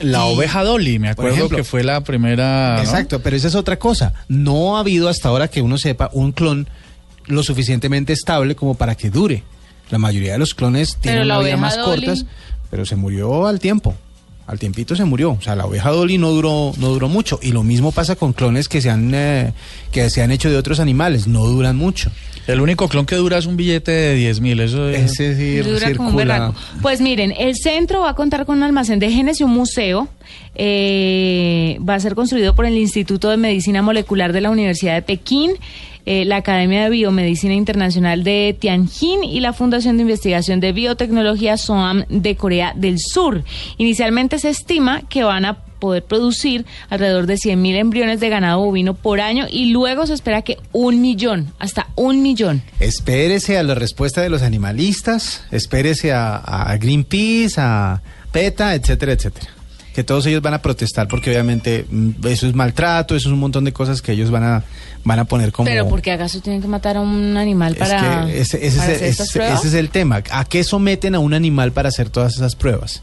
La 0.00 0.18
Y- 0.28 0.34
oveja 0.34 0.64
Dolly, 0.64 0.98
me 0.98 1.10
acuerdo 1.10 1.34
ejemplo. 1.34 1.56
que 1.58 1.64
fue 1.64 1.84
la 1.84 2.00
primera. 2.02 2.76
¿no? 2.76 2.82
Exacto, 2.82 3.20
pero 3.20 3.36
esa 3.36 3.48
es 3.48 3.54
otra 3.54 3.78
cosa. 3.78 4.14
No 4.28 4.76
ha 4.76 4.80
habido 4.80 5.08
hasta 5.08 5.28
ahora 5.28 5.48
que 5.48 5.60
uno 5.62 5.78
sepa 5.78 6.10
un 6.12 6.32
clon 6.32 6.68
lo 7.26 7.42
suficientemente 7.42 8.12
estable 8.12 8.56
como 8.56 8.74
para 8.74 8.94
que 8.94 9.10
dure. 9.10 9.44
La 9.90 9.98
mayoría 9.98 10.32
de 10.32 10.38
los 10.38 10.54
clones 10.54 10.92
Pero 10.92 11.02
tienen 11.02 11.28
la 11.28 11.38
una 11.38 11.44
vida 11.46 11.56
más 11.58 11.76
Dolly- 11.76 11.84
cortas, 12.06 12.24
pero 12.70 12.86
se 12.86 12.96
murió 12.96 13.46
al 13.46 13.60
tiempo. 13.60 13.94
Al 14.46 14.58
tiempito 14.58 14.96
se 14.96 15.04
murió. 15.04 15.32
O 15.32 15.40
sea, 15.40 15.54
la 15.56 15.66
oveja 15.66 15.90
Dolly 15.90 16.18
no 16.18 16.30
duró, 16.30 16.72
no 16.78 16.88
duró 16.88 17.08
mucho. 17.08 17.38
Y 17.42 17.52
lo 17.52 17.62
mismo 17.62 17.92
pasa 17.92 18.16
con 18.16 18.32
clones 18.32 18.68
que 18.68 18.80
se 18.80 18.90
han, 18.90 19.12
eh, 19.14 19.52
que 19.90 20.10
se 20.10 20.22
han 20.22 20.30
hecho 20.30 20.50
de 20.50 20.56
otros 20.56 20.80
animales. 20.80 21.26
No 21.26 21.46
duran 21.46 21.76
mucho. 21.76 22.10
El 22.46 22.60
único 22.60 22.88
clon 22.88 23.06
que 23.06 23.14
dura 23.14 23.38
es 23.38 23.46
un 23.46 23.56
billete 23.56 23.92
de 23.92 24.14
10 24.16 24.40
mil. 24.40 24.58
Eso 24.60 24.88
es. 24.88 25.12
Sí 25.12 25.58
Dura 25.58 25.94
como 25.94 26.10
un. 26.10 26.54
Pues 26.80 27.00
miren, 27.00 27.32
el 27.38 27.54
centro 27.54 28.00
va 28.00 28.10
a 28.10 28.14
contar 28.14 28.44
con 28.44 28.56
un 28.56 28.62
almacén 28.64 28.98
de 28.98 29.10
genes 29.10 29.40
y 29.40 29.44
un 29.44 29.52
museo. 29.52 30.08
Eh, 30.54 31.78
va 31.88 31.94
a 31.94 32.00
ser 32.00 32.14
construido 32.14 32.54
por 32.54 32.66
el 32.66 32.76
Instituto 32.76 33.30
de 33.30 33.36
Medicina 33.36 33.80
Molecular 33.80 34.32
de 34.32 34.40
la 34.40 34.50
Universidad 34.50 34.94
de 34.94 35.02
Pekín, 35.02 35.52
eh, 36.06 36.24
la 36.24 36.36
Academia 36.36 36.84
de 36.84 36.90
Biomedicina 36.90 37.54
Internacional 37.54 38.24
de 38.24 38.56
Tianjin 38.58 39.24
y 39.24 39.40
la 39.40 39.52
Fundación 39.52 39.96
de 39.96 40.02
Investigación 40.02 40.60
de 40.60 40.72
Biotecnología 40.72 41.56
SOAM 41.56 42.04
de 42.08 42.36
Corea 42.36 42.72
del 42.74 42.98
Sur. 42.98 43.44
Inicialmente 43.78 44.38
se 44.38 44.50
estima 44.50 45.02
que 45.08 45.22
van 45.22 45.44
a 45.44 45.58
poder 45.82 46.04
producir 46.04 46.64
alrededor 46.90 47.26
de 47.26 47.34
100.000 47.34 47.74
embriones 47.76 48.20
de 48.20 48.28
ganado 48.28 48.60
bovino 48.60 48.94
por 48.94 49.20
año 49.20 49.46
y 49.50 49.72
luego 49.72 50.06
se 50.06 50.14
espera 50.14 50.42
que 50.42 50.58
un 50.70 51.00
millón, 51.00 51.52
hasta 51.58 51.88
un 51.96 52.22
millón. 52.22 52.62
Espérese 52.78 53.58
a 53.58 53.62
la 53.64 53.74
respuesta 53.74 54.22
de 54.22 54.28
los 54.28 54.42
animalistas, 54.42 55.44
espérese 55.50 56.12
a, 56.12 56.36
a 56.36 56.76
Greenpeace, 56.76 57.60
a 57.60 58.00
PETA, 58.30 58.74
etcétera, 58.74 59.12
etcétera. 59.12 59.61
Que 59.94 60.02
todos 60.04 60.24
ellos 60.26 60.40
van 60.40 60.54
a 60.54 60.62
protestar 60.62 61.06
porque 61.06 61.30
obviamente 61.30 61.84
mm, 61.90 62.26
eso 62.26 62.46
es 62.46 62.54
maltrato, 62.54 63.14
eso 63.14 63.28
es 63.28 63.32
un 63.32 63.40
montón 63.40 63.64
de 63.64 63.72
cosas 63.72 64.00
que 64.00 64.12
ellos 64.12 64.30
van 64.30 64.42
a 64.44 64.64
van 65.04 65.18
a 65.18 65.24
poner 65.26 65.52
como 65.52 65.66
Pero 65.68 65.88
porque 65.88 66.12
acaso 66.12 66.40
tienen 66.40 66.62
que 66.62 66.68
matar 66.68 66.96
a 66.96 67.00
un 67.00 67.36
animal 67.36 67.74
para, 67.74 68.26
es 68.30 68.50
que 68.52 68.58
ese, 68.58 68.66
ese 68.66 68.78
para 68.78 68.92
es, 68.92 68.94
hacer 68.94 69.02
el- 69.04 69.10
estas 69.10 69.28
ese- 69.28 69.38
pruebas? 69.38 69.58
ese 69.60 69.68
es 69.68 69.74
el 69.74 69.90
tema. 69.90 70.22
¿A 70.30 70.44
qué 70.46 70.64
someten 70.64 71.14
a 71.14 71.18
un 71.18 71.34
animal 71.34 71.72
para 71.72 71.88
hacer 71.90 72.08
todas 72.08 72.34
esas 72.36 72.54
pruebas? 72.56 73.02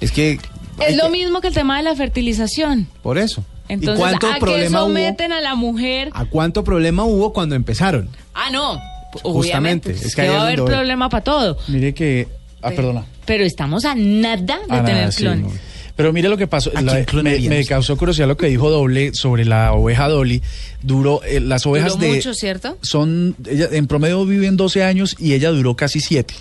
Es 0.00 0.12
que 0.12 0.38
Es 0.80 0.96
lo 0.96 1.04
que- 1.04 1.10
mismo 1.10 1.40
que 1.40 1.48
el 1.48 1.54
tema 1.54 1.78
de 1.78 1.84
la 1.84 1.94
fertilización. 1.96 2.86
por 3.02 3.16
eso. 3.18 3.42
Entonces, 3.68 3.96
¿Y 3.96 4.00
cuánto 4.00 4.28
¿a 4.30 4.34
qué 4.34 4.40
problema 4.40 4.82
hubo? 4.82 4.88
someten 4.88 5.32
a 5.32 5.40
la 5.40 5.54
mujer? 5.54 6.10
¿A 6.12 6.24
cuánto 6.26 6.62
problema 6.64 7.04
hubo 7.04 7.32
cuando 7.32 7.54
empezaron? 7.56 8.08
Ah, 8.34 8.50
no. 8.52 8.74
Justamente, 9.12 9.28
Obviamente, 9.28 9.90
es 9.92 10.02
es 10.02 10.14
que 10.14 10.22
que 10.22 10.28
ahí 10.28 10.34
va 10.34 10.42
a 10.42 10.46
haber 10.46 10.62
problema 10.62 11.08
para 11.08 11.24
todo. 11.24 11.56
Mire 11.68 11.94
que. 11.94 12.28
Ah, 12.62 12.70
perdona. 12.70 13.04
Pero 13.24 13.44
estamos 13.44 13.84
a 13.86 13.94
nada 13.94 14.36
de 14.36 14.42
tener 14.66 14.68
nada, 14.68 15.12
sí, 15.12 15.22
clones. 15.22 15.52
no. 15.52 15.75
Pero 15.96 16.12
mire 16.12 16.28
lo 16.28 16.36
que 16.36 16.46
pasó. 16.46 16.70
¿A 16.74 16.82
la- 16.82 17.04
me, 17.22 17.64
causó 17.64 17.96
curiosidad 17.96 18.28
lo 18.28 18.36
que 18.36 18.46
dijo 18.48 18.70
Doble 18.70 19.12
sobre 19.14 19.44
la 19.46 19.72
oveja 19.72 20.08
Dolly. 20.08 20.42
Duró. 20.82 21.22
eh, 21.24 21.40
las 21.40 21.64
ovejas 21.66 21.94
Duró 21.94 22.06
de. 22.06 22.14
mucho, 22.16 22.34
¿cierto? 22.34 22.76
Son. 22.82 23.34
Ella, 23.48 23.68
en 23.72 23.86
promedio 23.86 24.24
viven 24.26 24.56
12 24.56 24.84
años 24.84 25.16
y 25.18 25.32
ella 25.32 25.50
duró 25.50 25.74
casi 25.74 26.00
7. 26.00 26.34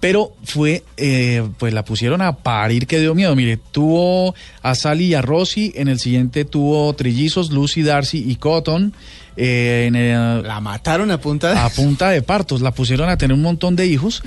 Pero 0.00 0.32
fue, 0.44 0.84
eh, 0.96 1.42
pues 1.58 1.72
la 1.74 1.84
pusieron 1.84 2.22
a 2.22 2.36
parir 2.36 2.86
que 2.86 3.00
dio 3.00 3.14
miedo. 3.16 3.34
Mire, 3.34 3.56
tuvo 3.56 4.32
a 4.62 4.74
Sally 4.76 5.06
y 5.06 5.14
a 5.14 5.22
Rosy, 5.22 5.72
en 5.74 5.88
el 5.88 5.98
siguiente 5.98 6.44
tuvo 6.44 6.92
trillizos, 6.94 7.50
Lucy, 7.50 7.82
Darcy 7.82 8.24
y 8.30 8.36
Cotton. 8.36 8.94
eh, 9.40 9.84
en 9.86 9.94
el- 9.96 10.42
La 10.42 10.60
mataron 10.60 11.10
a 11.12 11.20
punta 11.20 11.52
de... 11.52 11.58
a 11.58 11.68
punta 11.68 12.10
de 12.10 12.22
partos. 12.22 12.60
La 12.60 12.72
pusieron 12.72 13.08
a 13.08 13.16
tener 13.16 13.34
un 13.34 13.42
montón 13.42 13.76
de 13.76 13.86
hijos. 13.86 14.22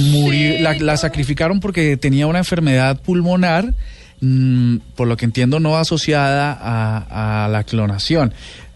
Murió- 0.00 0.60
la, 0.60 0.74
la 0.74 0.96
sacrificaron 0.96 1.58
porque 1.60 1.96
tenía 1.96 2.26
una 2.28 2.38
enfermedad 2.38 3.00
pulmonar, 3.00 3.74
mm, 4.20 4.76
por 4.94 5.08
lo 5.08 5.16
que 5.16 5.24
entiendo 5.24 5.58
no 5.58 5.76
asociada 5.76 6.56
a, 6.60 7.44
a 7.44 7.48
la 7.48 7.64
clonación. 7.64 8.34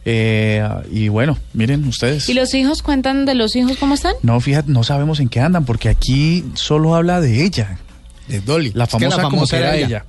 Eh, 0.08 0.66
y 0.92 1.08
bueno, 1.08 1.36
miren 1.52 1.84
ustedes. 1.88 2.28
¿Y 2.28 2.34
los 2.34 2.54
hijos 2.54 2.80
cuentan 2.82 3.26
de 3.26 3.34
los 3.34 3.56
hijos 3.56 3.76
cómo 3.76 3.94
están? 3.94 4.14
No, 4.22 4.40
fíjate, 4.40 4.70
no 4.70 4.84
sabemos 4.84 5.18
en 5.18 5.28
qué 5.28 5.40
andan, 5.40 5.64
porque 5.64 5.88
aquí 5.88 6.44
solo 6.54 6.94
habla 6.94 7.20
de 7.20 7.44
ella. 7.44 7.78
De 8.28 8.40
Dolly. 8.40 8.70
La 8.74 8.84
Es 8.84 8.90
que 8.90 8.98
famosa, 8.98 9.22
como 9.22 9.46
que 9.46 9.56
era 9.56 9.76
ella. 9.76 10.04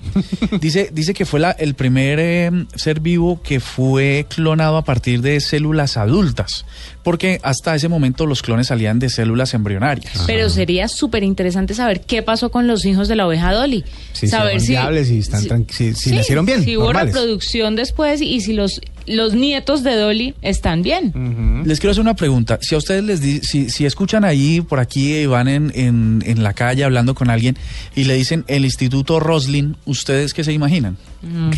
dice, 0.62 0.90
dice 0.92 1.14
que 1.14 1.26
fue 1.26 1.40
la, 1.40 1.52
el 1.52 1.74
primer 1.74 2.20
eh, 2.20 2.52
ser 2.76 3.00
vivo 3.00 3.42
que 3.42 3.60
fue 3.60 4.28
clonado 4.30 4.78
a 4.78 4.84
partir 4.84 5.22
de 5.22 5.40
células 5.40 5.98
adultas, 5.98 6.66
porque 7.08 7.40
hasta 7.42 7.74
ese 7.74 7.88
momento 7.88 8.26
los 8.26 8.42
clones 8.42 8.68
salían 8.68 9.00
de 9.00 9.10
células 9.10 9.54
embrionarias. 9.54 10.12
Pero 10.28 10.50
sería 10.50 10.90
súper 10.90 11.24
interesante 11.24 11.74
saber 11.74 12.02
qué 12.02 12.22
pasó 12.22 12.52
con 12.52 12.68
los 12.68 12.84
hijos 12.84 13.08
de 13.08 13.16
la 13.16 13.26
oveja 13.26 13.54
Dolly. 13.54 13.86
Sí, 14.12 14.28
saber 14.28 14.60
si, 14.60 14.72
viables, 14.74 15.08
si, 15.08 15.20
están 15.20 15.42
si- 15.42 15.48
tranqui- 15.48 15.72
si, 15.72 15.94
si 15.94 16.10
sí, 16.10 16.16
nacieron 16.18 16.46
bien. 16.46 16.66
Si 16.66 16.76
hubo 16.76 16.84
normales. 16.88 17.14
reproducción 17.16 17.78
después 17.78 18.22
y 18.22 18.42
si 18.42 18.52
los, 18.52 18.82
los 19.06 19.34
nietos 19.36 19.84
de 19.84 19.96
Dolly 19.96 20.36
están 20.42 20.82
bien. 20.82 21.64
Les 21.66 21.80
quiero 21.80 21.92
hacer 21.92 22.02
una 22.02 22.14
pregunta. 22.18 22.60
Si 22.62 22.76
a 22.76 22.78
ustedes 22.78 23.06
les 23.06 23.22
di- 23.22 23.40
si, 23.40 23.70
si 23.70 23.86
escuchan 23.86 24.26
ahí, 24.26 24.60
por 24.60 24.82
aquí, 24.82 25.16
y 25.16 25.26
van 25.28 25.48
en, 25.48 25.72
en, 25.76 26.22
en 26.26 26.44
la 26.44 26.52
calle 26.52 26.84
hablando 26.84 27.16
con 27.16 27.30
alguien 27.30 27.56
y 27.96 28.04
le 28.04 28.16
dicen 28.16 28.44
el 28.50 28.66
Instituto 28.66 29.22
Roslin, 29.22 29.78
¿ustedes 29.86 30.34
qué 30.34 30.44
se 30.44 30.52
imaginan? 30.52 30.98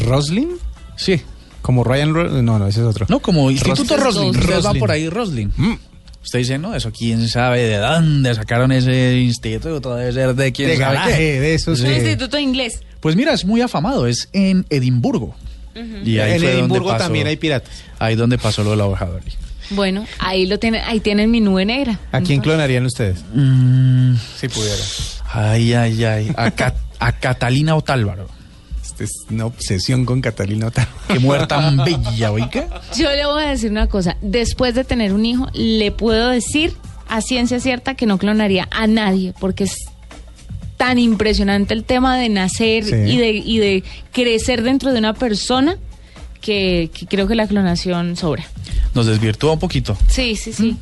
¿Roslin? 0.05 0.49
Sí. 0.95 1.21
Como 1.69 1.83
Ryan... 1.83 2.15
Ro- 2.15 2.41
No, 2.41 2.57
no, 2.57 2.65
ese 2.65 2.79
es 2.79 2.85
otro. 2.87 3.05
No, 3.09 3.19
como 3.19 3.51
Instituto 3.51 3.95
Roslin. 3.95 4.33
Roslin. 4.33 4.39
Ustedes 4.41 4.55
van 4.55 4.63
Roslin. 4.63 4.79
por 4.79 4.89
ahí, 4.89 5.07
Roslin. 5.07 5.53
Mm. 5.55 5.73
Usted 6.23 6.39
dice, 6.39 6.57
no, 6.57 6.73
eso 6.73 6.91
quién 6.91 7.27
sabe 7.29 7.61
de 7.61 7.77
dónde 7.77 8.33
sacaron 8.33 8.71
ese 8.71 9.17
instituto, 9.19 9.95
debe 9.95 10.11
ser 10.11 10.33
de 10.33 10.51
quién 10.51 10.69
De 10.69 10.77
sabe 10.77 10.95
garaje, 10.95 11.15
qué. 11.17 11.39
de 11.39 11.53
esos 11.53 11.79
Un 11.81 11.85
que- 11.85 11.95
instituto 11.97 12.37
de 12.37 12.41
inglés. 12.41 12.79
Pues 13.01 13.15
mira, 13.15 13.33
es 13.35 13.45
muy 13.45 13.61
afamado, 13.61 14.07
es 14.07 14.29
en 14.33 14.65
Edimburgo. 14.71 15.35
Y 15.75 16.17
ahí 16.17 16.31
en 16.33 16.39
fue 16.39 16.47
donde 16.47 16.51
Edimburgo 16.53 16.89
pasó- 16.89 17.03
también 17.03 17.27
hay 17.27 17.35
piratas. 17.37 17.83
Ahí 17.99 18.15
donde 18.15 18.39
pasó 18.39 18.63
lo 18.63 18.71
de 18.71 18.77
la. 18.77 18.89
Bueno, 19.69 20.07
ahí 20.17 20.47
lo 20.47 20.57
tienen, 20.57 20.81
ahí 20.87 20.99
tienen 21.01 21.29
mi 21.29 21.39
nube 21.39 21.65
negra. 21.65 21.99
¿A 22.11 22.19
quién 22.21 22.41
clonarían 22.41 22.83
ustedes? 22.87 23.23
Mm, 23.35 24.15
Si 24.39 24.47
pudiera. 24.47 24.83
ay, 25.31 25.73
ay, 25.75 26.03
ay. 26.03 26.31
A, 26.35 26.49
Ca- 26.49 26.73
a 26.97 27.11
Catalina 27.11 27.75
Otálvaro. 27.75 28.27
Este 28.99 29.05
es 29.05 29.25
una 29.31 29.45
obsesión 29.45 30.05
con 30.05 30.19
Catalina 30.19 30.67
Otávaro. 30.67 30.91
Qué 31.07 31.19
mujer 31.19 31.47
tan 31.47 31.77
bella, 31.77 32.31
oiga. 32.33 32.67
Yo 32.97 33.09
le 33.11 33.25
voy 33.25 33.43
a 33.43 33.47
decir 33.49 33.71
una 33.71 33.87
cosa. 33.87 34.17
Después 34.21 34.75
de 34.75 34.83
tener 34.83 35.13
un 35.13 35.25
hijo, 35.25 35.47
le 35.53 35.91
puedo 35.91 36.27
decir 36.29 36.73
a 37.07 37.21
ciencia 37.21 37.61
cierta 37.61 37.95
que 37.95 38.05
no 38.05 38.17
clonaría 38.17 38.67
a 38.71 38.87
nadie, 38.87 39.33
porque 39.39 39.63
es 39.63 39.85
tan 40.75 40.99
impresionante 40.99 41.73
el 41.73 41.85
tema 41.85 42.17
de 42.17 42.27
nacer 42.29 42.83
Sí. 42.83 42.95
y, 42.95 43.17
de, 43.17 43.31
y 43.31 43.57
de 43.59 43.83
crecer 44.11 44.63
dentro 44.63 44.91
de 44.91 44.99
una 44.99 45.13
persona 45.13 45.77
que, 46.41 46.89
que 46.93 47.05
creo 47.05 47.27
que 47.27 47.35
la 47.35 47.47
clonación 47.47 48.17
sobra. 48.17 48.43
Nos 48.93 49.05
desvirtúa 49.05 49.53
un 49.53 49.59
poquito. 49.59 49.97
Sí, 50.09 50.35
sí, 50.35 50.51
sí. 50.51 50.75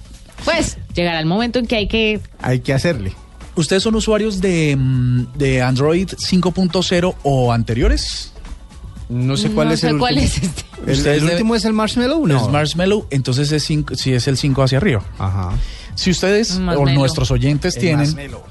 Pues 0.44 0.78
llegará 0.96 1.20
el 1.20 1.26
momento 1.28 1.60
en 1.60 1.68
que 1.68 1.76
hay 1.76 1.88
que... 1.88 2.20
Hay 2.42 2.62
que 2.62 2.74
hacerle. 2.74 3.14
¿Ustedes 3.58 3.84
son 3.84 3.96
usuarios 3.96 4.40
de, 4.40 4.76
mm, 4.78 5.34
de 5.38 5.62
Android 5.62 6.08
5.0 6.10 7.16
o 7.24 7.52
anteriores? 7.52 8.32
No 9.10 9.36
sé 9.38 9.50
cuál 9.52 9.70
no 9.70 9.74
es 9.74 9.80
sé 9.82 9.90
el 9.90 9.98
cuál 10.00 10.16
último. 10.18 10.28
es 10.36 10.44
este. 10.44 10.64
¿El, 10.86 10.98
Ustedes 10.98 11.22
el 11.22 11.28
deben- 11.28 11.32
último 11.34 11.56
es 11.56 11.66
el 11.66 11.74
Marshmallow? 11.74 12.28
No. 12.28 12.46
Es 12.46 12.52
Marshmallow, 12.52 13.08
entonces 13.10 13.52
es 13.52 13.64
cinco- 13.64 13.96
si 13.96 14.14
es 14.14 14.28
el 14.28 14.38
5 14.38 14.64
hacia 14.64 14.78
arriba. 14.78 15.04
Ajá. 15.18 15.52
Si 15.96 16.12
ustedes 16.12 16.52
o 16.58 16.86
nuestros 16.86 17.32
oyentes 17.32 17.76
El 17.76 17.82
tienen 17.82 18.00
Marshmallow. 18.14 18.44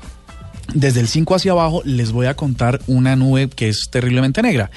Desde 0.77 1.01
el 1.01 1.09
5 1.09 1.35
hacia 1.35 1.53
abajo, 1.53 1.83
les 1.85 2.13
voy 2.13 2.27
a 2.27 2.35
contar 2.35 2.81
una 2.87 3.17
nube 3.17 3.49
que 3.49 3.69
es 3.69 3.89
terriblemente 3.91 4.43
negra. 4.43 4.71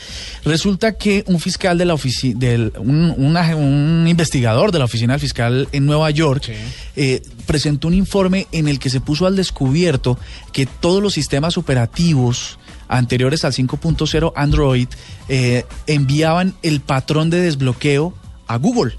Resulta 0.46 0.98
que 0.98 1.24
un 1.28 1.40
fiscal 1.40 1.78
de 1.78 1.86
la 1.86 1.94
oficina, 1.94 2.40
un, 2.80 3.14
un 3.18 4.08
investigador 4.08 4.72
de 4.72 4.80
la 4.80 4.86
oficina 4.86 5.14
del 5.14 5.20
fiscal 5.20 5.68
en 5.72 5.86
Nueva 5.86 6.10
York 6.12 6.50
eh, 6.96 7.22
presentó 7.46 7.88
un 7.88 7.94
informe 7.94 8.48
en 8.52 8.68
el 8.68 8.80
que 8.80 8.90
se 8.90 9.02
puso 9.02 9.26
al 9.26 9.36
descubierto 9.36 10.18
que 10.54 10.66
todos 10.66 11.04
los 11.04 11.14
sistemas 11.14 11.58
operativos 11.58 12.58
anteriores 12.88 13.46
al 13.46 13.54
5.0 13.54 14.34
Android 14.36 14.88
eh, 15.28 15.66
enviaban 15.86 16.56
el 16.64 16.80
patrón 16.80 17.30
de 17.30 17.42
desbloqueo 17.42 18.14
a 18.48 18.58
Google. 18.58 18.96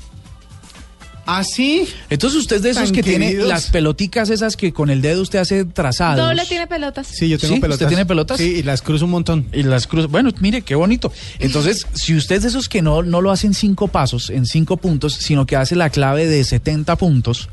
¿Ah, 1.33 1.45
sí? 1.45 1.87
Entonces 2.09 2.41
usted 2.41 2.57
es 2.57 2.63
de 2.63 2.71
esos 2.71 2.85
Tan 2.85 2.93
que 2.93 3.03
tiene 3.05 3.35
las 3.35 3.71
peloticas 3.71 4.31
esas 4.31 4.57
que 4.57 4.73
con 4.73 4.91
el 4.91 5.01
dedo 5.01 5.23
usted 5.23 5.39
hace 5.39 5.65
trazados. 5.65 6.27
Doble 6.27 6.45
tiene 6.45 6.67
pelotas. 6.67 7.07
Sí, 7.07 7.29
yo 7.29 7.39
tengo 7.39 7.55
¿Sí? 7.55 7.61
pelotas. 7.61 7.77
¿Usted 7.77 7.89
tiene 7.89 8.05
pelotas? 8.05 8.39
Sí, 8.39 8.57
y 8.57 8.63
las 8.65 8.83
cruzo 8.83 9.05
un 9.05 9.13
montón. 9.13 9.47
Y 9.53 9.63
las 9.63 9.87
cruces. 9.87 10.11
Bueno, 10.11 10.31
mire, 10.41 10.63
qué 10.63 10.75
bonito. 10.75 11.13
Entonces, 11.39 11.87
si 11.95 12.17
usted 12.17 12.37
es 12.37 12.43
de 12.43 12.49
esos 12.49 12.69
que 12.69 12.83
no, 12.83 13.05
no 13.05 13.21
lo 13.21 13.31
hace 13.31 13.47
en 13.47 13.55
cinco 13.55 13.87
pasos, 13.87 14.31
en 14.31 14.45
cinco 14.45 14.77
puntos, 14.77 15.15
sino 15.15 15.47
que 15.47 15.55
hace 15.55 15.77
la 15.77 15.91
clave 15.91 16.27
de 16.27 16.43
70 16.43 16.97
puntos, 16.97 17.49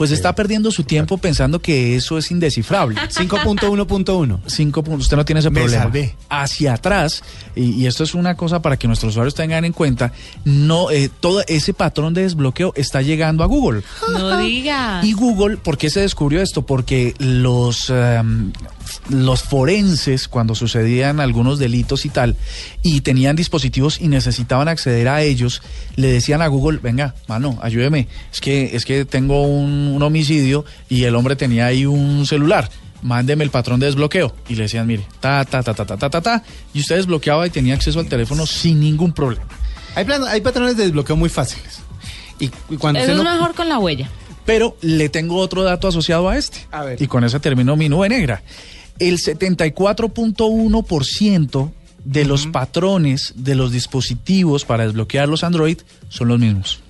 pues 0.00 0.12
está 0.12 0.34
perdiendo 0.34 0.70
su 0.70 0.84
tiempo 0.84 1.18
pensando 1.18 1.60
que 1.60 1.94
eso 1.94 2.16
es 2.16 2.30
indescifrable. 2.30 2.96
5.1.1. 2.96 4.40
Cinco 4.46 4.82
puntos, 4.82 5.02
usted 5.02 5.18
no 5.18 5.26
tiene 5.26 5.40
ese 5.40 5.50
Me 5.50 5.60
problema. 5.60 5.82
salvé. 5.82 6.16
Hacia 6.30 6.72
atrás, 6.72 7.22
y, 7.54 7.72
y 7.72 7.86
esto 7.86 8.04
es 8.04 8.14
una 8.14 8.34
cosa 8.34 8.62
para 8.62 8.78
que 8.78 8.86
nuestros 8.86 9.10
usuarios 9.10 9.34
tengan 9.34 9.66
en 9.66 9.74
cuenta, 9.74 10.10
no 10.46 10.90
eh, 10.90 11.10
todo 11.20 11.42
ese 11.48 11.74
patrón 11.74 12.14
de 12.14 12.22
desbloqueo 12.22 12.72
está 12.76 13.02
llegando 13.02 13.44
a 13.44 13.46
Google. 13.46 13.82
No 14.10 14.38
diga. 14.38 15.02
Y 15.02 15.12
Google, 15.12 15.58
¿por 15.58 15.76
qué 15.76 15.90
se 15.90 16.00
descubrió 16.00 16.40
esto? 16.40 16.62
Porque 16.62 17.14
los, 17.18 17.90
em, 17.90 18.52
los 19.08 19.42
forenses, 19.42 20.28
cuando 20.28 20.54
sucedían 20.54 21.20
algunos 21.20 21.58
delitos 21.58 22.04
y 22.04 22.08
tal, 22.08 22.36
y 22.82 23.00
tenían 23.00 23.36
dispositivos 23.36 24.00
y 24.00 24.08
necesitaban 24.08 24.68
acceder 24.68 25.08
a 25.08 25.22
ellos, 25.22 25.62
le 25.96 26.08
decían 26.08 26.42
a 26.42 26.46
Google, 26.48 26.78
venga, 26.82 27.14
mano, 27.28 27.58
ayúdeme, 27.62 28.08
es 28.32 28.40
que, 28.40 28.74
es 28.76 28.84
que 28.84 29.04
tengo 29.04 29.42
un, 29.42 29.88
un 29.94 30.02
homicidio 30.02 30.64
y 30.88 31.04
el 31.04 31.14
hombre 31.16 31.36
tenía 31.36 31.66
ahí 31.66 31.86
un 31.86 32.26
celular. 32.26 32.70
Mándeme 33.02 33.44
el 33.44 33.50
patrón 33.50 33.80
de 33.80 33.86
desbloqueo. 33.86 34.34
Y 34.46 34.56
le 34.56 34.64
decían, 34.64 34.86
mire, 34.86 35.06
ta, 35.20 35.42
ta, 35.46 35.62
ta, 35.62 35.72
ta, 35.72 35.86
ta, 35.86 35.96
ta, 35.96 36.10
ta, 36.10 36.20
ta. 36.20 36.42
Y 36.74 36.80
usted 36.80 36.96
desbloqueaba 36.96 37.46
y 37.46 37.50
tenía 37.50 37.72
acceso 37.72 37.98
al 37.98 38.06
teléfono 38.08 38.44
sin 38.44 38.78
ningún 38.78 39.12
problema. 39.14 39.46
Hay, 39.94 40.04
plan- 40.04 40.24
hay 40.24 40.42
patrones 40.42 40.76
de 40.76 40.82
desbloqueo 40.84 41.16
muy 41.16 41.30
fáciles. 41.30 41.78
Y, 42.38 42.50
y 42.68 42.76
cuando 42.76 43.00
Eso 43.00 43.12
es 43.12 43.16
no- 43.16 43.24
mejor 43.24 43.54
con 43.54 43.70
la 43.70 43.78
huella. 43.78 44.10
Pero 44.44 44.76
le 44.82 45.08
tengo 45.08 45.36
otro 45.36 45.62
dato 45.62 45.88
asociado 45.88 46.28
a 46.28 46.36
este. 46.36 46.66
A 46.72 46.84
ver. 46.84 47.00
Y 47.00 47.06
con 47.06 47.24
eso 47.24 47.40
termino 47.40 47.74
mi 47.74 47.88
nube 47.88 48.08
negra. 48.10 48.42
El 49.00 49.18
74.1% 49.18 51.72
de 52.04 52.24
los 52.24 52.46
patrones 52.46 53.34
de 53.36 53.54
los 53.54 53.72
dispositivos 53.72 54.64
para 54.64 54.84
desbloquear 54.84 55.28
los 55.28 55.42
Android 55.42 55.78
son 56.08 56.28
los 56.28 56.38
mismos. 56.38 56.80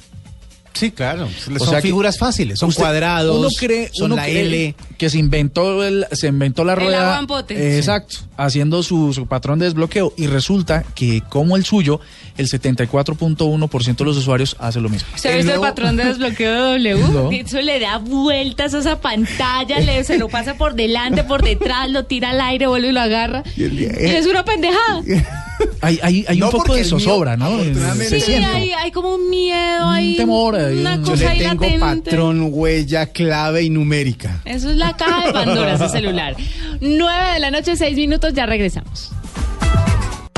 Sí, 0.80 0.90
claro. 0.90 1.26
O 1.26 1.58
son 1.58 1.68
sea 1.68 1.76
que 1.80 1.88
figuras 1.88 2.18
fáciles. 2.18 2.58
Son 2.58 2.70
Usted- 2.70 2.82
cuadrados. 2.82 3.36
Uno 3.38 3.48
cree, 3.58 3.90
son 3.92 4.06
uno 4.12 4.16
la 4.16 4.24
cree 4.24 4.40
L. 4.40 4.74
que 4.96 5.10
se 5.10 5.18
inventó 5.18 5.84
el, 5.84 6.06
se 6.12 6.28
inventó 6.28 6.64
la 6.64 6.72
El 6.72 6.80
rueda. 6.80 7.12
aguampote. 7.12 7.54
Eh, 7.54 7.76
Exacto, 7.78 8.16
haciendo 8.38 8.82
su, 8.82 9.12
su 9.12 9.26
patrón 9.26 9.58
de 9.58 9.66
desbloqueo 9.66 10.14
y 10.16 10.26
resulta 10.26 10.84
que 10.94 11.22
como 11.28 11.56
el 11.56 11.64
suyo, 11.66 12.00
el 12.38 12.48
74.1% 12.48 13.96
de 13.96 14.04
los 14.04 14.16
usuarios 14.16 14.56
hace 14.58 14.80
lo 14.80 14.88
mismo. 14.88 15.08
¿Se 15.16 15.28
ha 15.28 15.32
El 15.32 15.38
visto 15.38 15.52
el 15.54 15.60
patrón 15.60 15.96
de 15.96 16.04
desbloqueo 16.04 16.72
de 16.72 16.90
W? 16.94 17.00
No. 17.10 17.30
Eso 17.30 17.60
le 17.60 17.78
da 17.80 17.98
vueltas 17.98 18.72
a 18.74 18.78
esa 18.78 19.00
pantalla, 19.00 19.80
le, 19.80 20.02
se 20.04 20.16
lo 20.18 20.28
pasa 20.28 20.54
por 20.56 20.74
delante, 20.74 21.24
por 21.24 21.42
detrás, 21.42 21.90
lo 21.90 22.04
tira 22.04 22.30
al 22.30 22.40
aire, 22.40 22.66
vuelve 22.66 22.88
y 22.88 22.92
lo 22.92 23.00
agarra. 23.00 23.42
Y 23.56 23.64
el- 23.64 23.80
Y 23.80 23.84
es 23.84 24.26
una 24.26 24.44
pendejada. 24.44 25.02
Hay, 25.82 25.98
hay, 26.02 26.24
hay 26.28 26.38
No, 26.38 26.46
un 26.46 26.52
poco 26.52 26.74
de 26.74 26.80
mío, 26.82 26.88
zozobra, 26.90 27.36
¿no? 27.36 27.58
Se 27.62 28.08
Sí, 28.08 28.20
siente. 28.20 28.46
hay, 28.46 28.72
hay 28.72 28.90
como 28.90 29.14
un 29.14 29.30
miedo, 29.30 29.86
Un 29.88 29.94
hay 29.94 30.16
temor, 30.16 30.54
hay 30.56 30.78
una 30.78 30.94
un- 30.94 31.04
Yo 31.04 31.12
cosa 31.12 31.34
le 31.34 31.40
tengo 31.40 31.54
latente. 31.64 31.80
patrón, 32.10 32.48
huella, 32.52 33.06
clave 33.06 33.62
y 33.62 33.70
numérica. 33.70 34.40
Eso 34.44 34.70
es 34.70 34.76
la 34.76 34.96
caja 34.96 35.26
de 35.26 35.32
Pandora, 35.32 35.74
ese 35.74 35.88
celular. 35.88 36.36
9 36.80 37.32
de 37.34 37.38
la 37.40 37.50
noche, 37.50 37.76
6 37.76 37.96
minutos, 37.96 38.32
ya 38.34 38.46
regresamos. 38.46 39.10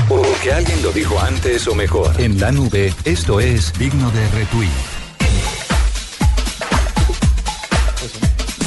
Porque 0.07 0.51
alguien 0.53 0.81
lo 0.83 0.91
dijo 0.91 1.19
antes 1.19 1.67
o 1.67 1.75
mejor. 1.75 2.13
En 2.19 2.39
la 2.39 2.51
nube, 2.51 2.93
esto 3.05 3.39
es 3.39 3.73
digno 3.79 4.11
de 4.11 4.27
retweet. 4.29 4.69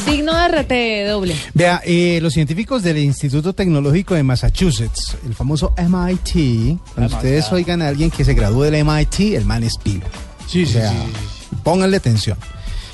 Digno 0.07 0.35
de 0.35 0.49
RT 0.49 1.09
doble. 1.11 1.37
Vea, 1.53 1.83
eh, 1.85 2.21
los 2.23 2.33
científicos 2.33 2.83
del 2.83 2.99
Instituto 2.99 3.53
Tecnológico 3.53 4.15
de 4.15 4.23
Massachusetts, 4.23 5.17
el 5.27 5.35
famoso 5.35 5.75
MIT, 5.77 6.79
cuando 6.95 7.17
ustedes 7.17 7.51
oigan 7.51 7.83
a 7.83 7.89
alguien 7.89 8.11
que 8.11 8.25
se 8.25 8.35
graduó 8.35 8.63
del 8.63 8.85
MIT, 8.85 9.35
el 9.35 9.45
man 9.45 9.65
es 9.65 9.77
pilo. 9.83 10.07
Sí, 10.47 10.63
O 10.63 10.67
sea, 10.67 10.93
Pónganle 11.65 11.97
atención. 11.97 12.39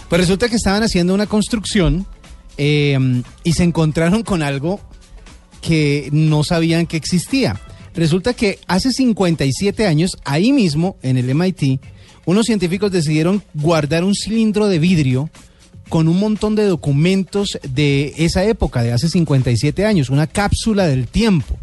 Pues 0.08 0.20
resulta 0.20 0.48
que 0.48 0.56
estaban 0.56 0.82
haciendo 0.82 1.12
una 1.14 1.26
construcción 1.26 2.06
eh, 2.56 2.98
y 3.44 3.52
se 3.52 3.64
encontraron 3.64 4.22
con 4.22 4.42
algo 4.42 4.80
que 5.60 6.08
no 6.12 6.44
sabían 6.44 6.86
que 6.86 6.96
existía. 6.96 7.60
Resulta 7.94 8.32
que 8.32 8.58
hace 8.66 8.90
57 8.90 9.86
años, 9.86 10.16
ahí 10.24 10.52
mismo, 10.52 10.96
en 11.02 11.18
el 11.18 11.34
MIT, 11.34 11.80
unos 12.24 12.46
científicos 12.46 12.90
decidieron 12.90 13.42
guardar 13.52 14.04
un 14.04 14.14
cilindro 14.14 14.68
de 14.68 14.78
vidrio 14.78 15.30
con 15.93 16.09
un 16.09 16.18
montón 16.18 16.55
de 16.55 16.64
documentos 16.64 17.59
de 17.68 18.14
esa 18.16 18.43
época, 18.45 18.82
de 18.82 18.93
hace 18.93 19.11
57 19.11 19.84
años, 19.84 20.09
una 20.09 20.26
cápsula 20.26 20.86
del 20.86 21.07
tiempo. 21.07 21.59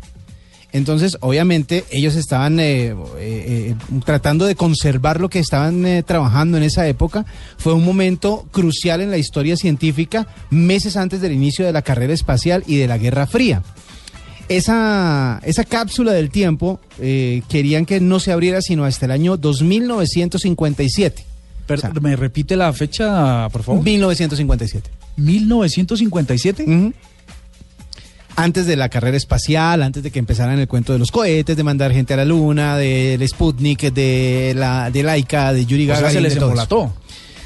Entonces, 0.72 1.18
obviamente, 1.22 1.84
ellos 1.90 2.16
estaban 2.16 2.60
eh, 2.60 2.90
eh, 2.90 2.96
eh, 3.18 3.76
tratando 4.06 4.46
de 4.46 4.54
conservar 4.54 5.20
lo 5.20 5.30
que 5.30 5.40
estaban 5.40 6.04
trabajando 6.06 6.58
en 6.58 6.64
esa 6.64 6.88
época. 6.88 7.26
Fue 7.58 7.74
un 7.74 7.84
momento 7.84 8.46
crucial 8.52 9.02
en 9.02 9.10
la 9.10 9.18
historia 9.18 9.58
científica, 9.58 10.28
meses 10.52 10.96
antes 10.96 11.22
del 11.22 11.32
inicio 11.32 11.66
de 11.66 11.74
la 11.74 11.82
carrera 11.82 12.14
espacial 12.14 12.64
y 12.68 12.76
de 12.76 12.86
la 12.86 13.00
Guerra 13.00 13.26
Fría. 13.26 13.64
Esa, 14.48 15.42
esa 15.44 15.64
cápsula 15.64 16.14
del 16.14 16.30
tiempo 16.30 16.80
querían 17.00 17.88
que 17.88 18.00
no 18.00 18.20
se 18.20 18.32
abriera 18.32 18.62
sino 18.62 18.86
hasta 18.86 19.08
el 19.08 19.12
año 19.12 19.38
2957. 19.38 21.29
Per- 21.70 21.78
O 21.78 21.82
sea, 21.82 21.92
¿Me 22.02 22.16
repite 22.16 22.56
la 22.58 22.74
fecha, 22.74 23.48
por 23.50 23.62
favor? 23.64 23.84
1957. 23.84 24.90
1957. 25.18 26.64
Ujú. 26.64 26.94
Antes 28.36 28.66
de 28.68 28.76
la 28.78 28.88
carrera 28.90 29.18
espacial, 29.18 29.84
antes 29.84 30.02
de 30.02 30.12
que 30.12 30.18
empezaran 30.20 30.58
el 30.60 30.68
cuento 30.68 30.94
de 30.94 31.00
los 31.00 31.12
cohetes, 31.12 31.58
de 31.58 31.64
mandar 31.64 31.92
gente 31.92 32.14
a 32.14 32.18
la 32.18 32.26
luna, 32.26 32.78
del 32.78 33.28
Sputnik, 33.28 33.92
de 33.94 34.54
la 34.56 34.90
de 34.90 35.04
Laika, 35.04 35.52
de 35.54 35.66
Yuri 35.66 35.84
O 35.84 35.88
sea, 35.88 35.96
Gagarin. 35.96 36.16
se 36.18 36.22
les 36.22 36.36
de 36.36 36.40
embolató. 36.42 36.94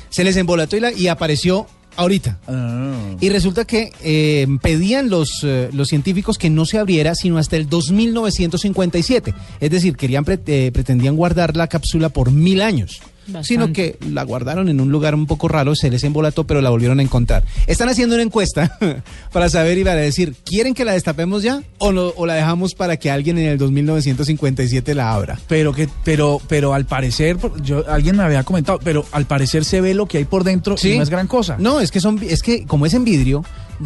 Se 0.09 0.24
les 0.24 0.38
embolató 0.38 0.78
y, 0.78 0.80
la- 0.80 0.91
y 0.93 1.07
apareció 1.07 1.65
ahorita. 1.95 2.39
Ah. 2.47 2.93
Y 3.19 3.30
resulta 3.30 3.65
que 3.65 3.91
eh, 4.03 4.47
pedían 4.61 5.09
los, 5.09 5.30
eh, 5.43 5.69
los 5.74 5.88
científicos 5.89 6.38
que 6.38 6.49
no 6.51 6.65
se 6.65 6.78
abriera 6.78 7.15
sino 7.15 7.39
hasta 7.39 7.55
el 7.57 7.67
2957. 7.69 9.34
Es 9.59 9.71
decir, 9.71 9.95
querían 9.97 10.24
pre- 10.26 10.39
eh, 10.45 10.69
pretendían 10.71 11.15
guardar 11.15 11.57
la 11.57 11.67
cápsula 11.67 12.09
por 12.09 12.32
mil 12.32 12.61
años. 12.61 13.01
Bastante. 13.26 13.47
Sino 13.47 13.71
que 13.71 13.97
la 14.11 14.24
guardaron 14.24 14.67
en 14.69 14.82
un 14.82 14.91
lugar 14.91 15.15
un 15.15 15.26
poco 15.28 15.47
raro, 15.47 15.76
se 15.76 15.89
les 15.89 16.03
embolató, 16.03 16.45
pero 16.45 16.61
la 16.61 16.69
volvieron 16.69 16.99
a 16.99 17.03
encontrar. 17.03 17.43
Están 17.67 17.89
haciendo 17.89 18.15
una 18.15 18.24
encuesta 18.24 18.78
para 19.32 19.49
saber 19.49 19.78
y 19.78 19.84
para 19.84 19.95
decir, 20.01 20.36
¿quieren 20.45 20.74
que 20.74 20.84
la 20.86 20.93
destapemos 20.93 21.41
ya 21.43 21.61
o, 21.78 21.91
no- 21.91 22.13
o 22.15 22.26
la 22.26 22.34
dejamos 22.36 22.74
para 22.76 22.97
que 22.97 23.09
alguien 23.11 23.38
en 23.38 23.45
el 23.47 23.57
2957 23.57 24.93
la 24.95 25.13
abra? 25.13 25.39
Pero 25.47 25.74
que, 25.74 25.88
pero, 26.03 26.41
pero 26.47 26.74
al 26.74 26.86
parecer, 26.86 27.38
yo, 27.63 27.84
alguien 27.89 28.17
me 28.17 28.24
había 28.24 28.43
comentado, 28.43 28.80
pero 28.84 29.05
al 29.11 29.26
parecer 29.26 29.65
se 29.65 29.82
ve 29.82 29.93
lo 29.93 30.05
que 30.05 30.17
hay 30.19 30.26
por 30.26 30.43
dentro 30.43 30.76
y 30.84 30.97
no 30.97 31.03
es 31.03 31.09
gran 31.09 31.28
cosa. 31.28 31.55
No, 31.59 31.80
es 31.80 31.91
que 31.91 31.99
son, 31.99 32.19
es 32.21 32.41
que 32.41 32.65
como 32.65 32.86
es 32.86 32.93
en 32.93 33.03
vidrio, 33.03 33.43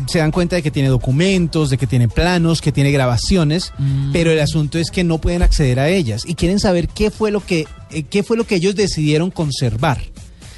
se 0.07 0.19
dan 0.19 0.31
cuenta 0.31 0.55
de 0.55 0.63
que 0.63 0.71
tiene 0.71 0.89
documentos, 0.89 1.69
de 1.69 1.77
que 1.77 1.87
tiene 1.87 2.07
planos, 2.07 2.61
que 2.61 2.71
tiene 2.71 2.91
grabaciones, 2.91 3.71
Mm. 3.77 4.11
pero 4.11 4.31
el 4.31 4.39
asunto 4.39 4.77
es 4.77 4.91
que 4.91 5.03
no 5.03 5.17
pueden 5.19 5.41
acceder 5.41 5.79
a 5.79 5.89
ellas 5.89 6.23
y 6.25 6.35
quieren 6.35 6.59
saber 6.59 6.87
qué 6.87 7.11
fue 7.11 7.31
lo 7.31 7.45
que, 7.45 7.67
eh, 7.91 8.03
qué 8.03 8.23
fue 8.23 8.37
lo 8.37 8.45
que 8.45 8.55
ellos 8.55 8.75
decidieron 8.75 9.31
conservar. 9.31 9.99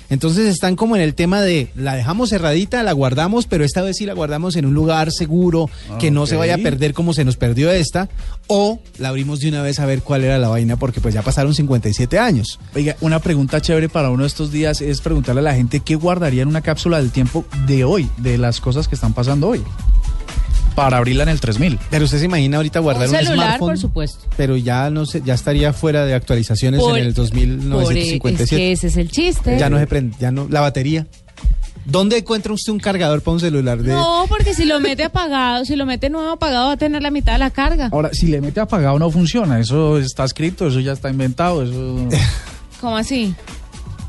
Entonces 0.09 0.47
están 0.47 0.75
como 0.75 0.95
en 0.95 1.01
el 1.01 1.13
tema 1.13 1.41
de 1.41 1.69
la 1.75 1.95
dejamos 1.95 2.29
cerradita, 2.29 2.83
la 2.83 2.93
guardamos, 2.93 3.45
pero 3.45 3.63
esta 3.63 3.81
vez 3.81 3.97
sí 3.97 4.05
la 4.05 4.13
guardamos 4.13 4.55
en 4.55 4.65
un 4.65 4.73
lugar 4.73 5.11
seguro, 5.11 5.69
que 5.99 6.11
no 6.11 6.25
se 6.25 6.35
vaya 6.35 6.55
a 6.55 6.57
perder 6.57 6.93
como 6.93 7.13
se 7.13 7.25
nos 7.25 7.37
perdió 7.37 7.71
esta, 7.71 8.09
o 8.47 8.79
la 8.97 9.09
abrimos 9.09 9.39
de 9.39 9.49
una 9.49 9.61
vez 9.61 9.79
a 9.79 9.85
ver 9.85 10.01
cuál 10.01 10.23
era 10.23 10.37
la 10.39 10.47
vaina, 10.47 10.77
porque 10.77 11.01
pues 11.01 11.13
ya 11.13 11.21
pasaron 11.21 11.53
57 11.53 12.19
años. 12.19 12.59
Oiga, 12.75 12.95
una 13.01 13.19
pregunta 13.19 13.61
chévere 13.61 13.89
para 13.89 14.09
uno 14.09 14.23
de 14.23 14.27
estos 14.27 14.51
días 14.51 14.81
es 14.81 15.01
preguntarle 15.01 15.41
a 15.41 15.43
la 15.43 15.53
gente 15.53 15.79
qué 15.79 15.95
guardaría 15.95 16.41
en 16.41 16.47
una 16.47 16.61
cápsula 16.61 16.97
del 16.97 17.11
tiempo 17.11 17.45
de 17.67 17.83
hoy, 17.83 18.09
de 18.17 18.37
las 18.37 18.61
cosas 18.61 18.87
que 18.87 18.95
están 18.95 19.13
pasando 19.13 19.49
hoy, 19.49 19.61
para 20.75 20.97
abrirla 20.97 21.23
en 21.23 21.29
el 21.29 21.39
3000. 21.39 21.79
Pero 21.89 22.05
usted 22.05 22.19
se 22.19 22.25
imagina 22.25 22.57
ahorita 22.57 22.79
guardar 22.79 23.07
Un 23.09 23.15
un, 23.15 23.19
celular, 23.21 23.45
smartphone, 23.47 23.69
por 23.69 23.77
supuesto. 23.77 24.25
pero 24.37 24.55
ya 24.57 24.89
no 24.89 25.05
sé, 25.05 25.21
ya 25.25 25.33
estaría 25.33 25.73
fuera 25.73 26.05
de 26.05 26.13
actualizaciones 26.13 26.79
Por- 26.79 26.97
en 26.97 27.05
el 27.07 27.13
por- 27.13 27.25
es 27.25 27.31
2957. 27.31 28.55
que 28.55 28.71
ese 28.71 28.87
es 28.87 28.97
el 28.97 29.09
chiste. 29.11 29.57
ya 29.59 29.69
no 29.69 29.77
se 29.79 29.87
prende, 29.87 30.15
ya 30.19 30.31
no, 30.31 30.47
la 30.49 30.61
batería. 30.61 31.07
¿Dónde 31.85 32.17
encuentra 32.19 32.53
usted 32.53 32.71
un 32.71 32.79
cargador 32.79 33.21
para 33.21 33.33
un 33.33 33.39
celular 33.39 33.81
de 33.81 33.91
No, 33.93 34.25
porque 34.29 34.53
si 34.53 34.65
lo 34.65 34.79
mete 34.79 35.03
apagado, 35.05 35.65
si 35.65 35.75
lo 35.75 35.87
mete 35.87 36.09
nuevo 36.09 36.29
apagado, 36.31 36.67
va 36.67 36.73
a 36.73 36.77
tener 36.77 37.01
la 37.01 37.09
mitad 37.09 37.33
de 37.33 37.39
la 37.39 37.49
carga. 37.49 37.89
Ahora, 37.91 38.09
si 38.13 38.27
le 38.27 38.41
mete 38.41 38.59
apagado 38.59 38.99
no 38.99 39.09
funciona, 39.09 39.59
eso 39.59 39.97
está 39.97 40.23
escrito, 40.23 40.67
eso 40.67 40.79
ya 40.81 40.91
está 40.91 41.09
inventado, 41.09 41.63
eso... 41.63 42.07
¿Cómo 42.81 42.95
así? 42.95 43.33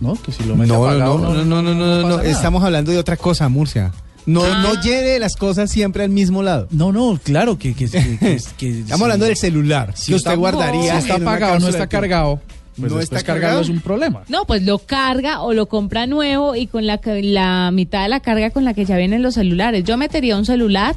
¿No? 0.01 0.13
Que 0.15 0.31
si 0.31 0.45
lo 0.45 0.57
mete 0.57 0.73
No, 0.73 0.81
no, 0.81 0.85
apagado 0.89 1.19
no, 1.19 1.33
no, 1.33 1.45
no, 1.45 1.63
no, 1.63 1.75
no, 1.75 2.03
no, 2.03 2.09
nada. 2.19 2.25
estamos 2.25 2.63
hablando 2.63 2.91
de 2.93 2.99
otra 2.99 3.17
cosa, 3.17 3.49
Murcia. 3.49 3.93
No, 4.27 4.43
Ah. 4.45 4.61
no 4.63 4.81
lleve 4.83 5.19
las 5.19 5.35
cosas 5.37 5.71
siempre 5.71 6.05
al 6.05 6.11
mismo 6.11 6.43
lado. 6.43 6.69
No, 6.71 6.93
no, 6.93 7.19
claro 7.23 7.59
que... 7.59 7.75
que, 7.75 7.89
que- 7.89 8.19
que- 8.19 8.39
que- 8.59 8.71
Estamos 8.81 8.99
sí. 8.99 9.03
hablando 9.03 9.25
del 9.27 9.37
celular 9.37 9.93
Si 9.97 10.13
que 10.13 10.17
usted 10.17 10.31
está- 10.31 10.39
guardaría. 10.39 11.01
Si 11.01 11.11
está 11.11 11.15
apagado, 11.17 11.59
no 11.59 11.69
está 11.69 11.87
cargado. 11.89 12.41
Pues 12.79 12.93
¿No 12.93 13.01
está 13.01 13.23
cargado? 13.23 13.61
es 13.61 13.69
un 13.69 13.81
problema. 13.81 14.23
No, 14.29 14.45
pues 14.47 14.63
lo 14.63 14.79
carga 14.79 15.43
o 15.43 15.53
lo 15.53 15.67
compra 15.67 16.07
nuevo 16.07 16.55
y 16.55 16.67
con 16.67 16.87
la 16.87 17.71
mitad 17.73 18.03
de 18.05 18.09
la 18.09 18.21
carga 18.21 18.51
con 18.51 18.65
la 18.65 18.73
que 18.73 18.85
ya 18.87 18.97
vienen 18.97 19.21
los 19.23 19.35
celulares. 19.35 19.85
Yo 19.85 19.97
metería 19.99 20.37
un 20.39 20.47
celular, 20.47 20.95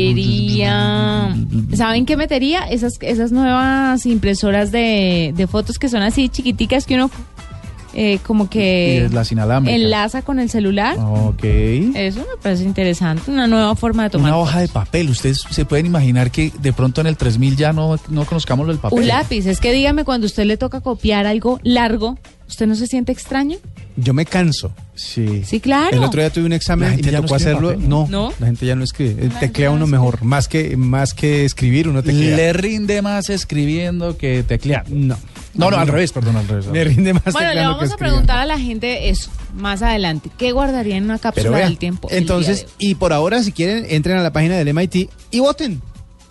metería... 0.00 1.34
¿Saben 1.74 2.06
qué 2.06 2.16
metería? 2.16 2.60
Esas, 2.62 2.94
esas 3.00 3.32
nuevas 3.32 4.06
impresoras 4.06 4.72
de, 4.72 5.32
de 5.36 5.46
fotos 5.46 5.78
que 5.78 5.88
son 5.88 6.02
así 6.02 6.28
chiquiticas 6.30 6.86
que 6.86 6.94
uno 6.94 7.10
eh, 7.94 8.18
como 8.24 8.48
que 8.48 9.08
enlaza 9.66 10.22
con 10.22 10.38
el 10.38 10.48
celular. 10.50 10.96
Ok. 10.98 11.44
Eso 11.44 12.20
me 12.20 12.40
parece 12.42 12.64
interesante, 12.64 13.30
una 13.30 13.46
nueva 13.46 13.74
forma 13.74 14.04
de 14.04 14.10
tomar 14.10 14.30
Una 14.32 14.38
hoja 14.38 14.60
de 14.60 14.68
papel. 14.68 15.08
Ustedes 15.10 15.42
se 15.50 15.64
pueden 15.64 15.86
imaginar 15.86 16.30
que 16.30 16.52
de 16.60 16.72
pronto 16.72 17.00
en 17.00 17.06
el 17.06 17.16
3000 17.16 17.56
ya 17.56 17.72
no, 17.72 17.96
no 18.08 18.24
conozcamos 18.24 18.66
lo 18.66 18.72
del 18.72 18.80
papel. 18.80 18.98
Un 18.98 19.06
lápiz, 19.08 19.46
es 19.46 19.60
que 19.60 19.72
dígame 19.72 20.04
cuando 20.04 20.26
a 20.26 20.28
usted 20.28 20.44
le 20.44 20.56
toca 20.56 20.80
copiar 20.80 21.26
algo 21.26 21.58
largo, 21.62 22.18
¿usted 22.48 22.66
no 22.66 22.74
se 22.74 22.86
siente 22.86 23.12
extraño? 23.12 23.58
Yo 23.96 24.14
me 24.14 24.24
canso. 24.24 24.72
Sí. 24.94 25.42
Sí, 25.44 25.60
claro. 25.60 25.96
El 25.96 26.04
otro 26.04 26.20
día 26.20 26.30
tuve 26.30 26.44
un 26.44 26.52
examen 26.52 26.88
y 26.88 26.90
gente 26.96 27.06
me 27.06 27.12
ya 27.12 27.18
no 27.20 27.24
tocó 27.26 27.36
escribe 27.36 27.52
hacerlo. 27.52 27.68
papel, 27.72 27.88
no, 27.88 28.06
¿no? 28.08 28.32
la 28.38 28.46
gente 28.46 28.66
ya 28.66 28.76
no 28.76 28.84
escribe. 28.84 29.14
La 29.14 29.20
Te 29.20 29.30
gente 29.40 29.52
crea 29.52 29.66
ya 29.66 29.70
no 29.70 29.76
uno 29.76 29.84
escribe. 29.86 29.98
mejor. 29.98 30.24
Más 30.24 30.48
que, 30.48 30.76
más 30.76 31.14
que 31.14 31.44
escribir, 31.44 31.88
uno 31.88 32.02
te 32.02 32.12
crea. 32.12 32.36
Le 32.36 32.52
rinde 32.52 33.02
más 33.02 33.30
escribiendo 33.30 34.16
que 34.16 34.42
tecleando. 34.42 34.90
No. 34.94 35.16
No, 35.54 35.70
no, 35.70 35.76
al 35.78 35.88
revés, 35.88 36.12
perdón, 36.12 36.36
al 36.36 36.46
revés. 36.46 36.66
Me 36.68 36.84
rinde 36.84 37.12
más 37.12 37.32
Bueno, 37.32 37.52
le 37.52 37.64
vamos 37.64 37.90
a 37.90 37.96
preguntar 37.96 38.38
a 38.38 38.46
la 38.46 38.58
gente 38.58 39.08
eso 39.08 39.30
más 39.54 39.82
adelante. 39.82 40.30
¿Qué 40.38 40.52
guardaría 40.52 40.96
en 40.96 41.04
una 41.04 41.18
cápsula 41.18 41.50
vea, 41.50 41.66
del 41.66 41.78
tiempo? 41.78 42.08
entonces, 42.10 42.66
y 42.78 42.94
por 42.94 43.12
ahora, 43.12 43.42
si 43.42 43.52
quieren, 43.52 43.86
entren 43.88 44.16
a 44.16 44.22
la 44.22 44.32
página 44.32 44.56
del 44.56 44.72
MIT 44.72 45.10
y 45.30 45.40
voten. 45.40 45.82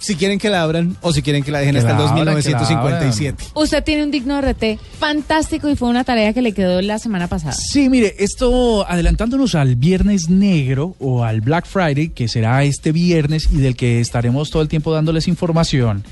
Si 0.02 0.16
quieren 0.16 0.40
que 0.40 0.50
la 0.50 0.64
abran 0.64 0.96
o 1.02 1.12
si 1.12 1.22
quieren 1.22 1.44
que 1.44 1.52
la 1.52 1.60
dejen 1.60 1.74
Que 1.74 1.80
hasta 1.80 1.92
el 1.92 1.98
la 1.98 2.04
abran, 2.06 2.42
que 2.42 2.50
la 2.50 2.60
2957. 2.60 3.44
Usted 3.54 3.84
tiene 3.84 4.04
un 4.04 4.12
digno 4.12 4.40
RT 4.40 4.80
fantástico 4.98 5.68
y 5.70 5.76
fue 5.76 5.90
una 5.90 6.06
tarea 6.06 6.32
que 6.32 6.42
le 6.42 6.54
quedó 6.54 6.82
la 6.82 7.00
semana 7.00 7.28
pasada. 7.28 7.52
Sí, 7.52 7.90
mire, 7.90 8.16
esto 8.18 8.90
adelantándonos 8.90 9.56
al 9.56 9.76
Viernes 9.76 10.30
Negro 10.30 10.96
o 11.00 11.26
al 11.26 11.42
Black 11.42 11.66
Friday, 11.66 12.10
que 12.10 12.30
será 12.30 12.64
este 12.64 12.94
viernes 12.94 13.50
y 13.52 13.58
del 13.58 13.76
que 13.76 14.00
estaremos 14.00 14.50
todo 14.52 14.62
el 14.62 14.70
tiempo 14.70 14.94
dándoles 14.94 15.28
información. 15.28 16.06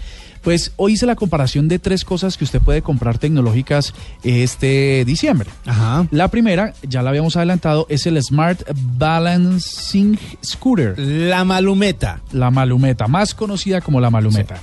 Pues 0.48 0.72
hoy 0.78 0.94
hice 0.94 1.06
la 1.06 1.18
comparación 1.18 1.68
de 1.68 1.78
tres 1.78 2.06
cosas 2.06 2.38
que 2.38 2.46
usted 2.46 2.62
puede 2.62 2.82
comprar 2.82 3.18
tecnológicas 3.18 3.94
este 4.24 5.04
diciembre. 5.04 5.50
Ajá. 5.66 6.08
La 6.10 6.30
primera, 6.30 6.74
ya 6.88 7.02
la 7.02 7.10
habíamos 7.10 7.36
adelantado, 7.36 7.86
es 7.90 8.08
el 8.08 8.18
Smart 8.24 8.62
Balancing 8.98 10.18
Scooter. 10.42 10.98
La 10.98 11.44
malumeta. 11.44 12.22
La 12.32 12.50
malumeta, 12.50 13.10
más 13.10 13.34
conocida 13.34 13.82
como 13.82 14.00
la 14.00 14.10
malumeta. 14.10 14.56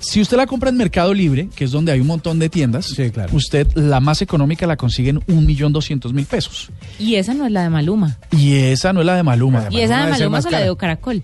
Si 0.00 0.20
usted 0.20 0.36
la 0.36 0.46
compra 0.46 0.68
en 0.68 0.76
Mercado 0.76 1.14
Libre, 1.14 1.48
que 1.56 1.64
es 1.64 1.70
donde 1.70 1.92
hay 1.92 2.00
un 2.00 2.08
montón 2.08 2.38
de 2.38 2.50
tiendas, 2.50 2.84
Sí, 2.84 3.08
claro. 3.08 3.34
usted 3.34 3.66
la 3.74 4.00
más 4.00 4.20
económica 4.20 4.66
la 4.66 4.76
consigue 4.76 5.08
en 5.08 5.20
1.200.000 5.20 6.26
pesos. 6.26 6.68
Y 6.98 7.14
esa 7.14 7.32
no 7.32 7.46
es 7.46 7.52
la 7.52 7.62
de 7.62 7.70
Maluma. 7.70 8.18
Y 8.32 8.52
esa 8.52 8.92
no 8.92 9.00
es 9.00 9.06
la 9.06 9.16
de 9.16 9.22
Maluma. 9.22 9.68
Y 9.70 9.80
esa 9.80 10.04
de 10.04 10.10
Maluma 10.10 10.42
se 10.42 10.50
la 10.50 10.62
dio 10.62 10.76
Caracol. 10.76 11.22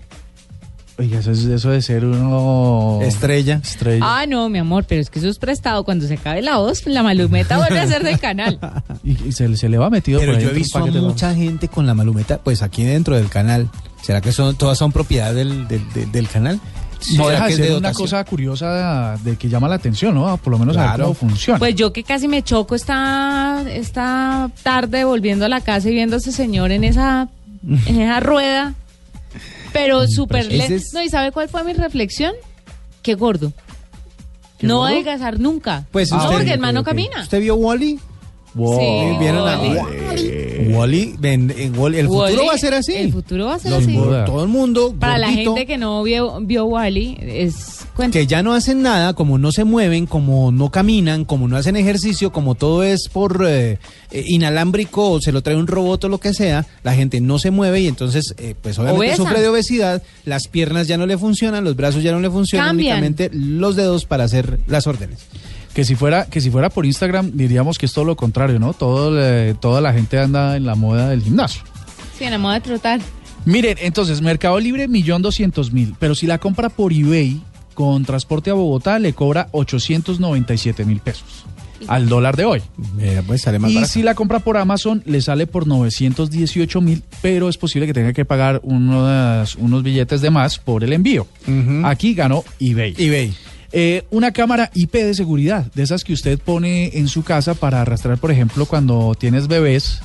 Oiga, 0.99 1.19
eso, 1.19 1.31
es, 1.31 1.43
eso 1.45 1.71
de 1.71 1.81
ser 1.81 2.05
uno... 2.05 2.99
Estrella. 3.01 3.59
Estrella. 3.63 4.03
Ah, 4.05 4.25
no, 4.27 4.47
mi 4.49 4.59
amor, 4.59 4.85
pero 4.87 5.01
es 5.01 5.09
que 5.09 5.17
eso 5.19 5.27
es 5.27 5.39
prestado. 5.39 5.83
Cuando 5.83 6.07
se 6.07 6.13
acabe 6.13 6.41
la 6.43 6.57
voz, 6.57 6.85
la 6.85 7.01
Malumeta 7.01 7.57
vuelve 7.57 7.79
a 7.79 7.87
ser 7.87 8.03
del 8.03 8.19
canal. 8.19 8.59
Y, 9.03 9.29
y 9.29 9.31
se, 9.31 9.57
se 9.57 9.67
le 9.69 9.77
va 9.77 9.89
metido 9.89 10.19
Pero 10.19 10.33
por 10.33 10.39
ahí 10.39 10.45
yo 10.45 10.51
he 10.51 10.53
visto 10.53 10.77
a 10.77 10.85
mucha 10.85 11.33
gente 11.35 11.67
con 11.67 11.85
la 11.87 11.93
malumeta, 11.93 12.37
pues 12.37 12.61
aquí 12.61 12.83
dentro 12.83 13.15
del 13.15 13.27
canal. 13.27 13.69
¿Será 14.01 14.21
que 14.21 14.31
son 14.31 14.55
todas 14.55 14.77
son 14.77 14.91
propiedad 14.93 15.33
del, 15.33 15.67
del, 15.67 15.81
del- 15.93 16.11
del 16.11 16.27
canal? 16.29 16.59
No 17.17 17.25
¿Será 17.25 17.31
deja 17.31 17.47
de 17.47 17.53
ser 17.55 17.65
de 17.71 17.77
una 17.77 17.91
cosa 17.91 18.23
curiosa 18.23 19.17
de, 19.23 19.35
que 19.35 19.49
llama 19.49 19.67
la 19.67 19.75
atención, 19.75 20.15
¿no? 20.15 20.37
Por 20.37 20.51
lo 20.51 20.59
menos 20.59 20.77
a 20.77 20.81
ver 20.81 20.89
Claro. 20.91 21.03
cómo 21.05 21.15
funciona. 21.15 21.59
Pues 21.59 21.75
yo 21.75 21.91
que 21.91 22.03
casi 22.03 22.27
me 22.29 22.43
choco 22.43 22.75
esta, 22.75 23.61
esta 23.69 24.49
tarde 24.63 25.03
volviendo 25.03 25.45
a 25.45 25.49
la 25.49 25.59
casa 25.59 25.89
y 25.89 25.93
viendo 25.93 26.15
a 26.15 26.19
ese 26.19 26.31
señor 26.31 26.71
en 26.71 26.83
esa, 26.85 27.27
en 27.87 28.01
esa 28.01 28.19
rueda. 28.21 28.73
Pero 29.73 30.07
súper 30.07 30.45
lento. 30.51 30.73
es- 30.75 30.93
No, 30.93 31.01
¿y 31.03 31.09
sabe 31.09 31.31
cuál 31.31 31.49
fue 31.49 31.63
mi 31.63 31.73
reflexión? 31.73 32.33
Qué 33.01 33.15
gordo. 33.15 33.51
¿Qué 34.57 34.67
no 34.67 34.77
gordo? 34.77 34.93
adelgazar 34.93 35.39
nunca. 35.39 35.85
Pues 35.91 36.11
no, 36.11 36.17
usted- 36.17 36.31
porque 36.37 36.53
el 36.53 36.59
man 36.59 36.75
no 36.75 36.83
camina. 36.83 37.23
¿Usted 37.23 37.41
vio 37.41 37.55
Wally? 37.55 37.99
Wow. 38.53 38.79
Sí, 38.79 39.17
¿Vieron 39.19 39.47
a 39.49 39.57
Wall-E. 39.59 40.32
Wall-E? 40.73 40.97
Wally, 41.03 41.15
ven, 41.19 41.53
en 41.57 41.77
Wall- 41.77 41.95
el 41.95 42.07
futuro 42.07 42.23
Wall-E, 42.25 42.47
va 42.47 42.53
a 42.53 42.57
ser 42.57 42.73
así. 42.73 42.93
El 42.93 43.11
futuro 43.11 43.45
va 43.45 43.55
a 43.55 43.59
ser 43.59 43.71
Los 43.71 43.83
así. 43.83 43.95
todo 44.25 44.43
el 44.43 44.49
mundo. 44.49 44.95
Para 44.99 45.17
la 45.17 45.31
gente 45.31 45.65
que 45.65 45.77
no 45.77 46.01
vio, 46.03 46.39
vio 46.41 46.65
Wally, 46.65 47.17
es 47.21 47.85
cuenta. 47.95 48.17
que 48.19 48.27
ya 48.27 48.43
no 48.43 48.53
hacen 48.53 48.81
nada, 48.81 49.13
como 49.13 49.37
no 49.37 49.51
se 49.51 49.63
mueven, 49.63 50.05
como 50.05 50.51
no 50.51 50.69
caminan, 50.71 51.25
como 51.25 51.47
no 51.47 51.57
hacen 51.57 51.75
ejercicio, 51.75 52.31
como 52.31 52.55
todo 52.55 52.83
es 52.83 53.07
por 53.11 53.45
eh, 53.47 53.79
eh, 54.11 54.23
inalámbrico 54.27 55.11
o 55.11 55.21
se 55.21 55.31
lo 55.31 55.41
trae 55.41 55.55
un 55.55 55.67
robot 55.67 56.03
o 56.05 56.09
lo 56.09 56.19
que 56.19 56.33
sea, 56.33 56.65
la 56.83 56.93
gente 56.93 57.21
no 57.21 57.39
se 57.39 57.51
mueve 57.51 57.81
y 57.81 57.87
entonces, 57.87 58.33
eh, 58.37 58.55
pues 58.61 58.77
obviamente 58.79 59.07
Obesa. 59.07 59.15
sufre 59.17 59.41
de 59.41 59.47
obesidad, 59.47 60.03
las 60.25 60.47
piernas 60.47 60.87
ya 60.87 60.97
no 60.97 61.05
le 61.05 61.17
funcionan, 61.17 61.63
los 61.63 61.75
brazos 61.75 62.03
ya 62.03 62.11
no 62.11 62.19
le 62.19 62.29
funcionan, 62.29 62.67
Cambian. 62.69 62.97
únicamente 63.03 63.29
los 63.33 63.75
dedos 63.75 64.05
para 64.05 64.23
hacer 64.23 64.59
las 64.67 64.87
órdenes. 64.87 65.19
Que 65.73 65.83
si 65.85 65.95
fuera, 65.95 66.25
que 66.25 66.39
si 66.39 66.51
fuera 66.51 66.69
por 66.69 66.85
Instagram, 66.85 67.31
diríamos 67.33 67.77
que 67.79 67.85
es 67.87 67.93
todo 67.93 68.05
lo 68.05 68.15
contrario, 68.15 68.59
¿no? 68.59 68.73
Todo, 68.73 69.19
eh, 69.19 69.55
toda 69.59 69.81
la 69.81 69.91
gente 69.93 70.19
anda 70.19 70.55
en 70.55 70.65
la 70.65 70.75
moda 70.75 71.09
del 71.09 71.23
gimnasio. 71.23 71.63
Sí, 72.17 72.25
en 72.25 72.31
la 72.31 72.37
moda 72.37 72.55
de 72.55 72.61
trotar. 72.61 73.01
Miren, 73.45 73.77
entonces, 73.81 74.21
Mercado 74.21 74.59
Libre, 74.59 74.87
millón 74.87 75.21
doscientos 75.21 75.73
mil. 75.73 75.95
Pero 75.99 76.13
si 76.15 76.27
la 76.27 76.37
compra 76.37 76.69
por 76.69 76.93
eBay 76.93 77.41
con 77.73 78.05
transporte 78.05 78.51
a 78.51 78.53
Bogotá, 78.53 78.99
le 78.99 79.13
cobra 79.13 79.49
897 79.51 80.85
mil 80.85 80.99
pesos. 80.99 81.43
Al 81.87 82.07
dólar 82.07 82.37
de 82.37 82.45
hoy. 82.45 82.61
Mira, 82.95 83.23
pues 83.23 83.41
sale 83.41 83.59
más 83.59 83.69
Y 83.71 83.75
barato. 83.75 83.91
si 83.91 84.03
la 84.03 84.15
compra 84.15 84.39
por 84.39 84.55
Amazon, 84.57 85.03
le 85.05 85.19
sale 85.21 85.47
por 85.47 85.67
918 85.67 86.79
mil, 86.81 87.03
pero 87.21 87.49
es 87.49 87.57
posible 87.57 87.87
que 87.87 87.93
tenga 87.93 88.13
que 88.13 88.23
pagar 88.23 88.61
unos, 88.63 89.55
unos 89.55 89.83
billetes 89.83 90.21
de 90.21 90.29
más 90.29 90.59
por 90.59 90.83
el 90.85 90.93
envío. 90.93 91.27
Aquí 91.83 92.13
ganó 92.13 92.43
eBay. 92.59 92.93
eBay. 92.97 93.33
Eh, 93.75 94.03
una 94.11 94.31
cámara 94.31 94.69
IP 94.75 94.93
de 94.93 95.15
seguridad, 95.15 95.65
de 95.73 95.81
esas 95.83 96.03
que 96.03 96.13
usted 96.13 96.37
pone 96.39 96.95
en 96.97 97.07
su 97.07 97.23
casa 97.23 97.55
para 97.55 97.81
arrastrar, 97.81 98.19
por 98.19 98.29
ejemplo, 98.31 98.67
cuando 98.67 99.15
tienes 99.19 99.47
bebés, 99.47 99.99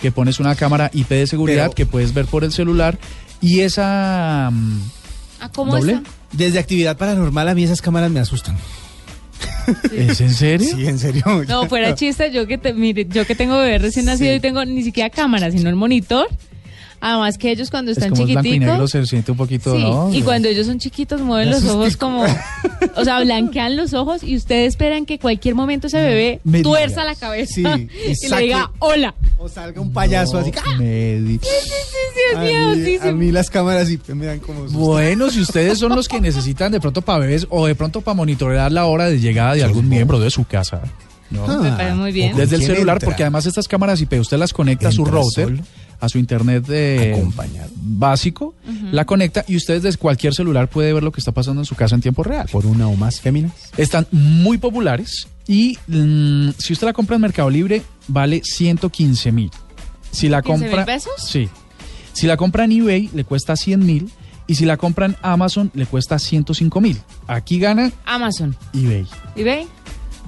que 0.00 0.10
pones 0.10 0.40
una 0.40 0.56
cámara 0.56 0.90
IP 0.92 1.08
de 1.10 1.26
seguridad 1.28 1.66
Pero- 1.66 1.74
que 1.74 1.86
puedes 1.86 2.12
ver 2.12 2.26
por 2.26 2.42
el 2.42 2.50
celular 2.52 2.98
y 3.40 3.60
esa... 3.60 4.50
mm, 4.52 4.80
¿cómo 5.54 5.76
¿Doble? 5.76 5.92
está? 5.94 6.10
Desde 6.32 6.58
actividad 6.58 6.96
paranormal 6.96 7.48
a 7.48 7.54
mí 7.54 7.62
esas 7.62 7.80
cámaras 7.80 8.10
me 8.10 8.18
asustan. 8.18 8.56
¿Es 9.92 10.20
en 10.20 10.34
serio? 10.34 10.74
Sí, 10.74 10.86
en 10.86 10.98
serio. 10.98 11.22
No, 11.46 11.68
fuera 11.68 11.94
chiste, 11.94 12.32
yo 12.32 12.46
que 12.48 12.58
te, 12.58 12.72
mire, 12.72 13.06
yo 13.08 13.24
que 13.26 13.34
tengo 13.36 13.56
bebé 13.58 13.78
recién 13.78 14.06
nacido 14.06 14.34
y 14.34 14.40
tengo 14.40 14.64
ni 14.64 14.82
siquiera 14.82 15.10
cámara, 15.10 15.50
sino 15.52 15.68
el 15.70 15.76
monitor. 15.76 16.26
Además 17.04 17.36
que 17.36 17.50
ellos 17.50 17.68
cuando 17.68 17.90
Es 17.90 17.98
están 17.98 18.12
es 18.12 18.20
y 18.46 18.58
negro, 18.60 18.86
se 18.86 19.04
siente 19.06 19.32
un 19.32 19.36
poquito, 19.36 19.74
Sí, 19.74 19.82
¿no? 19.82 20.14
y 20.14 20.22
cuando 20.22 20.46
ellos 20.46 20.68
son 20.68 20.78
chiquitos 20.78 21.20
mueven 21.20 21.50
los 21.50 21.64
ojos 21.64 21.96
como, 21.96 22.22
o 22.96 23.04
sea, 23.04 23.18
blanquean 23.20 23.74
los 23.76 23.92
ojos 23.92 24.22
y 24.22 24.36
ustedes 24.36 24.68
esperan 24.68 25.04
que 25.04 25.18
cualquier 25.18 25.56
momento 25.56 25.88
ese 25.88 26.00
bebé 26.00 26.40
Me 26.44 26.62
tuerza 26.62 27.00
digas. 27.02 27.06
la 27.06 27.14
cabeza 27.16 27.54
Sí, 27.54 27.62
y, 27.62 28.10
y 28.26 28.28
le 28.28 28.38
diga 28.42 28.70
hola. 28.78 29.16
O 29.36 29.48
salga 29.48 29.80
un 29.80 29.92
payaso 29.92 30.38
así. 30.38 30.52
¡ah! 30.64 30.76
Me 30.78 31.14
di- 31.20 31.40
Sí, 31.42 31.48
es 32.30 32.36
A 32.36 32.40
mí, 32.40 32.46
miedosísimo. 32.46 33.10
a 33.10 33.12
mí 33.12 33.32
las 33.32 33.50
cámaras 33.50 33.88
sí 33.88 33.98
me 34.14 34.26
dan 34.26 34.38
como 34.38 34.62
susto. 34.64 34.78
Bueno, 34.78 35.28
si 35.30 35.40
ustedes 35.40 35.78
son 35.78 35.96
los 35.96 36.06
que 36.06 36.20
necesitan 36.20 36.70
de 36.70 36.78
pronto 36.80 37.02
para 37.02 37.18
bebés 37.18 37.48
o 37.50 37.66
de 37.66 37.74
pronto 37.74 38.00
para 38.02 38.14
monitorear 38.14 38.70
la 38.70 38.86
hora 38.86 39.06
de 39.06 39.18
llegada 39.18 39.54
de 39.54 39.64
algún 39.64 39.88
miembro 39.88 40.20
de 40.20 40.30
su 40.30 40.44
casa. 40.44 40.82
¿No? 41.32 41.44
Ah, 41.46 41.58
Me 41.62 41.70
parece 41.72 41.94
muy 41.94 42.12
bien. 42.12 42.32
¿con 42.32 42.40
Desde 42.40 42.56
el 42.56 42.62
celular, 42.62 42.96
entra? 42.96 43.06
porque 43.06 43.22
además 43.22 43.46
estas 43.46 43.66
cámaras 43.68 44.00
IP 44.00 44.14
usted 44.20 44.36
las 44.38 44.52
conecta 44.52 44.88
a 44.88 44.92
su 44.92 45.04
router, 45.04 45.46
solo. 45.46 45.62
a 46.00 46.08
su 46.08 46.18
internet 46.18 46.66
de 46.66 47.12
Acompañado. 47.16 47.70
básico, 47.76 48.54
la 48.90 49.04
conecta 49.04 49.44
y 49.48 49.56
usted 49.56 49.80
desde 49.82 49.98
cualquier 49.98 50.34
celular 50.34 50.68
puede 50.68 50.92
ver 50.92 51.02
lo 51.02 51.12
que 51.12 51.20
está 51.20 51.32
pasando 51.32 51.62
en 51.62 51.66
su 51.66 51.74
casa 51.74 51.94
en 51.94 52.00
tiempo 52.00 52.22
real. 52.22 52.48
Por 52.50 52.66
una 52.66 52.88
o 52.88 52.96
más 52.96 53.20
féminas. 53.20 53.52
Están 53.76 54.06
muy 54.10 54.58
populares 54.58 55.26
y 55.46 55.78
mm, 55.88 56.50
si 56.58 56.72
usted 56.72 56.86
la 56.86 56.92
compra 56.92 57.16
en 57.16 57.22
Mercado 57.22 57.50
Libre 57.50 57.82
vale 58.08 58.40
115 58.44 59.32
mil. 59.32 59.50
Si 60.10 60.28
la 60.28 60.42
15 60.42 60.58
mil 60.58 60.70
compra, 60.70 60.84
pesos? 60.86 61.12
sí. 61.18 61.48
Si 62.12 62.26
la 62.26 62.36
compra 62.36 62.64
en 62.64 62.72
eBay 62.72 63.08
le 63.14 63.24
cuesta 63.24 63.56
100 63.56 63.86
mil 63.86 64.10
y 64.46 64.56
si 64.56 64.66
la 64.66 64.76
compra 64.76 65.06
en 65.06 65.16
Amazon 65.22 65.70
le 65.72 65.86
cuesta 65.86 66.18
105 66.18 66.78
mil. 66.80 67.00
Aquí 67.26 67.58
gana 67.58 67.90
Amazon. 68.04 68.54
eBay. 68.74 69.06
¿Y 69.34 69.42
ve? 69.44 69.66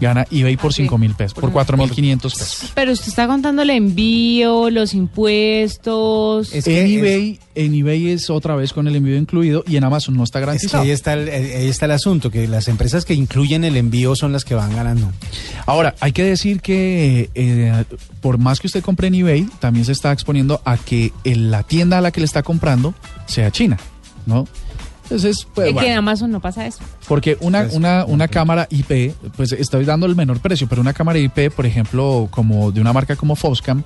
Gana 0.00 0.26
eBay 0.30 0.56
por 0.56 0.70
Ah, 0.70 0.74
sí. 0.74 0.82
5 0.82 0.98
mil 0.98 1.14
pesos, 1.14 1.34
por 1.34 1.42
Por- 1.44 1.52
4 1.52 1.76
mil 1.76 1.90
500 1.90 2.34
pesos. 2.34 2.70
Pero 2.74 2.92
usted 2.92 3.08
está 3.08 3.26
contando 3.26 3.62
el 3.62 3.70
envío, 3.70 4.68
los 4.70 4.92
impuestos. 4.92 6.52
Es 6.52 6.66
en 6.66 6.86
es- 6.86 6.90
eBay, 6.98 7.38
en 7.54 7.74
eBay 7.74 8.08
es 8.10 8.30
otra 8.30 8.56
vez 8.56 8.72
con 8.72 8.88
el 8.88 8.96
envío 8.96 9.16
incluido 9.16 9.62
y 9.66 9.76
en 9.76 9.84
Amazon 9.84 10.16
no 10.16 10.24
está 10.24 10.38
Es 10.38 10.42
que 10.42 10.46
garantizado. 10.46 10.82
ahí 10.82 10.90
está, 10.90 11.12
el, 11.14 11.28
eh, 11.28 11.56
ahí 11.58 11.68
está 11.68 11.86
el 11.86 11.92
asunto, 11.92 12.30
que 12.30 12.48
las 12.48 12.68
empresas 12.68 13.04
que 13.04 13.14
incluyen 13.14 13.64
el 13.64 13.76
envío 13.76 14.16
son 14.16 14.32
las 14.32 14.44
que 14.44 14.54
van 14.54 14.74
ganando. 14.74 15.10
Ahora, 15.66 15.94
hay 16.00 16.12
que 16.12 16.24
decir 16.24 16.60
que 16.60 17.30
eh, 17.34 17.84
por 18.20 18.38
más 18.38 18.60
que 18.60 18.66
usted 18.66 18.82
compre 18.82 19.08
en 19.08 19.14
eBay, 19.14 19.46
también 19.60 19.84
se 19.84 19.92
está 19.92 20.12
exponiendo 20.12 20.60
a 20.64 20.76
que 20.76 21.12
en 21.24 21.50
la 21.50 21.62
tienda 21.62 21.98
a 21.98 22.00
la 22.00 22.10
que 22.10 22.20
le 22.20 22.26
está 22.26 22.42
comprando 22.42 22.94
sea 23.26 23.50
China, 23.50 23.78
¿no? 24.26 24.46
Entonces, 25.14 25.46
pues, 25.54 25.68
Es 25.68 25.72
que 25.74 25.78
en 25.78 25.84
bueno, 25.86 25.98
Amazon 26.00 26.30
no 26.32 26.40
pasa 26.40 26.66
eso. 26.66 26.80
porque 27.06 27.36
una, 27.40 27.62
Pues, 27.62 27.74
una, 27.74 28.04
una 28.04 28.26
cámara 28.28 28.66
IP, 28.70 29.14
pues 29.36 29.52
estoy 29.52 29.84
dando 29.84 30.06
el 30.06 30.16
menor 30.16 30.40
precio, 30.40 30.66
pero 30.68 30.80
una 30.80 30.92
cámara 30.92 31.18
IP, 31.18 31.50
por 31.54 31.66
ejemplo, 31.66 32.26
como 32.30 32.72
de 32.72 32.80
una 32.80 32.92
marca 32.92 33.14
como 33.14 33.36
Foscam, 33.36 33.82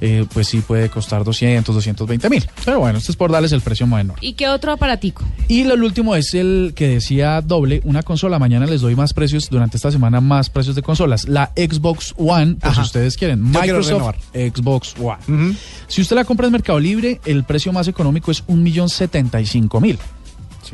eh, 0.00 0.26
pues 0.32 0.48
sí 0.48 0.60
puede 0.60 0.88
costar 0.88 1.22
200, 1.22 1.72
220 1.72 2.28
mil. 2.28 2.44
Pero 2.64 2.80
bueno, 2.80 2.98
esto 2.98 3.12
es 3.12 3.16
por 3.16 3.30
darles 3.30 3.52
el 3.52 3.60
precio 3.60 3.86
menor. 3.86 4.16
¿Y 4.20 4.32
qué 4.32 4.48
otro 4.48 4.72
aparatico? 4.72 5.22
Y 5.46 5.62
lo 5.62 5.74
último 5.74 6.16
es 6.16 6.34
el 6.34 6.72
que 6.74 6.88
decía 6.88 7.40
doble, 7.40 7.80
una 7.84 8.02
consola. 8.02 8.40
Mañana 8.40 8.66
les 8.66 8.80
doy 8.80 8.96
más 8.96 9.14
precios, 9.14 9.48
durante 9.48 9.76
esta 9.76 9.92
semana 9.92 10.20
más 10.20 10.50
precios 10.50 10.74
de 10.74 10.82
consolas. 10.82 11.28
La 11.28 11.52
Xbox 11.54 12.14
One, 12.16 12.54
por 12.56 12.70
Ajá. 12.70 12.80
si 12.80 12.86
ustedes 12.86 13.16
quieren. 13.16 13.52
Yo 13.52 13.60
Microsoft. 13.60 14.16
Xbox 14.34 14.94
One. 15.00 15.54
Si 15.86 16.00
usted 16.00 16.16
la 16.16 16.24
compra 16.24 16.46
en 16.46 16.52
Mercado 16.52 16.80
Libre, 16.80 17.20
el 17.24 17.44
precio 17.44 17.72
más 17.72 17.86
económico 17.86 18.32
es 18.32 18.44
1.075.000. 18.48 19.98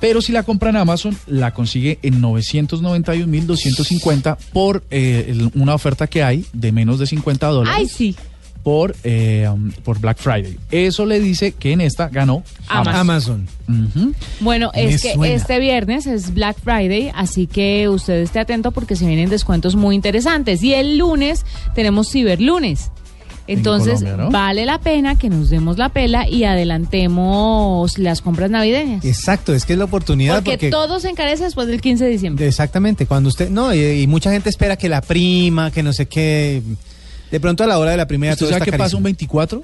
Pero 0.00 0.20
si 0.20 0.32
la 0.32 0.42
compra 0.42 0.68
en 0.70 0.76
Amazon, 0.76 1.16
la 1.26 1.52
consigue 1.54 1.98
en 2.02 2.20
991.250 2.22 4.36
por 4.52 4.84
eh, 4.90 5.26
el- 5.28 5.50
una 5.54 5.74
oferta 5.74 6.06
que 6.06 6.22
hay 6.22 6.44
de 6.52 6.70
menos 6.72 6.98
de 6.98 7.06
50 7.06 7.46
dólares 7.48 7.78
Ay, 7.78 7.88
sí. 7.88 8.14
Por, 8.66 8.96
eh, 9.04 9.48
um, 9.48 9.70
por 9.84 10.00
Black 10.00 10.18
Friday. 10.18 10.58
Eso 10.72 11.06
le 11.06 11.20
dice 11.20 11.52
que 11.52 11.70
en 11.70 11.80
esta 11.80 12.08
ganó 12.08 12.42
Amazon. 12.66 13.46
Amazon. 13.68 14.14
Bueno, 14.40 14.72
Me 14.74 14.86
es 14.92 15.02
que 15.02 15.14
suena. 15.14 15.32
este 15.32 15.60
viernes 15.60 16.08
es 16.08 16.34
Black 16.34 16.56
Friday, 16.64 17.12
así 17.14 17.46
que 17.46 17.88
usted 17.88 18.14
esté 18.22 18.40
atento 18.40 18.72
porque 18.72 18.96
se 18.96 19.06
vienen 19.06 19.30
descuentos 19.30 19.76
muy 19.76 19.94
interesantes. 19.94 20.64
Y 20.64 20.74
el 20.74 20.98
lunes 20.98 21.46
tenemos 21.76 22.10
Ciberlunes. 22.10 22.90
Entonces, 23.46 24.00
Colombia, 24.00 24.24
¿no? 24.24 24.30
vale 24.32 24.66
la 24.66 24.80
pena 24.80 25.16
que 25.16 25.28
nos 25.28 25.48
demos 25.48 25.78
la 25.78 25.90
pela 25.90 26.28
y 26.28 26.42
adelantemos 26.42 27.96
las 27.98 28.20
compras 28.20 28.50
navideñas. 28.50 29.04
Exacto, 29.04 29.54
es 29.54 29.64
que 29.64 29.74
es 29.74 29.78
la 29.78 29.84
oportunidad 29.84 30.34
Porque, 30.34 30.50
porque... 30.50 30.70
todo 30.70 30.98
se 30.98 31.08
encarece 31.08 31.44
después 31.44 31.68
del 31.68 31.80
15 31.80 32.02
de 32.02 32.10
diciembre. 32.10 32.48
Exactamente, 32.48 33.06
cuando 33.06 33.28
usted... 33.28 33.48
No, 33.48 33.72
y, 33.72 33.78
y 34.02 34.08
mucha 34.08 34.32
gente 34.32 34.50
espera 34.50 34.76
que 34.76 34.88
la 34.88 35.02
prima, 35.02 35.70
que 35.70 35.84
no 35.84 35.92
sé 35.92 36.06
qué... 36.06 36.64
De 37.30 37.40
pronto 37.40 37.64
a 37.64 37.66
la 37.66 37.78
hora 37.78 37.90
de 37.92 37.96
la 37.96 38.06
primera 38.06 38.34
¿Usted 38.34 38.48
sabe 38.48 38.64
qué 38.64 38.70
pasa 38.72 38.96
un 38.96 39.02
carísimo. 39.02 39.02
24? 39.02 39.62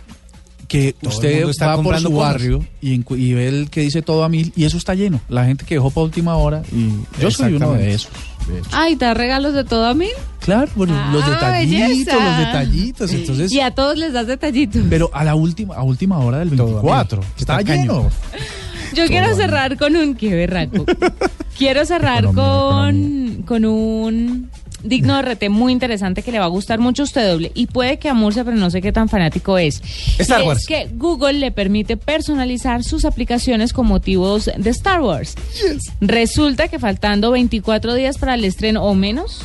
Que 0.69 0.95
Todo 0.99 1.11
usted 1.11 1.49
está 1.51 1.67
va 1.67 1.73
por 1.75 1.85
comprando 1.85 2.09
su 2.09 2.17
barrio 2.17 2.65
y, 2.81 2.99
ve 3.35 3.49
el 3.49 3.69
que 3.69 3.83
dice 3.83 4.01
todo 4.01 4.25
a 4.25 4.29
mil 4.31 4.53
y 4.57 4.65
eso 4.65 4.79
está 4.79 4.95
lleno. 4.95 5.21
La 5.29 5.45
gente 5.45 5.65
que 5.67 5.75
dejó 5.75 5.91
para 5.91 6.05
última 6.05 6.37
hora 6.37 6.63
y 6.73 6.89
yo 7.21 7.31
soy 7.31 7.53
uno 7.55 7.75
de 7.75 7.93
esos. 7.95 8.11
de. 8.49 8.63
Ay, 8.73 8.97
¿te 8.97 9.05
da 9.05 9.13
regalos 9.13 9.53
de 9.53 9.65
todo 9.65 9.85
a 9.87 9.93
mí? 9.95 10.09
Claro, 10.41 10.71
bueno, 10.75 10.95
los 11.13 11.23
Ah, 11.25 11.31
detallitos, 11.31 11.89
belleza. 11.89 12.15
los 12.17 12.39
detallitos. 12.39 13.13
Entonces, 13.13 13.53
Y 13.53 13.61
a 13.61 13.71
todos 13.73 13.99
les 13.99 14.15
das 14.15 14.27
detallitos. 14.27 14.83
pero 14.89 15.11
a 15.13 15.25
la 15.25 15.35
última, 15.35 15.75
a 15.75 15.83
última 15.83 16.19
hora 16.21 16.39
del 16.39 16.51
Todo 16.57 16.63
a 16.63 16.67
mil. 16.67 16.75
24 16.77 17.21
Está 17.37 17.61
está 17.61 17.65
cañón. 17.65 17.87
lleno. 18.05 18.11
Yo 18.95 19.07
quiero 19.07 19.35
cerrar 19.37 19.77
con 19.79 19.95
un... 19.97 20.15
¡Qué 20.15 20.35
berraco! 20.35 20.85
quiero 21.59 21.85
cerrar 21.85 22.25
Economía, 22.25 23.37
con, 23.37 23.43
con 23.43 23.65
un 23.67 24.51
digno 24.83 25.17
de 25.17 25.23
RT 25.23 25.49
muy 25.51 25.73
interesante 25.73 26.23
que 26.23 26.33
le 26.33 26.39
va 26.39 26.47
a 26.47 26.49
gustar 26.49 26.79
mucho 26.79 27.03
a 27.03 27.05
usted 27.05 27.31
doble. 27.31 27.53
Y 27.55 27.67
puede 27.67 27.99
que 27.99 28.09
a 28.09 28.15
Murcia, 28.15 28.45
pero 28.45 28.57
no 28.57 28.71
sé 28.71 28.81
qué 28.81 28.93
tan 28.93 29.09
fanático 29.09 29.59
es. 29.59 29.83
Star 30.19 30.43
Wars. 30.43 30.61
Es 30.61 30.67
que 30.67 30.89
Google 30.95 31.35
le 31.35 31.51
permite 31.51 31.97
personalizar 31.97 32.85
sus 32.85 33.05
aplicaciones 33.05 33.73
con 33.73 33.87
motivos 33.87 34.51
de 34.57 34.71
Star 34.71 35.01
Wars. 35.01 35.35
Resulta 36.01 36.69
que 36.69 36.79
faltando 36.79 37.31
24 37.31 37.95
días 37.95 38.19
para 38.19 38.35
el 38.35 38.45
estreno 38.45 38.83
o 38.85 38.95
menos, 38.95 39.45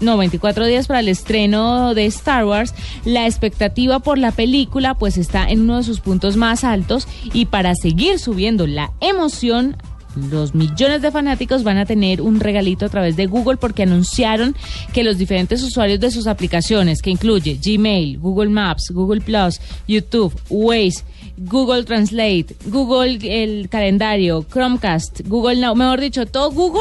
no, 0.00 0.16
24 0.18 0.66
días 0.66 0.86
para 0.86 1.00
el 1.00 1.08
estreno 1.08 1.94
de 1.94 2.06
Star 2.06 2.44
Wars, 2.44 2.74
la 3.04 3.26
expectativa 3.26 4.00
por 4.00 4.18
la 4.18 4.30
película 4.30 4.94
pues 4.94 5.16
está 5.16 5.48
en 5.48 5.62
uno 5.62 5.78
de 5.78 5.84
sus 5.84 6.00
puntos 6.00 6.36
más 6.36 6.64
altos 6.64 7.08
y 7.32 7.46
para 7.46 7.74
seguir 7.74 8.18
subiendo 8.18 8.66
la 8.66 8.92
emoción 9.00 9.76
los 10.30 10.54
millones 10.54 11.02
de 11.02 11.10
fanáticos 11.10 11.62
van 11.62 11.78
a 11.78 11.86
tener 11.86 12.20
un 12.22 12.40
regalito 12.40 12.86
a 12.86 12.88
través 12.88 13.16
de 13.16 13.26
Google 13.26 13.56
porque 13.58 13.82
anunciaron 13.84 14.56
que 14.92 15.04
los 15.04 15.18
diferentes 15.18 15.62
usuarios 15.62 16.00
de 16.00 16.10
sus 16.10 16.26
aplicaciones, 16.26 17.02
que 17.02 17.10
incluye 17.10 17.58
Gmail, 17.62 18.18
Google 18.18 18.48
Maps, 18.50 18.90
Google 18.92 19.20
Plus, 19.20 19.60
YouTube, 19.86 20.34
Waze, 20.48 21.04
Google 21.36 21.84
Translate, 21.84 22.46
Google 22.66 23.18
el 23.22 23.68
calendario, 23.68 24.44
Chromecast, 24.50 25.20
Google 25.26 25.56
Now, 25.60 25.74
mejor 25.74 26.00
dicho, 26.00 26.24
todo 26.26 26.50
Google 26.50 26.80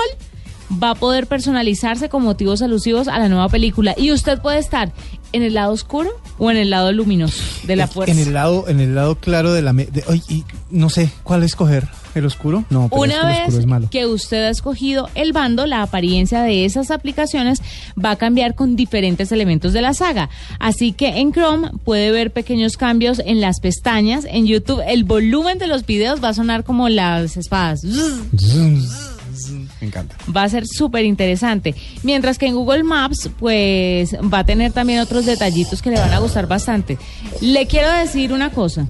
va 0.81 0.91
a 0.91 0.95
poder 0.95 1.27
personalizarse 1.27 2.09
con 2.09 2.23
motivos 2.23 2.61
alusivos 2.61 3.07
a 3.07 3.19
la 3.19 3.29
nueva 3.29 3.49
película. 3.49 3.93
Y 3.97 4.11
usted 4.11 4.39
puede 4.41 4.59
estar 4.59 4.91
en 5.33 5.43
el 5.43 5.53
lado 5.53 5.73
oscuro 5.73 6.09
o 6.39 6.49
en 6.49 6.57
el 6.57 6.69
lado 6.69 6.91
luminoso 6.91 7.43
de 7.67 7.75
la 7.75 7.88
fuerza. 7.88 8.13
En 8.13 8.19
el 8.19 8.33
lado, 8.33 8.67
en 8.67 8.79
el 8.79 8.95
lado 8.95 9.15
claro 9.15 9.53
de 9.53 9.61
la... 9.61 9.73
de- 9.73 10.03
y 10.29 10.43
no 10.71 10.89
sé, 10.89 11.09
¿cuál 11.23 11.43
escoger? 11.43 11.88
¿El 12.16 12.26
oscuro? 12.26 12.63
No, 12.70 12.89
pero 12.89 13.03
es 13.05 13.11
que 13.11 13.13
Una 13.13 13.13
el 13.13 13.20
oscuro 13.36 13.45
vez 13.47 13.59
es 13.59 13.66
malo. 13.68 13.88
que 13.91 14.05
usted 14.07 14.45
ha 14.45 14.49
escogido 14.49 15.09
el 15.16 15.34
bando, 15.34 15.66
la 15.68 15.82
apariencia 15.82 16.41
de 16.41 16.66
esas 16.66 16.89
aplicaciones 16.89 17.61
va 18.03 18.11
a 18.11 18.16
cambiar 18.16 18.55
con 18.55 18.76
diferentes 18.76 19.32
elementos 19.34 19.74
de 19.74 19.82
la 19.82 19.93
saga. 19.93 20.30
Así 20.59 20.93
que 20.93 21.20
en 21.20 21.34
Chrome 21.34 21.72
puede 21.84 22.11
ver 22.11 22.32
pequeños 22.32 22.78
cambios 22.78 23.22
en 23.26 23.41
las 23.41 23.59
pestañas. 23.59 24.26
En 24.30 24.47
YouTube 24.47 24.82
el 24.88 25.03
volumen 25.03 25.57
de 25.57 25.68
los 25.68 25.86
videos 25.86 26.24
va 26.24 26.30
a 26.30 26.34
sonar 26.34 26.63
como 26.63 26.88
las 26.89 27.36
espadas. 27.38 27.84
Me 27.84 29.88
encanta. 29.88 30.16
Va 30.36 30.43
a 30.43 30.49
ser 30.49 30.66
súper 30.66 31.03
interesante. 31.03 31.76
Mientras 32.03 32.38
que 32.38 32.47
en 32.47 32.55
Google 32.55 32.84
Maps, 32.84 33.30
pues 33.38 34.16
va 34.34 34.39
a 34.39 34.45
tener 34.45 34.72
también 34.72 35.01
otros 35.01 35.26
detallitos 35.26 35.82
que 35.82 35.91
le 35.91 35.99
van 35.99 36.13
a 36.13 36.20
gustar 36.20 36.47
bastante. 36.47 36.97
Le 37.41 37.68
quiero 37.68 37.91
decir 37.91 38.32
una 38.32 38.49
cosa. 38.51 38.88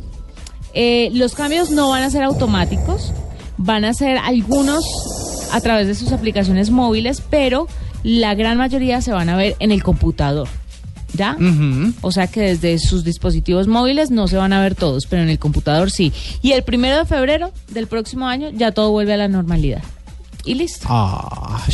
Eh, 0.75 1.09
los 1.13 1.33
cambios 1.33 1.71
no 1.71 1.89
van 1.89 2.03
a 2.03 2.09
ser 2.09 2.23
automáticos, 2.23 3.13
van 3.57 3.85
a 3.85 3.93
ser 3.93 4.17
algunos 4.17 4.85
a 5.51 5.61
través 5.61 5.87
de 5.87 5.95
sus 5.95 6.11
aplicaciones 6.11 6.69
móviles, 6.69 7.23
pero 7.29 7.67
la 8.03 8.35
gran 8.35 8.57
mayoría 8.57 9.01
se 9.01 9.11
van 9.11 9.29
a 9.29 9.37
ver 9.37 9.55
en 9.59 9.71
el 9.71 9.81
computador. 9.81 10.47
¿Ya? 11.13 11.37
O 12.01 12.11
sea 12.11 12.27
que 12.27 12.41
desde 12.41 12.77
sus 12.77 13.05
dispositivos 13.05 13.67
móviles 13.67 14.11
no 14.11 14.27
se 14.27 14.35
van 14.35 14.51
a 14.51 14.61
ver 14.61 14.75
todos, 14.75 15.05
pero 15.05 15.23
en 15.23 15.29
el 15.29 15.39
computador 15.39 15.89
sí. 15.89 16.11
Y 16.41 16.51
el 16.51 16.63
primero 16.63 16.97
de 16.97 17.05
febrero 17.05 17.53
del 17.69 17.87
próximo 17.87 18.27
año 18.27 18.49
ya 18.49 18.73
todo 18.73 18.91
vuelve 18.91 19.13
a 19.13 19.17
la 19.17 19.29
normalidad. 19.29 19.81
Y 20.45 20.53
listo. 20.53 20.85
Ah, 20.89 21.65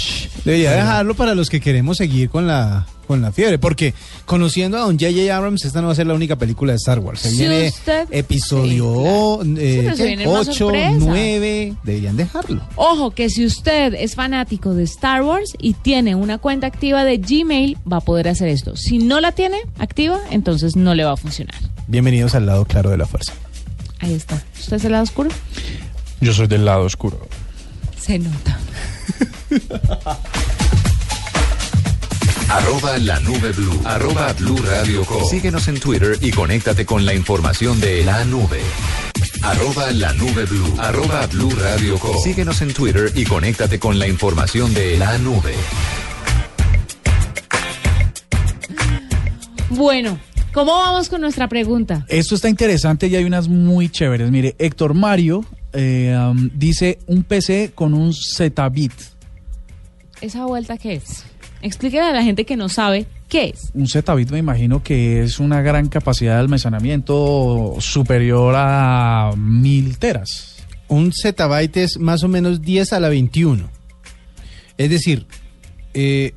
debería 0.46 0.72
dejarlo 0.72 1.14
para 1.16 1.36
los 1.36 1.50
que 1.50 1.60
queremos 1.60 1.98
seguir 1.98 2.30
con 2.30 2.48
la 2.48 2.86
con 3.08 3.22
la 3.22 3.34
fiebre, 3.34 3.60
porque 3.60 3.94
conociendo 4.26 4.78
a 4.78 4.82
don 4.82 4.98
J.J. 4.98 5.36
Abrams, 5.36 5.66
esta 5.66 5.82
no 5.82 5.88
va 5.88 5.94
a 5.94 5.96
ser 5.98 6.08
la 6.08 6.14
única 6.14 6.38
película 6.38 6.72
de 6.72 6.78
Star 6.78 7.00
Wars. 7.00 7.20
Se 7.20 7.32
Si 7.32 7.40
viene 7.40 7.68
usted- 7.68 8.08
episodio 8.10 9.40
Sí, 9.44 9.56
eh, 9.60 9.94
vienen 9.98 10.32
más 10.32 10.48
8, 10.48 10.54
sorpresas. 10.54 10.94
9, 11.00 11.74
deberían 11.84 12.16
dejarlo. 12.16 12.62
Ojo 12.78 13.12
que 13.12 13.30
si 13.30 13.46
usted 13.46 13.94
es 13.96 14.16
fanático 14.16 14.74
de 14.74 14.84
Star 14.84 15.24
Wars 15.24 15.52
y 15.60 15.74
tiene 15.74 16.16
una 16.16 16.38
cuenta 16.38 16.68
activa 16.68 17.04
de 17.04 17.18
Gmail, 17.18 17.78
va 17.92 17.98
a 17.98 18.02
poder 18.02 18.30
hacer 18.30 18.48
esto. 18.48 18.78
Si 18.78 19.00
no 19.00 19.20
la 19.20 19.34
tiene 19.34 19.58
activa, 19.78 20.18
entonces 20.30 20.78
no 20.78 20.96
le 20.96 21.04
va 21.04 21.12
a 21.12 21.18
funcionar. 21.18 21.56
Bienvenidos 21.88 22.34
al 22.34 22.46
lado 22.46 22.64
claro 22.64 22.92
de 22.92 22.98
la 22.98 23.08
fuerza. 23.08 23.34
Ahí 24.00 24.14
está. 24.14 24.42
¿Usted 24.58 24.78
es 24.78 24.86
el 24.86 24.94
lado 24.94 25.04
oscuro? 25.04 25.30
Yo 26.22 26.32
soy 26.34 26.48
del 26.48 26.64
lado 26.64 26.84
oscuro. 26.86 27.20
Se 28.00 28.18
nota. 28.18 28.58
Arroba 32.50 32.98
la 32.98 33.20
nube 33.22 33.54
blue. 33.54 33.82
Arroba 33.86 34.34
blue 34.34 34.58
radio 34.58 35.06
com. 35.06 35.24
Síguenos 35.30 35.70
en 35.70 35.80
Twitter 35.80 36.18
y 36.22 36.32
conéctate 36.32 36.86
con 36.86 37.06
la 37.06 37.14
información 37.14 37.80
de 37.80 38.04
la 38.04 38.26
nube. 38.26 38.60
Arroba 39.42 39.90
la 39.92 40.12
nube 40.14 40.46
blue. 40.46 40.76
Arroba 40.78 41.28
blue 41.28 41.50
radio 41.52 41.98
com. 41.98 42.22
Síguenos 42.22 42.62
en 42.62 42.74
Twitter 42.74 43.10
y 43.16 43.24
conéctate 43.24 43.80
con 43.80 43.98
la 44.00 44.08
información 44.08 44.74
de 44.74 44.98
la 44.98 45.18
nube. 45.20 45.54
Bueno, 49.70 50.20
¿cómo 50.52 50.74
vamos 50.74 51.08
con 51.08 51.22
nuestra 51.22 51.48
pregunta? 51.48 52.06
Esto 52.10 52.36
está 52.36 52.50
interesante 52.50 53.08
y 53.08 53.16
hay 53.16 53.24
unas 53.24 53.48
muy 53.48 53.88
chéveres. 53.88 54.30
Mire, 54.30 54.56
Héctor 54.60 54.94
Mario 54.94 55.46
eh, 55.74 56.16
um, 56.18 56.50
dice 56.54 57.00
un 57.08 57.24
PC 57.24 57.72
con 57.76 57.94
un 57.94 58.14
Zetabit. 58.14 58.94
¿Esa 60.22 60.46
vuelta 60.46 60.78
qué 60.78 60.94
es? 60.96 61.24
Explíquele 61.62 62.04
a 62.04 62.12
la 62.14 62.24
gente 62.24 62.46
que 62.46 62.56
no 62.56 62.70
sabe 62.70 63.06
qué 63.30 63.50
es. 63.54 63.72
Un 63.74 63.88
Zetabit 63.88 64.30
me 64.32 64.40
imagino 64.40 64.84
que 64.84 65.24
es 65.24 65.40
una 65.40 65.62
gran 65.62 65.90
capacidad 65.90 66.34
de 66.36 66.40
almacenamiento 66.42 67.76
superior 67.80 68.54
a 68.58 69.32
mil 69.38 69.98
teras. 69.98 70.58
Un 70.88 71.14
zettabyte 71.14 71.78
es 71.78 71.98
más 72.00 72.24
o 72.24 72.28
menos 72.28 72.62
10 72.62 72.92
a 72.94 73.00
la 73.00 73.08
21. 73.10 73.70
Es 74.78 74.90
decir, 74.90 75.26
eh, 75.94 76.34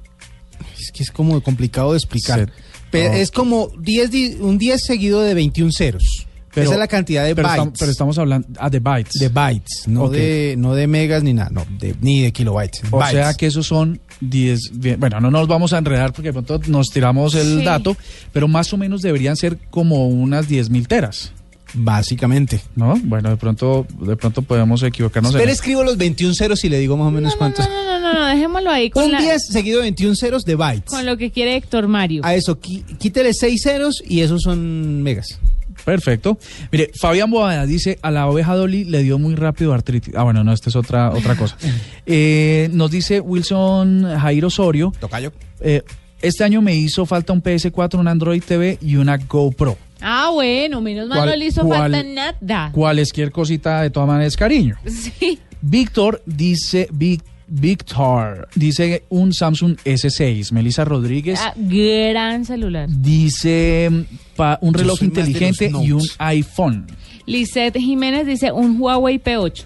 es 0.78 0.93
que 0.93 1.03
es 1.03 1.11
como 1.11 1.41
complicado 1.43 1.93
de 1.93 1.99
explicar. 1.99 2.39
Set- 2.41 2.53
Pe- 2.91 3.09
ok. 3.09 3.14
Es 3.16 3.30
como 3.32 3.68
10, 3.80 4.11
di- 4.12 4.37
un 4.41 4.57
10 4.59 4.80
seguido 4.85 5.22
de 5.22 5.35
21 5.35 5.72
ceros. 5.72 6.24
Pero- 6.55 6.66
Esa 6.66 6.74
es 6.74 6.78
la 6.78 6.88
cantidad 6.88 7.24
de 7.24 7.34
Pero, 7.34 7.48
bytes. 7.48 7.64
estam- 7.66 7.76
pero 7.78 7.90
estamos 7.90 8.16
hablando 8.18 8.46
ah, 8.59 8.70
de 8.70 8.78
bytes. 8.78 9.14
de 9.14 9.28
bytes, 9.28 9.84
no, 9.88 10.09
de, 10.09 10.55
no 10.57 10.74
de 10.74 10.86
megas 10.86 11.22
ni 11.22 11.32
nada, 11.32 11.50
no, 11.50 11.66
de- 11.80 11.94
ni 12.00 12.22
de 12.22 12.32
kilobytes. 12.32 12.82
o 12.90 12.98
bytes. 12.98 13.12
sea 13.12 13.34
que 13.34 13.46
esos 13.46 13.66
son 13.66 14.00
10. 14.20 14.70
bien, 14.74 15.00
Bueno, 15.00 15.20
no 15.20 15.30
nos 15.30 15.48
vamos 15.48 15.72
a 15.72 15.78
enredar 15.78 16.12
porque 16.12 16.28
de 16.28 16.32
pronto 16.42 16.61
nos 16.68 16.90
tiramos 16.90 17.34
el 17.34 17.59
Sí. 17.59 17.64
dato, 17.64 17.96
pero 18.32 18.46
más 18.48 18.72
o 18.72 18.76
menos 18.76 19.02
deberían 19.02 19.36
ser 19.36 19.59
como 19.70 20.09
unas 20.09 20.48
10 20.48 20.70
mil 20.70 20.86
teras. 20.86 21.32
Básicamente. 21.76 22.61
¿No? 22.76 22.94
Bueno, 23.02 23.30
de 23.30 23.36
pronto, 23.36 23.84
de 24.00 24.16
pronto 24.16 24.42
podemos 24.42 24.82
equivocarnos. 24.84 25.34
en 25.34 25.40
eso. 25.40 25.50
escribo 25.50 25.82
los 25.82 25.96
21 25.96 26.32
ceros 26.34 26.64
y 26.64 26.68
le 26.68 26.78
digo 26.78 26.96
más 26.96 27.09
o 27.09 27.11
menos 27.11 27.34
cuántos. 27.34 27.68
No, 27.68 27.84
no, 27.84 28.00
no, 28.00 28.12
no, 28.12 28.26
dejémoslo 28.26 28.70
ahí 28.70 28.90
con, 28.90 29.05
Un 29.07 29.12
la- 29.12 29.20
10 29.20 29.46
seguido 29.48 29.78
de 29.78 29.82
21 29.84 30.14
ceros 30.14 30.44
de 30.44 30.55
bytes. 30.55 30.84
con 30.90 31.05
lo 31.05 31.16
que 31.16 31.32
quiere 31.32 31.57
Héctor 31.57 31.88
Mario. 31.88 32.22
A 32.24 32.34
eso, 32.36 32.59
quítele 32.61 33.34
6 33.34 33.61
ceros 33.62 34.02
y 34.07 34.20
esos 34.20 34.42
son 34.42 35.02
megas. 35.02 35.38
Perfecto. 35.85 36.39
Mire, 36.72 36.91
Fabián 36.99 37.30
Boada 37.30 37.66
dice, 37.66 37.99
a 38.03 38.11
la 38.11 38.26
oveja 38.26 38.55
Dolly 38.55 38.85
le 38.85 39.03
dio 39.03 39.18
muy 39.18 39.35
rápido 39.35 39.72
artritis. 39.74 40.14
Ah, 40.16 40.22
bueno, 40.22 40.43
no, 40.45 40.53
esta 40.53 40.70
es 40.70 40.76
otra, 40.76 41.11
otra 41.11 41.37
cosa. 41.37 41.57
Eh, 42.07 42.68
nos 42.72 42.91
dice 42.91 43.20
Wilson 43.20 44.05
Jairo 44.20 44.49
Osorio, 44.49 44.93
Tocayo. 45.01 45.32
eh, 45.61 45.82
este 46.20 46.45
año 46.45 46.61
me 46.61 46.74
hizo 46.74 47.07
falta 47.07 47.32
un 47.32 47.43
PS4, 47.43 47.99
un 47.99 48.09
Android 48.09 48.43
TV 48.43 48.78
y 48.82 48.97
una 48.97 49.16
GoPro. 49.16 49.76
Ah, 50.03 50.30
bueno, 50.32 50.80
menos 50.82 51.09
mal 51.09 51.18
¿Cuál- 51.20 51.30
no 51.30 51.37
le 51.37 51.45
hizo 51.47 51.62
cuál- 51.62 51.93
falta 51.93 52.03
nada. 52.03 52.70
Cualesquier 52.72 53.30
cosita 53.30 53.80
de 53.82 53.91
todas 53.91 54.07
maneras, 54.07 54.37
cariño. 54.37 54.76
Sí. 54.87 55.39
Víctor 55.62 56.22
dice, 56.26 56.89
Vic- 56.93 57.22
Víctor, 57.47 58.49
dice 58.55 59.05
un 59.11 59.32
Samsung 59.32 59.76
S6. 59.84 60.53
Melissa 60.53 60.84
Rodríguez 60.84 61.38
Ah, 61.42 61.53
gran 61.57 62.45
celular. 62.45 62.88
dice 62.88 63.88
mm, 63.90 64.03
pa- 64.36 64.59
un 64.61 64.72
Yo 64.74 64.78
reloj 64.80 65.03
inteligente 65.03 65.70
y 65.82 65.92
un 65.92 66.03
iPhone. 66.18 66.86
Lisette 67.26 67.78
Jiménez 67.78 68.26
dice 68.26 68.53
un 68.53 68.80
Huawei 68.80 69.18
P8. 69.18 69.64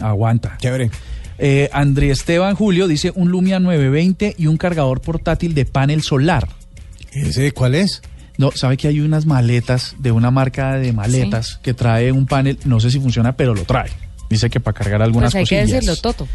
Aguanta. 0.00 0.56
Chévere. 0.58 0.90
Eh, 1.38 1.68
André 1.72 2.10
Esteban 2.10 2.54
Julio 2.54 2.86
dice 2.86 3.12
un 3.14 3.30
Lumia 3.30 3.58
920 3.58 4.34
y 4.38 4.46
un 4.46 4.56
cargador 4.56 5.00
portátil 5.00 5.54
de 5.54 5.64
panel 5.64 6.02
solar. 6.02 6.48
¿Ese 7.12 7.52
cuál 7.52 7.74
es? 7.74 8.02
No, 8.38 8.50
sabe 8.52 8.76
que 8.76 8.88
hay 8.88 9.00
unas 9.00 9.26
maletas 9.26 9.96
de 9.98 10.12
una 10.12 10.30
marca 10.30 10.74
de 10.78 10.92
maletas 10.92 11.58
que 11.62 11.74
trae 11.74 12.12
un 12.12 12.26
panel, 12.26 12.58
no 12.64 12.80
sé 12.80 12.90
si 12.90 12.98
funciona, 13.00 13.36
pero 13.36 13.54
lo 13.54 13.64
trae. 13.64 13.90
Dice 14.30 14.48
que 14.48 14.60
para 14.60 14.74
cargar 14.78 15.02
algunas 15.02 15.32
Pues 15.32 15.40
hay 15.42 15.44
que 15.46 15.60
cosillas. 15.62 15.80
decirlo, 15.84 15.96
Toto. 16.00 16.26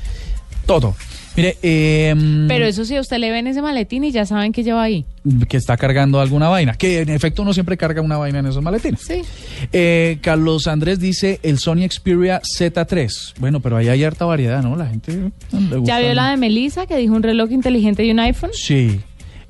Todo. 0.67 0.95
Mire, 1.35 1.55
eh, 1.61 2.15
Pero 2.47 2.65
eso 2.65 2.83
sí, 2.83 2.95
a 2.95 3.01
usted 3.01 3.17
le 3.19 3.29
ven 3.29 3.45
ese 3.45 3.61
maletín 3.61 4.03
y 4.03 4.11
ya 4.11 4.25
saben 4.25 4.51
que 4.51 4.63
lleva 4.63 4.81
ahí. 4.81 5.05
que 5.47 5.57
está 5.57 5.77
cargando 5.77 6.19
alguna 6.19 6.49
vaina, 6.49 6.73
que 6.73 7.01
en 7.01 7.09
efecto 7.09 7.43
uno 7.43 7.53
siempre 7.53 7.77
carga 7.77 8.01
una 8.01 8.17
vaina 8.17 8.39
en 8.39 8.47
esos 8.47 8.63
maletines. 8.63 9.01
Sí. 9.01 9.21
Eh, 9.71 10.17
Carlos 10.21 10.65
Andrés 10.65 10.99
dice 10.99 11.39
el 11.43 11.59
Sony 11.59 11.87
Xperia 11.89 12.41
Z3. 12.41 13.35
Bueno, 13.39 13.59
pero 13.59 13.77
ahí 13.77 13.87
hay 13.87 14.03
harta 14.03 14.25
variedad, 14.25 14.63
¿no? 14.63 14.75
La 14.75 14.87
gente 14.87 15.11
eh, 15.11 15.29
le 15.51 15.69
¿Ya 15.69 15.77
gusta. 15.77 15.99
vio 15.99 16.13
la 16.15 16.31
de 16.31 16.37
Melissa 16.37 16.87
que 16.87 16.97
dijo 16.97 17.13
un 17.13 17.21
reloj 17.23 17.51
inteligente 17.51 18.03
y 18.03 18.09
un 18.09 18.19
iPhone? 18.19 18.49
Sí. 18.53 18.99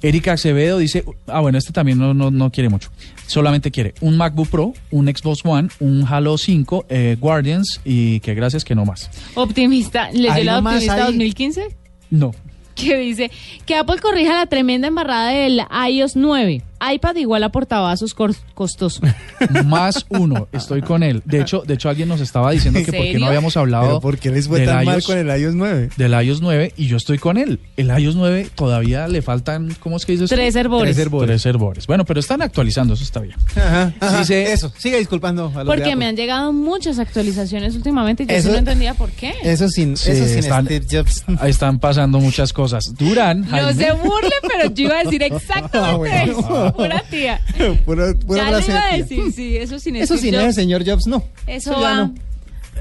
Erika 0.02 0.34
Acevedo 0.34 0.78
dice, 0.78 1.04
ah, 1.28 1.40
bueno, 1.40 1.58
este 1.58 1.72
también 1.74 1.98
no, 1.98 2.14
no, 2.14 2.30
no 2.30 2.52
quiere 2.52 2.70
mucho. 2.70 2.90
Solamente 3.28 3.70
quiere 3.72 3.94
un 4.02 4.18
MacBook 4.18 4.48
Pro, 4.50 4.74
un 4.90 5.08
Xbox 5.08 5.42
One, 5.46 5.70
un 5.80 6.06
Halo 6.10 6.38
5, 6.38 6.86
eh, 6.90 7.18
Guardians 7.20 7.82
y 7.86 8.20
que 8.22 8.34
gracias 8.34 8.64
que 8.66 8.74
no 8.74 8.86
más. 8.86 9.10
Optimista. 9.36 10.10
¿Leyó 10.12 10.44
la 10.44 10.60
Optimista 10.60 10.94
hay- 10.96 11.02
2015? 11.12 11.76
No. 12.10 12.32
Que 12.76 12.98
dice 12.98 13.32
que 13.66 13.76
Apple 13.76 13.98
corrija 14.00 14.34
la 14.36 14.46
tremenda 14.46 14.88
embarrada 14.88 15.30
del 15.32 15.62
iOS 15.90 16.16
9. 16.16 16.62
iPad 16.94 17.16
igual 17.16 17.44
a 17.44 17.50
portavasos 17.50 18.16
costoso. 18.54 19.02
Más 19.66 20.06
uno, 20.10 20.48
estoy 20.52 20.82
con 20.82 21.04
él. 21.04 21.22
De 21.26 21.42
hecho, 21.42 21.64
de 21.66 21.74
hecho 21.76 21.90
alguien 21.90 22.10
nos 22.10 22.22
estaba 22.22 22.52
diciendo 22.52 22.80
¿En 22.80 22.86
que 22.86 22.92
por 22.92 23.02
qué 23.06 23.20
no 23.20 23.28
habíamos 23.28 23.58
hablado 23.58 23.88
Pero 23.88 24.02
¿por 24.02 24.18
qué 24.18 24.32
les 24.32 24.48
fue 24.48 24.66
tan 24.66 24.86
mal 24.86 25.04
con 25.04 25.18
el 25.18 25.28
iOS 25.42 25.56
9? 25.56 25.90
del 25.98 26.12
iOS 26.24 26.42
9 26.42 26.74
y 26.78 26.88
yo 26.88 26.98
estoy 26.98 27.18
con 27.18 27.38
él. 27.38 27.60
El 27.78 27.88
iOS 27.98 28.16
9 28.16 28.50
todavía 28.56 29.08
le 29.08 29.22
faltan, 29.22 29.76
¿cómo 29.80 29.98
es 29.98 30.06
que 30.06 30.14
dices? 30.14 30.30
tú? 30.30 30.36
Tres 30.36 30.56
hervores. 30.56 30.96
Tres 30.96 31.46
hervores. 31.46 31.76
Tres. 31.76 31.88
Bueno, 31.88 32.06
pero 32.06 32.20
están 32.20 32.42
actualizando, 32.42 32.94
eso 32.94 33.04
está 33.04 33.20
bien. 33.20 33.36
Ajá, 33.56 33.94
eso. 34.30 34.72
Siga 34.78 34.98
disculpando 34.98 35.52
a 35.56 35.64
los 35.64 35.76
Porque 35.76 35.96
me 35.96 36.06
han 36.06 36.16
llegado 36.16 36.54
muchas 36.54 37.00
actualizaciones 37.00 37.76
últimamente 37.76 38.24
y 38.24 38.28
yo 38.28 38.42
sí 38.42 38.48
no 38.50 38.56
entendía 38.56 38.94
por 38.94 39.10
qué. 39.12 39.34
Eso 39.44 39.68
sin, 39.70 39.98
Sí, 39.98 40.12
eso 40.12 40.26
sin 40.26 40.40
están- 40.40 40.66
Steve 40.66 40.86
Jobs. 40.90 41.24
Ahí 41.40 41.52
están 41.52 41.80
pasando 41.80 42.20
muchas 42.20 42.54
cosas. 42.54 42.84
Durán, 42.98 43.42
No 43.42 43.48
Jaime, 43.50 43.74
se 43.74 43.92
burle, 43.94 44.30
pero 44.48 44.74
yo 44.74 44.86
iba 44.86 45.00
a 45.00 45.04
decir 45.04 45.24
exactamente 45.24 45.78
Ah, 45.78 45.96
bueno. 45.98 46.40
eso. 46.40 46.67
Pura 46.76 47.04
tía. 47.10 47.42
Pura- 47.86 48.14
pura 48.16 48.44
ya 48.44 48.52
le 48.52 48.64
frase 48.64 48.72
iba 48.72 48.80
a 48.82 48.86
de 48.98 49.04
tía. 49.04 49.18
decir, 49.18 49.34
sí, 49.34 49.58
eso 49.58 49.80
sin 49.80 49.96
Eso 49.96 50.18
sin 50.18 50.32
señor 50.54 50.84
Jobs, 50.86 51.08
no. 51.08 51.24
Eso 51.48 51.72
ya 51.74 51.80
va. 51.80 51.96
no. 51.96 52.16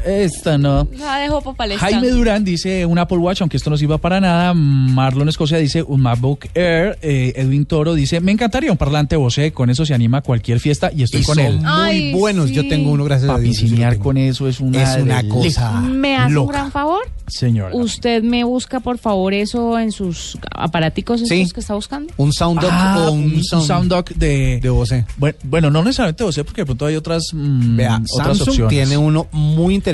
Esta 0.04 0.58
no. 0.58 0.86
La 0.98 1.18
dejo 1.18 1.54
para 1.54 1.76
Jaime 1.78 2.08
Durán 2.10 2.44
dice 2.44 2.84
un 2.86 2.98
Apple 2.98 3.18
Watch, 3.18 3.40
aunque 3.40 3.56
esto 3.56 3.70
no 3.70 3.76
sirva 3.76 3.98
para 3.98 4.20
nada. 4.20 4.52
Marlon 4.54 5.28
Escocia 5.28 5.58
dice 5.58 5.82
un 5.82 6.00
MacBook 6.02 6.46
Air. 6.54 6.98
Eh, 7.02 7.32
Edwin 7.36 7.66
Toro 7.66 7.94
dice, 7.94 8.20
me 8.20 8.32
encantaría 8.32 8.70
un 8.70 8.76
parlante 8.78 9.16
Bose, 9.16 9.52
con 9.52 9.70
eso 9.70 9.84
se 9.86 9.94
anima 9.94 10.18
a 10.18 10.22
cualquier 10.22 10.60
fiesta 10.60 10.90
y 10.94 11.02
estoy 11.02 11.20
Y 11.20 11.24
con 11.24 11.36
son 11.36 11.44
él. 11.44 11.56
muy 11.58 11.64
Ay, 11.66 12.12
buenos. 12.12 12.50
Yo 12.50 12.66
tengo 12.68 12.90
uno, 12.90 13.04
gracias 13.04 13.30
a 13.30 13.34
Para 13.34 13.42
Dios. 13.44 13.56
piscinear 13.58 13.98
con 13.98 14.16
eso 14.16 14.48
es 14.48 14.60
una, 14.60 14.82
Es 14.82 15.02
una 15.02 15.22
delicia. 15.22 15.32
cosa 15.34 15.80
¿Me 15.80 16.16
hace 16.16 16.36
un 16.38 16.48
gran 16.48 16.70
favor? 16.70 17.00
Señora. 17.28 17.74
¿Usted 17.74 18.22
me 18.22 18.44
busca, 18.44 18.78
por 18.78 18.98
favor, 18.98 19.34
eso 19.34 19.78
en 19.80 19.90
sus 19.90 20.38
aparaticos 20.54 21.20
estos 21.22 21.36
Sí. 21.36 21.48
que 21.52 21.58
está 21.60 21.74
buscando? 21.74 22.12
Un 22.18 22.32
sound 22.32 22.60
dock 22.60 22.70
Ah, 22.72 23.06
o 23.08 23.12
un, 23.12 23.24
un, 23.34 23.42
sound, 23.44 23.66
sound 23.66 23.90
dock 23.90 24.10
de, 24.10 24.60
de 24.62 24.70
Bose. 24.70 25.04
Bueno, 25.16 25.36
bueno, 25.42 25.70
no 25.70 25.82
necesariamente 25.82 26.22
Bose, 26.22 26.44
porque 26.44 26.60
de 26.60 26.66
pronto 26.66 26.86
hay 26.86 26.94
otras, 26.94 27.24
mm, 27.32 27.76
Vea, 27.76 27.96
otras 28.12 28.26
Samsung 28.38 28.48
opciones. 28.48 28.70
tiene 28.70 28.96
uno 28.96 29.26
muy 29.32 29.74
interesante. 29.74 29.85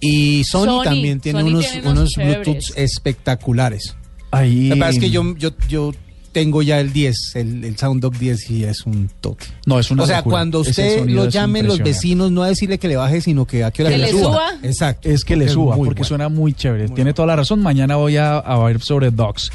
Y 0.00 0.44
Sony, 0.44 0.64
Sony, 0.64 0.84
también 0.84 1.20
tiene 1.20 1.40
Sony 1.40 1.46
unos, 1.48 1.70
tiene 1.70 1.88
unos. 1.90 2.10
Bluetooth 2.16 2.76
espectaculares. 2.76 3.94
Ahí- 4.30 4.68
La 4.68 4.74
verdad 4.76 4.90
es 4.90 4.98
que 4.98 5.10
yo, 5.10 5.36
yo, 5.36 5.50
yo 5.68 5.92
tengo 6.32 6.62
ya 6.62 6.80
el 6.80 6.92
10, 6.94 7.16
el, 7.34 7.64
el 7.64 7.76
Sound 7.76 8.00
Dock 8.00 8.16
10 8.16 8.50
y 8.50 8.64
es 8.64 8.86
un 8.86 9.10
toque. 9.20 9.44
No, 9.66 9.78
es 9.78 9.90
una 9.90 10.04
o 10.04 10.06
sea, 10.06 10.18
locura. 10.18 10.32
cuando 10.34 10.60
usted 10.60 11.06
lo 11.06 11.28
llamen 11.28 11.66
los 11.66 11.78
vecinos, 11.80 12.30
no 12.30 12.42
a 12.42 12.48
decirle 12.48 12.78
que 12.78 12.88
le 12.88 12.96
baje, 12.96 13.20
sino 13.20 13.46
que 13.46 13.64
a 13.64 13.70
qué 13.70 13.82
hora 13.82 13.90
Que 13.92 13.98
le 13.98 14.06
le 14.06 14.12
suba. 14.12 14.22
suba. 14.24 14.48
Exacto. 14.62 15.08
Es 15.10 15.24
que 15.24 15.36
le 15.36 15.48
suba, 15.48 15.76
porque 15.76 15.90
bueno. 15.90 16.04
suena 16.04 16.28
muy 16.30 16.54
chévere. 16.54 16.88
Tiene 16.88 17.12
toda 17.12 17.26
la 17.26 17.36
razón. 17.36 17.60
Mañana 17.60 17.96
voy 17.96 18.16
a, 18.16 18.38
a 18.38 18.64
ver 18.64 18.80
sobre 18.80 19.10
Docs. 19.10 19.50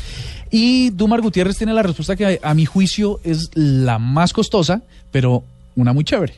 Y 0.52 0.91
Dumar 0.91 1.22
Gutiérrez 1.22 1.58
tiene 1.58 1.74
la 1.74 1.82
respuesta 1.84 2.16
que 2.16 2.39
a 2.41 2.54
mi 2.54 2.66
juicio 2.66 3.20
es 3.24 3.50
la 3.56 3.98
más 4.00 4.32
costosa, 4.32 4.84
pero 5.12 5.43
una 5.76 5.91
muy 5.93 6.04
chévere. 6.04 6.36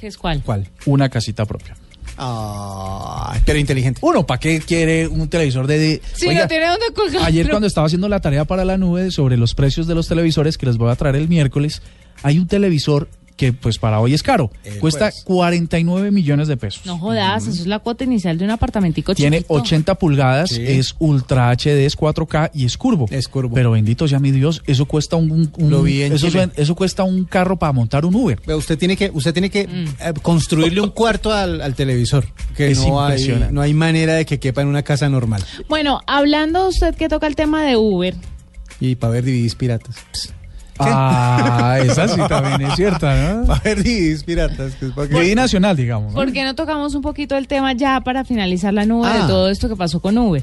¿Qué 0.00 0.06
es 0.08 0.16
cuál? 0.16 0.42
¿Cuál? 0.42 0.66
Una 0.86 1.08
casita 1.10 1.44
propia. 1.44 1.76
Ah, 2.16 3.36
pero 3.44 3.58
inteligente. 3.58 4.00
Uno, 4.02 4.26
¿para 4.26 4.40
qué 4.40 4.60
quiere 4.60 5.08
un 5.08 5.28
televisor 5.28 5.66
de... 5.66 6.00
Sí, 6.14 6.28
Oiga, 6.28 6.42
no 6.42 6.48
tiene 6.48 6.66
dónde 6.66 6.86
colgar. 6.94 7.22
Ayer 7.24 7.48
cuando 7.48 7.66
estaba 7.66 7.86
haciendo 7.86 8.08
la 8.08 8.20
tarea 8.20 8.44
para 8.44 8.64
la 8.64 8.78
nube 8.78 9.10
sobre 9.10 9.36
los 9.36 9.54
precios 9.54 9.86
de 9.86 9.94
los 9.94 10.08
televisores 10.08 10.58
que 10.58 10.66
les 10.66 10.76
voy 10.76 10.90
a 10.90 10.96
traer 10.96 11.16
el 11.16 11.28
miércoles, 11.28 11.82
hay 12.22 12.38
un 12.38 12.46
televisor 12.46 13.08
que 13.36 13.52
pues 13.52 13.78
para 13.78 13.98
hoy 13.98 14.14
es 14.14 14.22
caro. 14.22 14.50
Eh, 14.64 14.78
Cuesta 14.80 15.06
pues. 15.10 15.24
49 15.24 16.10
millones 16.12 16.46
de 16.46 16.56
pesos. 16.56 16.86
No 16.86 16.98
jodas, 16.98 17.42
eso 17.48 17.60
es 17.62 17.66
la 17.66 17.80
cuota 17.80 18.04
inicial 18.04 18.38
de 18.38 18.44
un 18.44 18.50
apartamentico 18.52 19.12
Tiene 19.14 19.38
chiquito. 19.38 19.54
80 19.54 19.94
pulgadas, 19.96 20.50
Sí. 20.50 20.62
es 20.64 20.94
Ultra 21.00 21.50
HD, 21.50 21.84
es 21.84 21.96
4K 21.96 22.50
y 22.54 22.64
es 22.64 22.78
curvo. 22.78 23.06
Es 23.10 23.26
curvo. 23.26 23.54
Pero 23.54 23.72
bendito 23.72 24.06
sea 24.06 24.20
mi 24.20 24.30
Dios, 24.30 24.62
eso 24.66 24.86
cuesta 24.86 25.16
un, 25.16 25.32
un- 25.32 25.52
un- 25.58 25.70
Lo 25.70 25.82
vi 25.82 26.02
en 26.02 26.12
eso, 26.12 26.28
Chile. 26.28 26.44
suen- 26.44 26.52
eso 26.56 26.74
cuesta 26.76 27.02
un 27.02 27.24
carro 27.24 27.56
para 27.58 27.72
montar 27.72 28.04
un 28.04 28.14
Uber. 28.14 28.40
Pero 28.46 28.58
usted 28.58 28.78
tiene 28.78 28.96
que, 28.96 29.10
usted 29.12 29.32
tiene 29.32 29.50
que 29.50 29.66
Mm. 29.66 29.84
eh, 30.00 30.12
construirle 30.22 30.80
un 30.80 30.90
cuarto 30.90 31.32
al, 31.32 31.60
al 31.60 31.74
televisor. 31.74 32.26
Que 32.56 32.70
Es 32.70 32.78
no 32.86 33.04
hay, 33.04 33.48
no 33.50 33.60
hay 33.62 33.74
manera 33.74 34.14
de 34.14 34.24
que 34.26 34.38
quepa 34.38 34.62
en 34.62 34.68
una 34.68 34.82
casa 34.84 35.08
normal. 35.08 35.42
Bueno, 35.68 36.00
hablando 36.06 36.68
usted 36.68 36.94
que 36.94 37.08
toca 37.08 37.26
el 37.26 37.34
tema 37.34 37.64
de 37.64 37.76
Uber, 37.76 38.14
Y 38.80 38.94
para 38.96 39.12
ver 39.14 39.24
DVDs 39.24 39.54
piratas. 39.54 39.96
Ah, 40.78 41.78
esa 41.84 42.08
sí 42.08 42.20
también 42.28 42.70
es 42.70 42.76
cierta, 42.76 43.14
¿no? 43.34 43.44
DVDs 43.44 44.24
piratas. 44.24 44.74
Que 44.74 44.86
es 44.86 44.92
para 44.92 45.08
que- 45.08 45.14
Ley 45.14 45.34
nacional, 45.34 45.76
digamos. 45.76 46.12
¿no? 46.12 46.18
¿por 46.18 46.32
qué 46.32 46.44
no 46.44 46.54
tocamos 46.54 46.94
un 46.94 47.02
poquito 47.02 47.36
el 47.36 47.46
tema 47.48 47.72
ya 47.72 48.00
para 48.00 48.24
finalizar 48.24 48.72
la 48.74 48.84
nube 48.84 49.06
Ah. 49.10 49.22
de 49.22 49.28
todo 49.28 49.48
esto 49.50 49.68
que 49.68 49.76
pasó 49.76 50.00
con 50.00 50.16
Uber? 50.18 50.42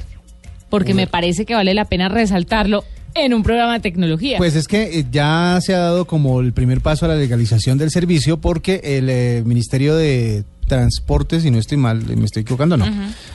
Porque 0.70 0.94
me 0.94 1.06
parece 1.06 1.44
que 1.44 1.54
vale 1.54 1.74
la 1.74 1.84
pena 1.84 2.08
resaltarlo 2.08 2.84
en 3.14 3.34
un 3.34 3.42
programa 3.42 3.74
de 3.74 3.80
tecnología. 3.80 4.38
Pues 4.38 4.56
es 4.56 4.66
que 4.66 5.00
eh, 5.00 5.04
ya 5.12 5.58
se 5.60 5.74
ha 5.74 5.78
dado 5.80 6.06
como 6.06 6.40
el 6.40 6.54
primer 6.54 6.80
paso 6.80 7.04
a 7.04 7.08
la 7.08 7.14
legalización 7.16 7.76
del 7.76 7.90
servicio 7.90 8.38
porque 8.40 8.80
el 8.82 9.10
eh, 9.10 9.42
Ministerio 9.44 9.94
de 9.96 10.44
Transporte, 10.66 11.42
si 11.42 11.50
no 11.50 11.58
estoy 11.58 11.76
mal, 11.76 12.02
me 12.16 12.24
estoy 12.24 12.40
equivocando, 12.40 12.78
no, 12.78 12.86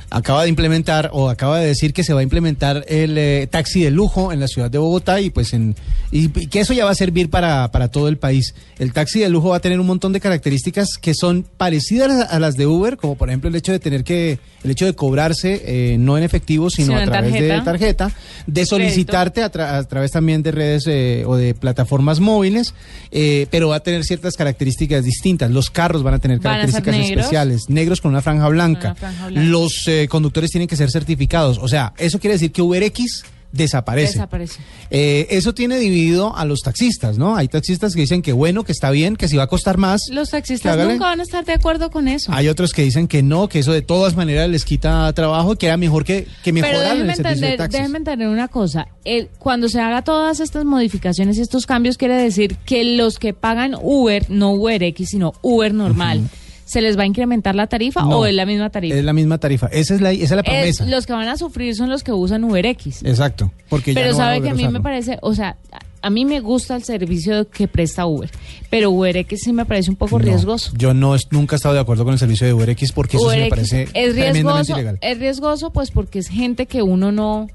acaba 0.09 0.43
de 0.43 0.49
implementar 0.49 1.09
o 1.13 1.29
acaba 1.29 1.59
de 1.59 1.67
decir 1.67 1.93
que 1.93 2.03
se 2.03 2.13
va 2.13 2.21
a 2.21 2.23
implementar 2.23 2.85
el 2.87 3.17
eh, 3.17 3.47
taxi 3.51 3.81
de 3.83 3.91
lujo 3.91 4.31
en 4.31 4.39
la 4.39 4.47
ciudad 4.47 4.69
de 4.71 4.77
Bogotá 4.77 5.19
y 5.21 5.29
pues 5.29 5.53
en 5.53 5.75
y, 6.11 6.25
y 6.39 6.47
que 6.47 6.61
eso 6.61 6.73
ya 6.73 6.85
va 6.85 6.91
a 6.91 6.95
servir 6.95 7.29
para, 7.29 7.69
para 7.71 7.89
todo 7.89 8.07
el 8.07 8.17
país. 8.17 8.55
El 8.79 8.93
taxi 8.93 9.19
de 9.19 9.29
lujo 9.29 9.49
va 9.49 9.57
a 9.57 9.59
tener 9.59 9.79
un 9.79 9.87
montón 9.87 10.13
de 10.13 10.19
características 10.21 10.97
que 11.01 11.13
son 11.13 11.45
parecidas 11.57 12.31
a, 12.31 12.39
las 12.39 12.55
de 12.55 12.65
Uber, 12.67 12.95
como 12.97 13.15
por 13.15 13.29
ejemplo 13.29 13.49
el 13.49 13.55
hecho 13.55 13.71
de 13.71 13.79
tener 13.79 14.03
que 14.03 14.39
el 14.63 14.71
hecho 14.71 14.85
de 14.85 14.93
cobrarse 14.93 15.61
eh, 15.65 15.97
no 15.97 16.17
en 16.17 16.23
efectivo, 16.23 16.69
sino 16.69 16.87
Sino 16.87 16.99
a 16.99 17.05
través 17.05 17.33
de 17.33 17.61
tarjeta. 17.63 18.11
de 18.47 18.65
solicitarte 18.65 19.43
a, 19.43 19.51
tra- 19.51 19.71
a 19.77 19.83
través 19.83 20.11
también 20.11 20.41
de 20.43 20.51
redes 20.51 20.83
eh, 20.87 21.23
o 21.25 21.35
de 21.35 21.53
plataformas 21.53 22.19
móviles, 22.19 22.73
eh, 23.11 23.47
pero 23.51 23.69
va 23.69 23.77
a 23.77 23.79
tener 23.81 24.03
ciertas 24.03 24.35
características 24.35 25.03
distintas. 25.03 25.51
Los 25.51 25.69
carros 25.69 26.03
van 26.03 26.15
a 26.15 26.19
tener 26.19 26.39
Van 26.39 26.55
a 26.61 26.65
ser 26.65 26.71
características 26.71 26.95
negros. 26.95 27.25
especiales, 27.25 27.69
negros 27.69 28.01
con 28.01 28.11
una 28.11 28.21
franja 28.21 28.47
blanca. 28.49 28.87
Una 28.89 28.95
franja 28.95 29.27
blanca. 29.27 29.49
Los 29.49 29.87
eh, 30.03 30.07
conductores 30.07 30.51
tienen 30.51 30.67
que 30.67 30.75
ser 30.75 30.91
certificados. 30.91 31.57
O 31.61 31.67
sea, 31.67 31.93
eso 31.97 32.19
quiere 32.19 32.33
decir 32.33 32.51
que 32.51 32.61
UberX 32.61 33.23
desaparece. 33.49 34.13
Desaparece. 34.13 34.59
Eh, 34.91 35.25
eso 35.31 35.53
tiene 35.53 35.77
dividido 35.79 36.35
a 36.35 36.43
los 36.43 36.59
taxistas, 36.59 37.17
¿no? 37.17 37.37
Hay 37.37 37.47
taxistas 37.47 37.95
que 37.95 38.01
dicen 38.01 38.21
que 38.21 38.33
bueno, 38.33 38.63
que 38.65 38.73
está 38.73 38.91
bien, 38.91 39.15
que 39.15 39.29
si 39.29 39.37
va 39.37 39.43
a 39.43 39.47
costar 39.47 39.77
más. 39.77 40.01
Los 40.11 40.31
taxistas 40.31 40.73
hágale. 40.73 40.93
nunca 40.93 41.05
van 41.05 41.21
a 41.21 41.23
estar 41.23 41.45
de 41.45 41.53
acuerdo 41.53 41.89
con 41.89 42.09
eso. 42.09 42.31
Hay 42.33 42.49
otros 42.49 42.73
que 42.73 42.83
dicen 42.83 43.07
que 43.07 43.23
no, 43.23 43.47
que 43.47 43.59
eso 43.59 43.71
de 43.71 43.81
todas 43.81 44.15
maneras 44.17 44.49
les 44.49 44.65
quita 44.65 45.11
trabajo 45.13 45.53
y 45.53 45.57
que 45.57 45.65
era 45.67 45.77
mejor 45.77 46.03
que, 46.03 46.27
que 46.43 46.53
Pero 46.53 46.79
déjeme 46.81 46.99
el 47.11 47.15
servicio 47.15 47.23
de 47.23 47.29
entender, 47.31 47.57
taxis. 47.57 47.79
déjeme 47.79 47.97
entender 47.99 48.27
una 48.27 48.49
cosa. 48.49 48.87
El- 49.05 49.29
cuando 49.39 49.69
se 49.69 49.79
haga 49.79 50.01
todas 50.03 50.41
estas 50.41 50.65
modificaciones 50.65 51.37
y 51.37 51.41
estos 51.41 51.65
cambios, 51.65 51.97
quiere 51.97 52.15
decir 52.21 52.57
que 52.65 52.83
los 52.83 53.17
que 53.17 53.33
pagan 53.33 53.75
Uber, 53.81 54.25
no 54.29 54.51
UberX, 54.51 55.07
sino 55.09 55.33
Uber 55.41 55.73
normal, 55.73 56.29
¿se 56.67 56.81
les 56.81 56.97
va 56.97 57.03
a 57.03 57.05
incrementar 57.05 57.55
la 57.55 57.67
tarifa 57.67 58.01
No, 58.01 58.19
o 58.19 58.25
es 58.25 58.35
la 58.35 58.45
misma 58.45 58.69
tarifa? 58.69 58.95
Es 58.95 59.03
la 59.03 59.13
misma 59.13 59.37
tarifa. 59.39 59.67
Esa 59.67 59.95
es 59.95 60.01
la, 60.01 60.11
esa 60.11 60.23
es 60.23 60.31
la 60.31 60.39
Es- 60.41 60.43
promesa. 60.77 60.85
los 60.85 61.05
que 61.07 61.13
van 61.13 61.27
a 61.29 61.37
sufrir 61.37 61.75
son 61.75 61.89
los 61.89 62.03
que 62.03 62.11
usan 62.11 62.43
UberX. 62.43 63.03
Exacto. 63.03 63.51
Porque 63.69 63.93
ya 63.93 64.01
Pero 64.01 64.11
no 64.11 64.17
van 64.19 64.27
a 64.27 64.29
sabe 64.31 64.41
que 64.43 64.49
a 64.49 64.53
mí 64.53 64.67
me 64.67 64.81
parece, 64.81 65.17
o 65.21 65.33
sea, 65.33 65.55
a- 66.01 66.09
mí 66.09 66.25
me 66.25 66.39
gusta 66.41 66.75
el 66.75 66.83
servicio 66.83 67.49
que 67.49 67.67
presta 67.67 68.05
Uber, 68.05 68.29
pero 68.69 68.91
UberX 68.91 69.39
sí 69.41 69.51
me 69.53 69.65
parece 69.65 69.89
un 69.89 69.95
poco 69.95 70.19
No, 70.19 70.25
riesgoso. 70.25 70.71
Yo 70.77 70.93
no 70.93 71.15
nunca 71.31 71.55
he 71.55 71.57
estado 71.57 71.73
de 71.73 71.81
acuerdo 71.81 72.03
con 72.03 72.13
el 72.13 72.19
servicio 72.19 72.45
de 72.45 72.53
UberX 72.53 72.91
porque 72.91 73.17
eso 73.17 73.29
sí 73.31 73.37
me 73.39 73.47
parece 73.49 73.87
es 73.93 74.15
riesgoso, 74.15 74.73
ilegal. 74.73 74.99
es 75.01 75.19
riesgoso 75.19 75.71
pues 75.71 75.89
porque 75.91 76.19
es 76.19 76.27
gente 76.29 76.65
que 76.65 76.81
uno 76.81 77.11
no 77.11 77.47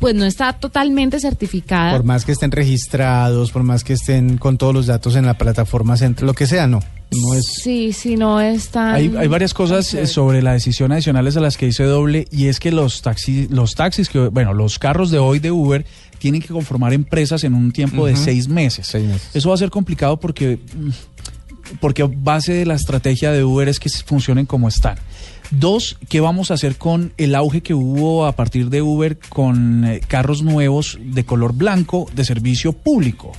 pues 0.00 0.14
no 0.16 0.24
está 0.26 0.52
totalmente 0.54 1.20
certificada. 1.20 1.92
Mm. 1.92 1.96
Por 1.96 2.04
más 2.04 2.24
que 2.24 2.32
estén 2.32 2.50
registrados, 2.50 3.52
por 3.52 3.62
más 3.62 3.84
que 3.84 3.92
estén 3.94 4.36
con 4.36 4.58
todos 4.58 4.74
los 4.74 4.86
datos 4.86 5.14
en 5.16 5.24
la 5.26 5.34
plataforma 5.34 5.96
central, 5.96 6.26
lo 6.26 6.34
que 6.34 6.46
sea, 6.46 6.66
no. 6.66 6.80
No 7.22 7.34
es. 7.34 7.46
Sí, 7.46 7.92
sí, 7.92 8.16
no 8.16 8.40
es 8.40 8.68
tan... 8.68 8.94
Hay, 8.94 9.14
hay 9.16 9.28
varias 9.28 9.54
cosas 9.54 9.92
eh, 9.94 10.06
sobre 10.06 10.42
la 10.42 10.52
decisión 10.52 10.92
adicionales 10.92 11.36
a 11.36 11.40
las 11.40 11.56
que 11.56 11.66
hice 11.66 11.84
doble 11.84 12.26
y 12.30 12.46
es 12.46 12.60
que 12.60 12.72
los 12.72 13.02
taxis, 13.02 13.50
los 13.50 13.74
taxis 13.74 14.08
que, 14.08 14.18
bueno, 14.28 14.52
los 14.52 14.78
carros 14.78 15.10
de 15.10 15.18
hoy 15.18 15.38
de 15.38 15.50
Uber 15.50 15.84
tienen 16.18 16.40
que 16.40 16.48
conformar 16.48 16.92
empresas 16.92 17.44
en 17.44 17.54
un 17.54 17.72
tiempo 17.72 18.06
de 18.06 18.16
seis 18.16 18.48
meses. 18.48 18.86
Seis 18.86 19.06
meses. 19.06 19.28
Eso 19.34 19.50
va 19.50 19.54
a 19.54 19.58
ser 19.58 19.70
complicado 19.70 20.18
porque, 20.18 20.58
mm, 20.58 20.90
porque 21.80 22.02
base 22.02 22.52
de 22.52 22.66
la 22.66 22.74
estrategia 22.74 23.30
de 23.30 23.44
Uber 23.44 23.68
es 23.68 23.78
que 23.78 23.88
funcionen 23.90 24.46
como 24.46 24.68
están. 24.68 24.98
Dos, 25.50 25.98
¿qué 26.08 26.20
vamos 26.20 26.50
a 26.50 26.54
hacer 26.54 26.76
con 26.76 27.12
el 27.18 27.34
auge 27.34 27.60
que 27.60 27.74
hubo 27.74 28.26
a 28.26 28.32
partir 28.32 28.70
de 28.70 28.82
Uber 28.82 29.18
con 29.28 29.84
eh, 29.84 30.00
carros 30.06 30.42
nuevos 30.42 30.98
de 31.00 31.24
color 31.24 31.52
blanco 31.52 32.06
de 32.14 32.24
servicio 32.24 32.72
público? 32.72 33.32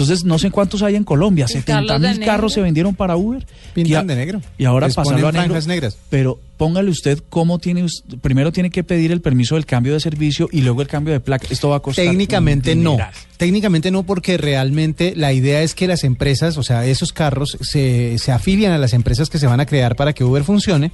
Entonces, 0.00 0.24
no 0.24 0.38
sé 0.38 0.50
cuántos 0.50 0.82
hay 0.82 0.94
en 0.94 1.04
Colombia. 1.04 1.46
¿Y 1.48 1.52
70 1.52 1.72
carros 1.86 2.00
de 2.02 2.08
mil 2.10 2.24
carros 2.24 2.52
se 2.52 2.60
vendieron 2.60 2.94
para 2.94 3.16
Uber. 3.16 3.44
Pintan 3.74 3.90
Y 3.90 3.94
a- 3.94 4.02
de 4.04 4.16
negro. 4.16 4.40
Y 4.56 4.64
ahora 4.64 4.86
Les 4.86 4.94
pasarlo 4.96 5.26
a 5.28 5.32
negro. 5.32 5.46
franjas 5.46 5.66
negras. 5.66 5.96
Pero 6.08 6.38
póngale 6.56 6.90
usted 6.90 7.20
cómo 7.28 7.58
tiene 7.58 7.86
primero 8.20 8.52
tiene 8.52 8.70
que 8.70 8.82
pedir 8.84 9.10
el 9.12 9.20
permiso 9.20 9.54
del 9.56 9.66
cambio 9.66 9.92
de 9.92 10.00
servicio 10.00 10.48
y 10.52 10.60
luego 10.62 10.82
el 10.82 10.88
cambio 10.88 11.12
de 11.12 11.20
placa. 11.20 11.46
Esto 11.50 11.68
va 11.70 11.76
a 11.76 11.80
costar 11.80 12.04
Técnicamente 12.04 12.72
un 12.74 12.82
no. 12.84 12.96
Técnicamente 13.36 13.90
no, 13.90 14.02
porque 14.04 14.36
realmente 14.36 15.14
la 15.16 15.32
idea 15.32 15.62
es 15.62 15.74
que 15.74 15.86
las 15.86 16.02
empresas, 16.04 16.56
o 16.58 16.62
sea, 16.62 16.84
esos 16.86 17.12
carros 17.12 17.56
se, 17.60 18.18
se 18.18 18.32
afilian 18.32 18.72
a 18.72 18.78
las 18.78 18.92
empresas 18.92 19.30
que 19.30 19.38
se 19.38 19.46
van 19.46 19.60
a 19.60 19.66
crear 19.66 19.94
para 19.96 20.12
que 20.12 20.24
Uber 20.24 20.42
funcione 20.44 20.90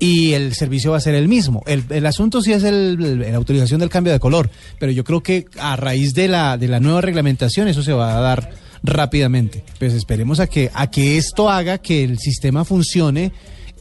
y 0.00 0.32
el 0.32 0.54
servicio 0.54 0.90
va 0.90 0.96
a 0.96 1.00
ser 1.00 1.14
el 1.14 1.28
mismo. 1.28 1.62
El, 1.66 1.84
el 1.90 2.06
asunto 2.06 2.40
sí 2.42 2.52
es 2.52 2.64
el- 2.64 3.20
la 3.20 3.36
autorización 3.36 3.78
del 3.80 3.88
cambio 3.90 4.12
de 4.12 4.18
color, 4.18 4.50
pero 4.80 4.90
yo 4.90 5.04
creo 5.04 5.22
que 5.22 5.44
a 5.60 5.76
raíz 5.76 6.14
de 6.14 6.26
la, 6.26 6.56
de 6.58 6.66
la 6.68 6.80
nueva 6.80 7.02
reglamentación 7.02 7.68
eso 7.68 7.82
se 7.82 7.92
va 7.92 8.16
a 8.16 8.20
dar 8.20 8.50
rápidamente. 8.82 9.62
Pues 9.78 9.92
esperemos 9.94 10.40
a 10.40 10.46
que, 10.46 10.70
a 10.74 10.90
que 10.90 11.16
esto 11.18 11.50
haga 11.50 11.78
que 11.78 12.02
el 12.02 12.18
sistema 12.18 12.64
funcione 12.64 13.32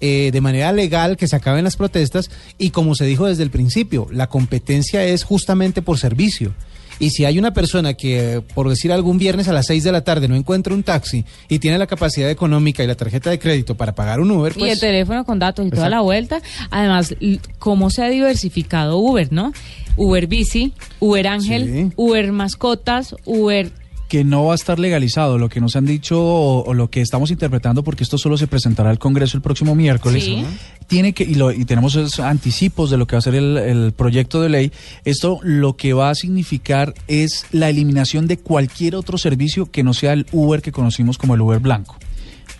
eh, 0.02 0.30
de 0.32 0.42
manera 0.42 0.72
legal, 0.72 1.18
que 1.18 1.28
se 1.28 1.36
acaben 1.36 1.64
las 1.64 1.76
protestas 1.76 2.30
y 2.58 2.70
como 2.70 2.96
se 2.96 3.06
dijo 3.06 3.26
desde 3.28 3.44
el 3.44 3.50
principio, 3.50 4.08
la 4.12 4.28
competencia 4.28 5.04
es 5.04 5.24
justamente 5.24 5.82
por 5.82 5.98
servicio. 5.98 6.54
Y 7.00 7.12
si 7.12 7.24
hay 7.26 7.40
una 7.40 7.54
persona 7.54 7.94
que, 7.94 8.42
por 8.54 8.68
decir 8.70 8.92
algún 8.92 9.18
viernes 9.18 9.48
a 9.48 9.54
las 9.54 9.68
6 9.68 9.84
de 9.86 9.92
la 9.92 10.02
tarde 10.04 10.28
no 10.28 10.36
encuentra 10.36 10.74
un 10.74 10.84
taxi 10.84 11.24
y 11.48 11.60
tiene 11.60 11.78
la 11.78 11.88
capacidad 11.88 12.30
económica 12.30 12.84
y 12.84 12.88
la 12.88 12.96
tarjeta 12.96 13.30
de 13.30 13.40
crédito 13.40 13.76
para 13.76 13.96
pagar 13.96 14.20
un 14.20 14.30
Uber, 14.32 14.52
Y 14.56 14.62
el 14.64 14.68
pues 14.68 14.80
teléfono 14.82 15.24
con 15.26 15.40
datos 15.40 15.66
y 15.66 15.70
toda 15.70 15.84
Exacto. 15.88 15.96
la 15.96 16.02
vuelta. 16.02 16.42
Además, 16.72 17.16
cómo 17.58 17.90
se 17.90 18.04
ha 18.04 18.10
diversificado 18.10 18.98
Uber, 18.98 19.32
¿no? 19.32 19.54
Uber 19.96 20.28
Bici, 20.28 20.74
Uber 21.00 21.28
Ángel, 21.28 21.66
Sí. 21.90 21.94
Uber 21.96 22.32
Mascotas, 22.32 23.16
Uber 23.26 23.72
que 24.10 24.26
no 24.26 24.44
va 24.46 24.52
a 24.52 24.56
estar 24.56 24.78
legalizado, 24.80 25.38
lo 25.38 25.48
que 25.48 25.62
nos 25.62 25.78
han 25.78 25.86
dicho 25.86 26.20
o, 26.22 26.64
o 26.66 26.74
lo 26.74 26.90
que 26.90 27.00
estamos 27.00 27.32
interpretando, 27.32 27.84
porque 27.84 28.04
esto 28.04 28.18
solo 28.18 28.38
se 28.38 28.48
presentará 28.48 28.90
al 28.90 29.00
Congreso 29.00 29.38
el 29.38 29.42
próximo 29.44 29.76
miércoles, 29.76 30.24
Sí. 30.26 30.44
tiene 30.88 31.14
que, 31.14 31.24
y, 31.24 31.36
lo- 31.36 31.52
y 31.52 31.64
tenemos 31.64 31.96
esos 31.96 32.20
anticipos 32.20 32.90
de 32.90 32.98
lo 32.98 33.06
que 33.08 33.16
va 33.16 33.20
a 33.20 33.22
ser 33.22 33.36
el, 33.36 33.56
el 33.58 33.92
proyecto 33.94 34.42
de 34.42 34.50
ley, 34.50 34.72
esto 35.06 35.40
lo 35.44 35.78
que 35.78 35.94
va 35.94 36.10
a 36.10 36.16
significar 36.16 36.94
es 37.08 37.46
la 37.52 37.70
eliminación 37.70 38.28
de 38.28 38.38
cualquier 38.38 38.96
otro 38.96 39.18
servicio 39.18 39.68
que 39.72 39.84
no 39.84 39.94
sea 39.94 40.14
el 40.14 40.26
Uber 40.32 40.62
que 40.62 40.72
conocimos 40.74 41.18
como 41.18 41.36
el 41.36 41.42
Uber 41.42 41.60
blanco. 41.60 41.96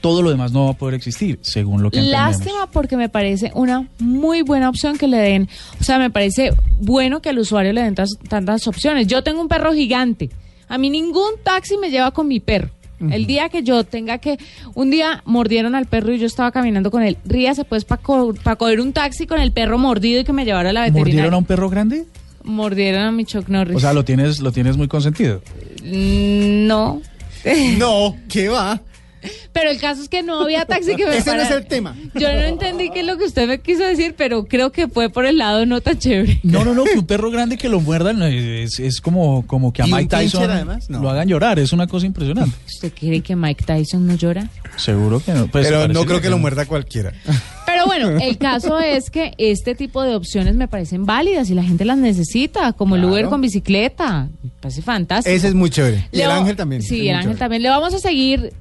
Todo 0.02 0.22
lo 0.22 0.30
demás 0.30 0.54
no 0.54 0.66
va 0.66 0.72
a 0.72 0.78
poder 0.78 0.94
existir, 0.96 1.40
según 1.42 1.82
lo 1.84 1.92
que 1.92 1.98
entendemos. 1.98 2.38
Lástima 2.38 2.68
porque 2.72 2.96
me 2.96 3.10
parece 3.10 3.52
una 3.56 3.88
muy 3.98 4.44
buena 4.44 4.70
opción 4.70 4.98
que 4.98 5.08
le 5.08 5.18
den, 5.18 5.50
o 5.82 5.84
sea, 5.84 5.98
me 6.00 6.10
parece 6.10 6.52
bueno 6.80 7.22
que 7.22 7.30
al 7.30 7.40
usuario 7.40 7.74
le 7.74 7.82
den 7.82 7.96
tas- 7.96 8.18
tantas 8.30 8.66
opciones. 8.68 9.08
Yo 9.08 9.24
tengo 9.24 9.42
un 9.42 9.48
perro 9.50 9.74
gigante, 9.74 10.30
a 10.70 10.78
mí 10.78 10.90
ningún 10.90 11.32
taxi 11.44 11.78
me 11.78 11.90
lleva 11.90 12.12
con 12.12 12.28
mi 12.28 12.40
perro. 12.40 12.70
El 13.12 13.28
día 13.28 13.48
que 13.48 13.64
yo 13.64 13.86
tenga 13.86 14.18
que, 14.18 14.38
un 14.76 14.90
día 14.90 15.24
mordieron 15.24 15.74
al 15.74 15.86
perro 15.86 16.14
y 16.14 16.20
yo 16.20 16.28
estaba 16.28 16.52
caminando 16.52 16.92
con 16.92 17.02
él, 17.02 17.18
ríase 17.24 17.64
pues 17.64 17.86
para 17.86 18.02
coger 18.58 18.82
un 18.82 18.92
taxi 18.92 19.26
con 19.26 19.40
el 19.40 19.54
perro 19.54 19.78
mordido 19.78 20.20
y 20.20 20.24
que 20.26 20.34
me 20.34 20.44
llevara 20.44 20.72
a 20.72 20.74
la 20.74 20.82
veterinaria. 20.82 21.14
¿Mordieron 21.14 21.34
a 21.34 21.38
un 21.38 21.46
perro 21.46 21.70
grande? 21.70 22.06
Mordieron 22.44 23.04
a 23.04 23.12
mi 23.12 23.24
Chuck 23.24 23.48
Norris. 23.48 23.78
O 23.78 23.80
sea, 23.80 23.94
lo 23.94 24.04
tienes, 24.04 24.42
lo 24.42 24.52
tienes 24.52 24.76
muy 24.76 24.90
consentido. 24.90 25.42
Mm, 25.82 26.68
no. 26.68 27.02
No, 27.78 28.18
¿qué 28.28 28.50
va? 28.50 28.82
Pero 29.54 29.70
el 29.72 29.80
caso 29.80 30.02
es 30.02 30.10
que 30.10 30.24
no 30.24 30.42
había 30.42 30.66
taxi 30.66 30.96
que 30.96 31.06
me 31.06 31.18
Ese 31.18 31.32
no 31.32 31.38
es 31.42 31.44
parara. 31.48 31.56
el 31.58 31.68
tema. 31.68 31.96
Yo 32.16 32.28
no 32.32 32.40
entendí 32.42 32.90
qué 32.92 33.02
es 33.02 33.06
lo 33.06 33.18
que 33.18 33.26
usted 33.26 33.48
me 33.48 33.60
quiso 33.60 33.84
decir, 33.84 34.16
pero 34.18 34.46
creo 34.46 34.72
que 34.72 34.88
fue 34.88 35.10
por 35.10 35.26
el 35.26 35.38
lado 35.38 35.66
no 35.66 35.82
tan 35.82 35.98
chévere. 35.98 36.40
No, 36.44 36.64
no, 36.64 36.74
no, 36.74 36.84
que 36.86 36.98
un 37.00 37.06
perro 37.06 37.30
grande 37.32 37.58
que 37.58 37.70
lo 37.70 37.80
muerdan 37.82 38.22
es, 38.24 38.80
es 38.80 39.02
como, 39.02 39.46
como 39.48 39.74
que 39.74 39.82
a 39.82 39.88
¿Y 39.88 39.92
un 39.92 39.98
Mike 39.98 40.10
Tyson 40.10 40.42
pincher, 40.42 40.52
además? 40.52 40.90
No. 40.90 41.02
lo 41.02 41.10
hagan 41.10 41.28
llorar, 41.28 41.60
es 41.60 41.74
una 41.74 41.88
cosa 41.88 42.06
impresionante. 42.06 42.56
¿Usted 42.68 42.94
cree 42.98 43.22
que 43.22 43.36
Mike 43.36 43.64
Tyson 43.66 44.06
no 44.08 44.16
llora? 44.16 44.50
Seguro 44.78 45.20
que 45.24 45.34
no. 45.34 45.48
pues, 45.48 45.68
Pero 45.68 45.88
no 45.88 46.06
creo 46.06 46.22
que 46.22 46.30
lo 46.30 46.38
muerda 46.38 46.66
cualquiera. 46.66 47.12
Pero 47.66 47.86
bueno, 47.86 48.10
el 48.10 48.38
caso 48.38 48.80
es 48.80 49.10
que 49.12 49.34
este 49.38 49.76
tipo 49.76 50.02
de 50.04 50.16
opciones 50.16 50.56
me 50.56 50.68
parecen 50.68 51.06
válidas 51.06 51.50
y 51.50 51.54
la 51.54 51.64
gente 51.64 51.86
las 51.86 51.98
necesita, 51.98 52.74
como 52.74 52.96
el. 52.96 53.06
Uber 53.06 53.26
con 53.28 53.42
bicicleta. 53.42 54.28
Me 54.44 54.50
parece 54.62 54.82
fantástico. 54.82 55.36
Ese 55.36 55.48
es 55.50 55.54
muy 55.54 55.70
chévere. 55.70 56.08
Y 56.12 56.18
Le 56.18 56.24
el 56.24 56.32
ángel 56.32 56.56
también. 56.56 56.82
Sí, 56.82 57.08
el 57.08 57.16
ángel 57.16 57.22
chévere. 57.24 57.40
también. 57.40 57.62
Le 57.64 57.70
vamos 57.70 57.94
a 57.94 58.00
seguir 58.00 58.52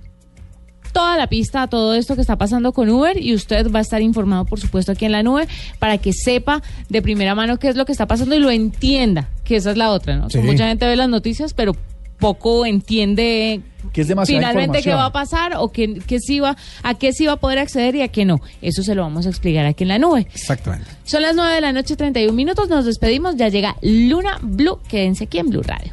toda 0.92 1.16
la 1.16 1.26
pista 1.26 1.62
a 1.62 1.66
todo 1.68 1.94
esto 1.94 2.14
que 2.14 2.20
está 2.20 2.36
pasando 2.36 2.72
con 2.72 2.88
Uber 2.88 3.20
y 3.20 3.34
usted 3.34 3.70
va 3.70 3.78
a 3.78 3.82
estar 3.82 4.02
informado, 4.02 4.44
por 4.44 4.60
supuesto, 4.60 4.92
aquí 4.92 5.04
en 5.04 5.12
la 5.12 5.22
nube 5.22 5.48
para 5.78 5.98
que 5.98 6.12
sepa 6.12 6.62
de 6.88 7.02
primera 7.02 7.34
mano 7.34 7.58
qué 7.58 7.68
es 7.68 7.76
lo 7.76 7.84
que 7.84 7.92
está 7.92 8.06
pasando 8.06 8.34
y 8.34 8.38
lo 8.38 8.50
entienda, 8.50 9.28
que 9.44 9.56
esa 9.56 9.70
es 9.70 9.76
la 9.76 9.90
otra, 9.90 10.16
¿no? 10.16 10.30
Sí. 10.30 10.38
Mucha 10.38 10.68
gente 10.68 10.86
ve 10.86 10.96
las 10.96 11.08
noticias, 11.08 11.54
pero 11.54 11.74
poco 12.18 12.66
entiende 12.66 13.60
Que 13.92 14.02
es 14.02 14.08
demasiada 14.08 14.40
finalmente 14.40 14.82
qué 14.82 14.92
va 14.92 15.06
a 15.06 15.12
pasar 15.12 15.52
o 15.56 15.70
qué, 15.70 16.00
qué 16.06 16.18
sí 16.18 16.40
va, 16.40 16.56
a 16.82 16.94
qué 16.94 17.12
sí 17.12 17.26
va 17.26 17.34
a 17.34 17.36
poder 17.36 17.58
acceder 17.58 17.94
y 17.94 18.02
a 18.02 18.08
qué 18.08 18.24
no. 18.24 18.40
Eso 18.60 18.82
se 18.82 18.94
lo 18.94 19.02
vamos 19.02 19.26
a 19.26 19.28
explicar 19.28 19.66
aquí 19.66 19.84
en 19.84 19.88
la 19.88 19.98
nube. 19.98 20.26
Exactamente. 20.34 20.90
Son 21.04 21.22
las 21.22 21.34
9 21.34 21.54
de 21.54 21.60
la 21.60 21.72
noche, 21.72 21.96
31 21.96 22.32
minutos. 22.32 22.68
Nos 22.68 22.84
despedimos. 22.84 23.36
Ya 23.36 23.48
llega 23.48 23.76
Luna 23.82 24.38
Blue. 24.42 24.78
Quédense 24.88 25.24
aquí 25.24 25.38
en 25.38 25.48
Blue 25.48 25.62
Radio. 25.62 25.92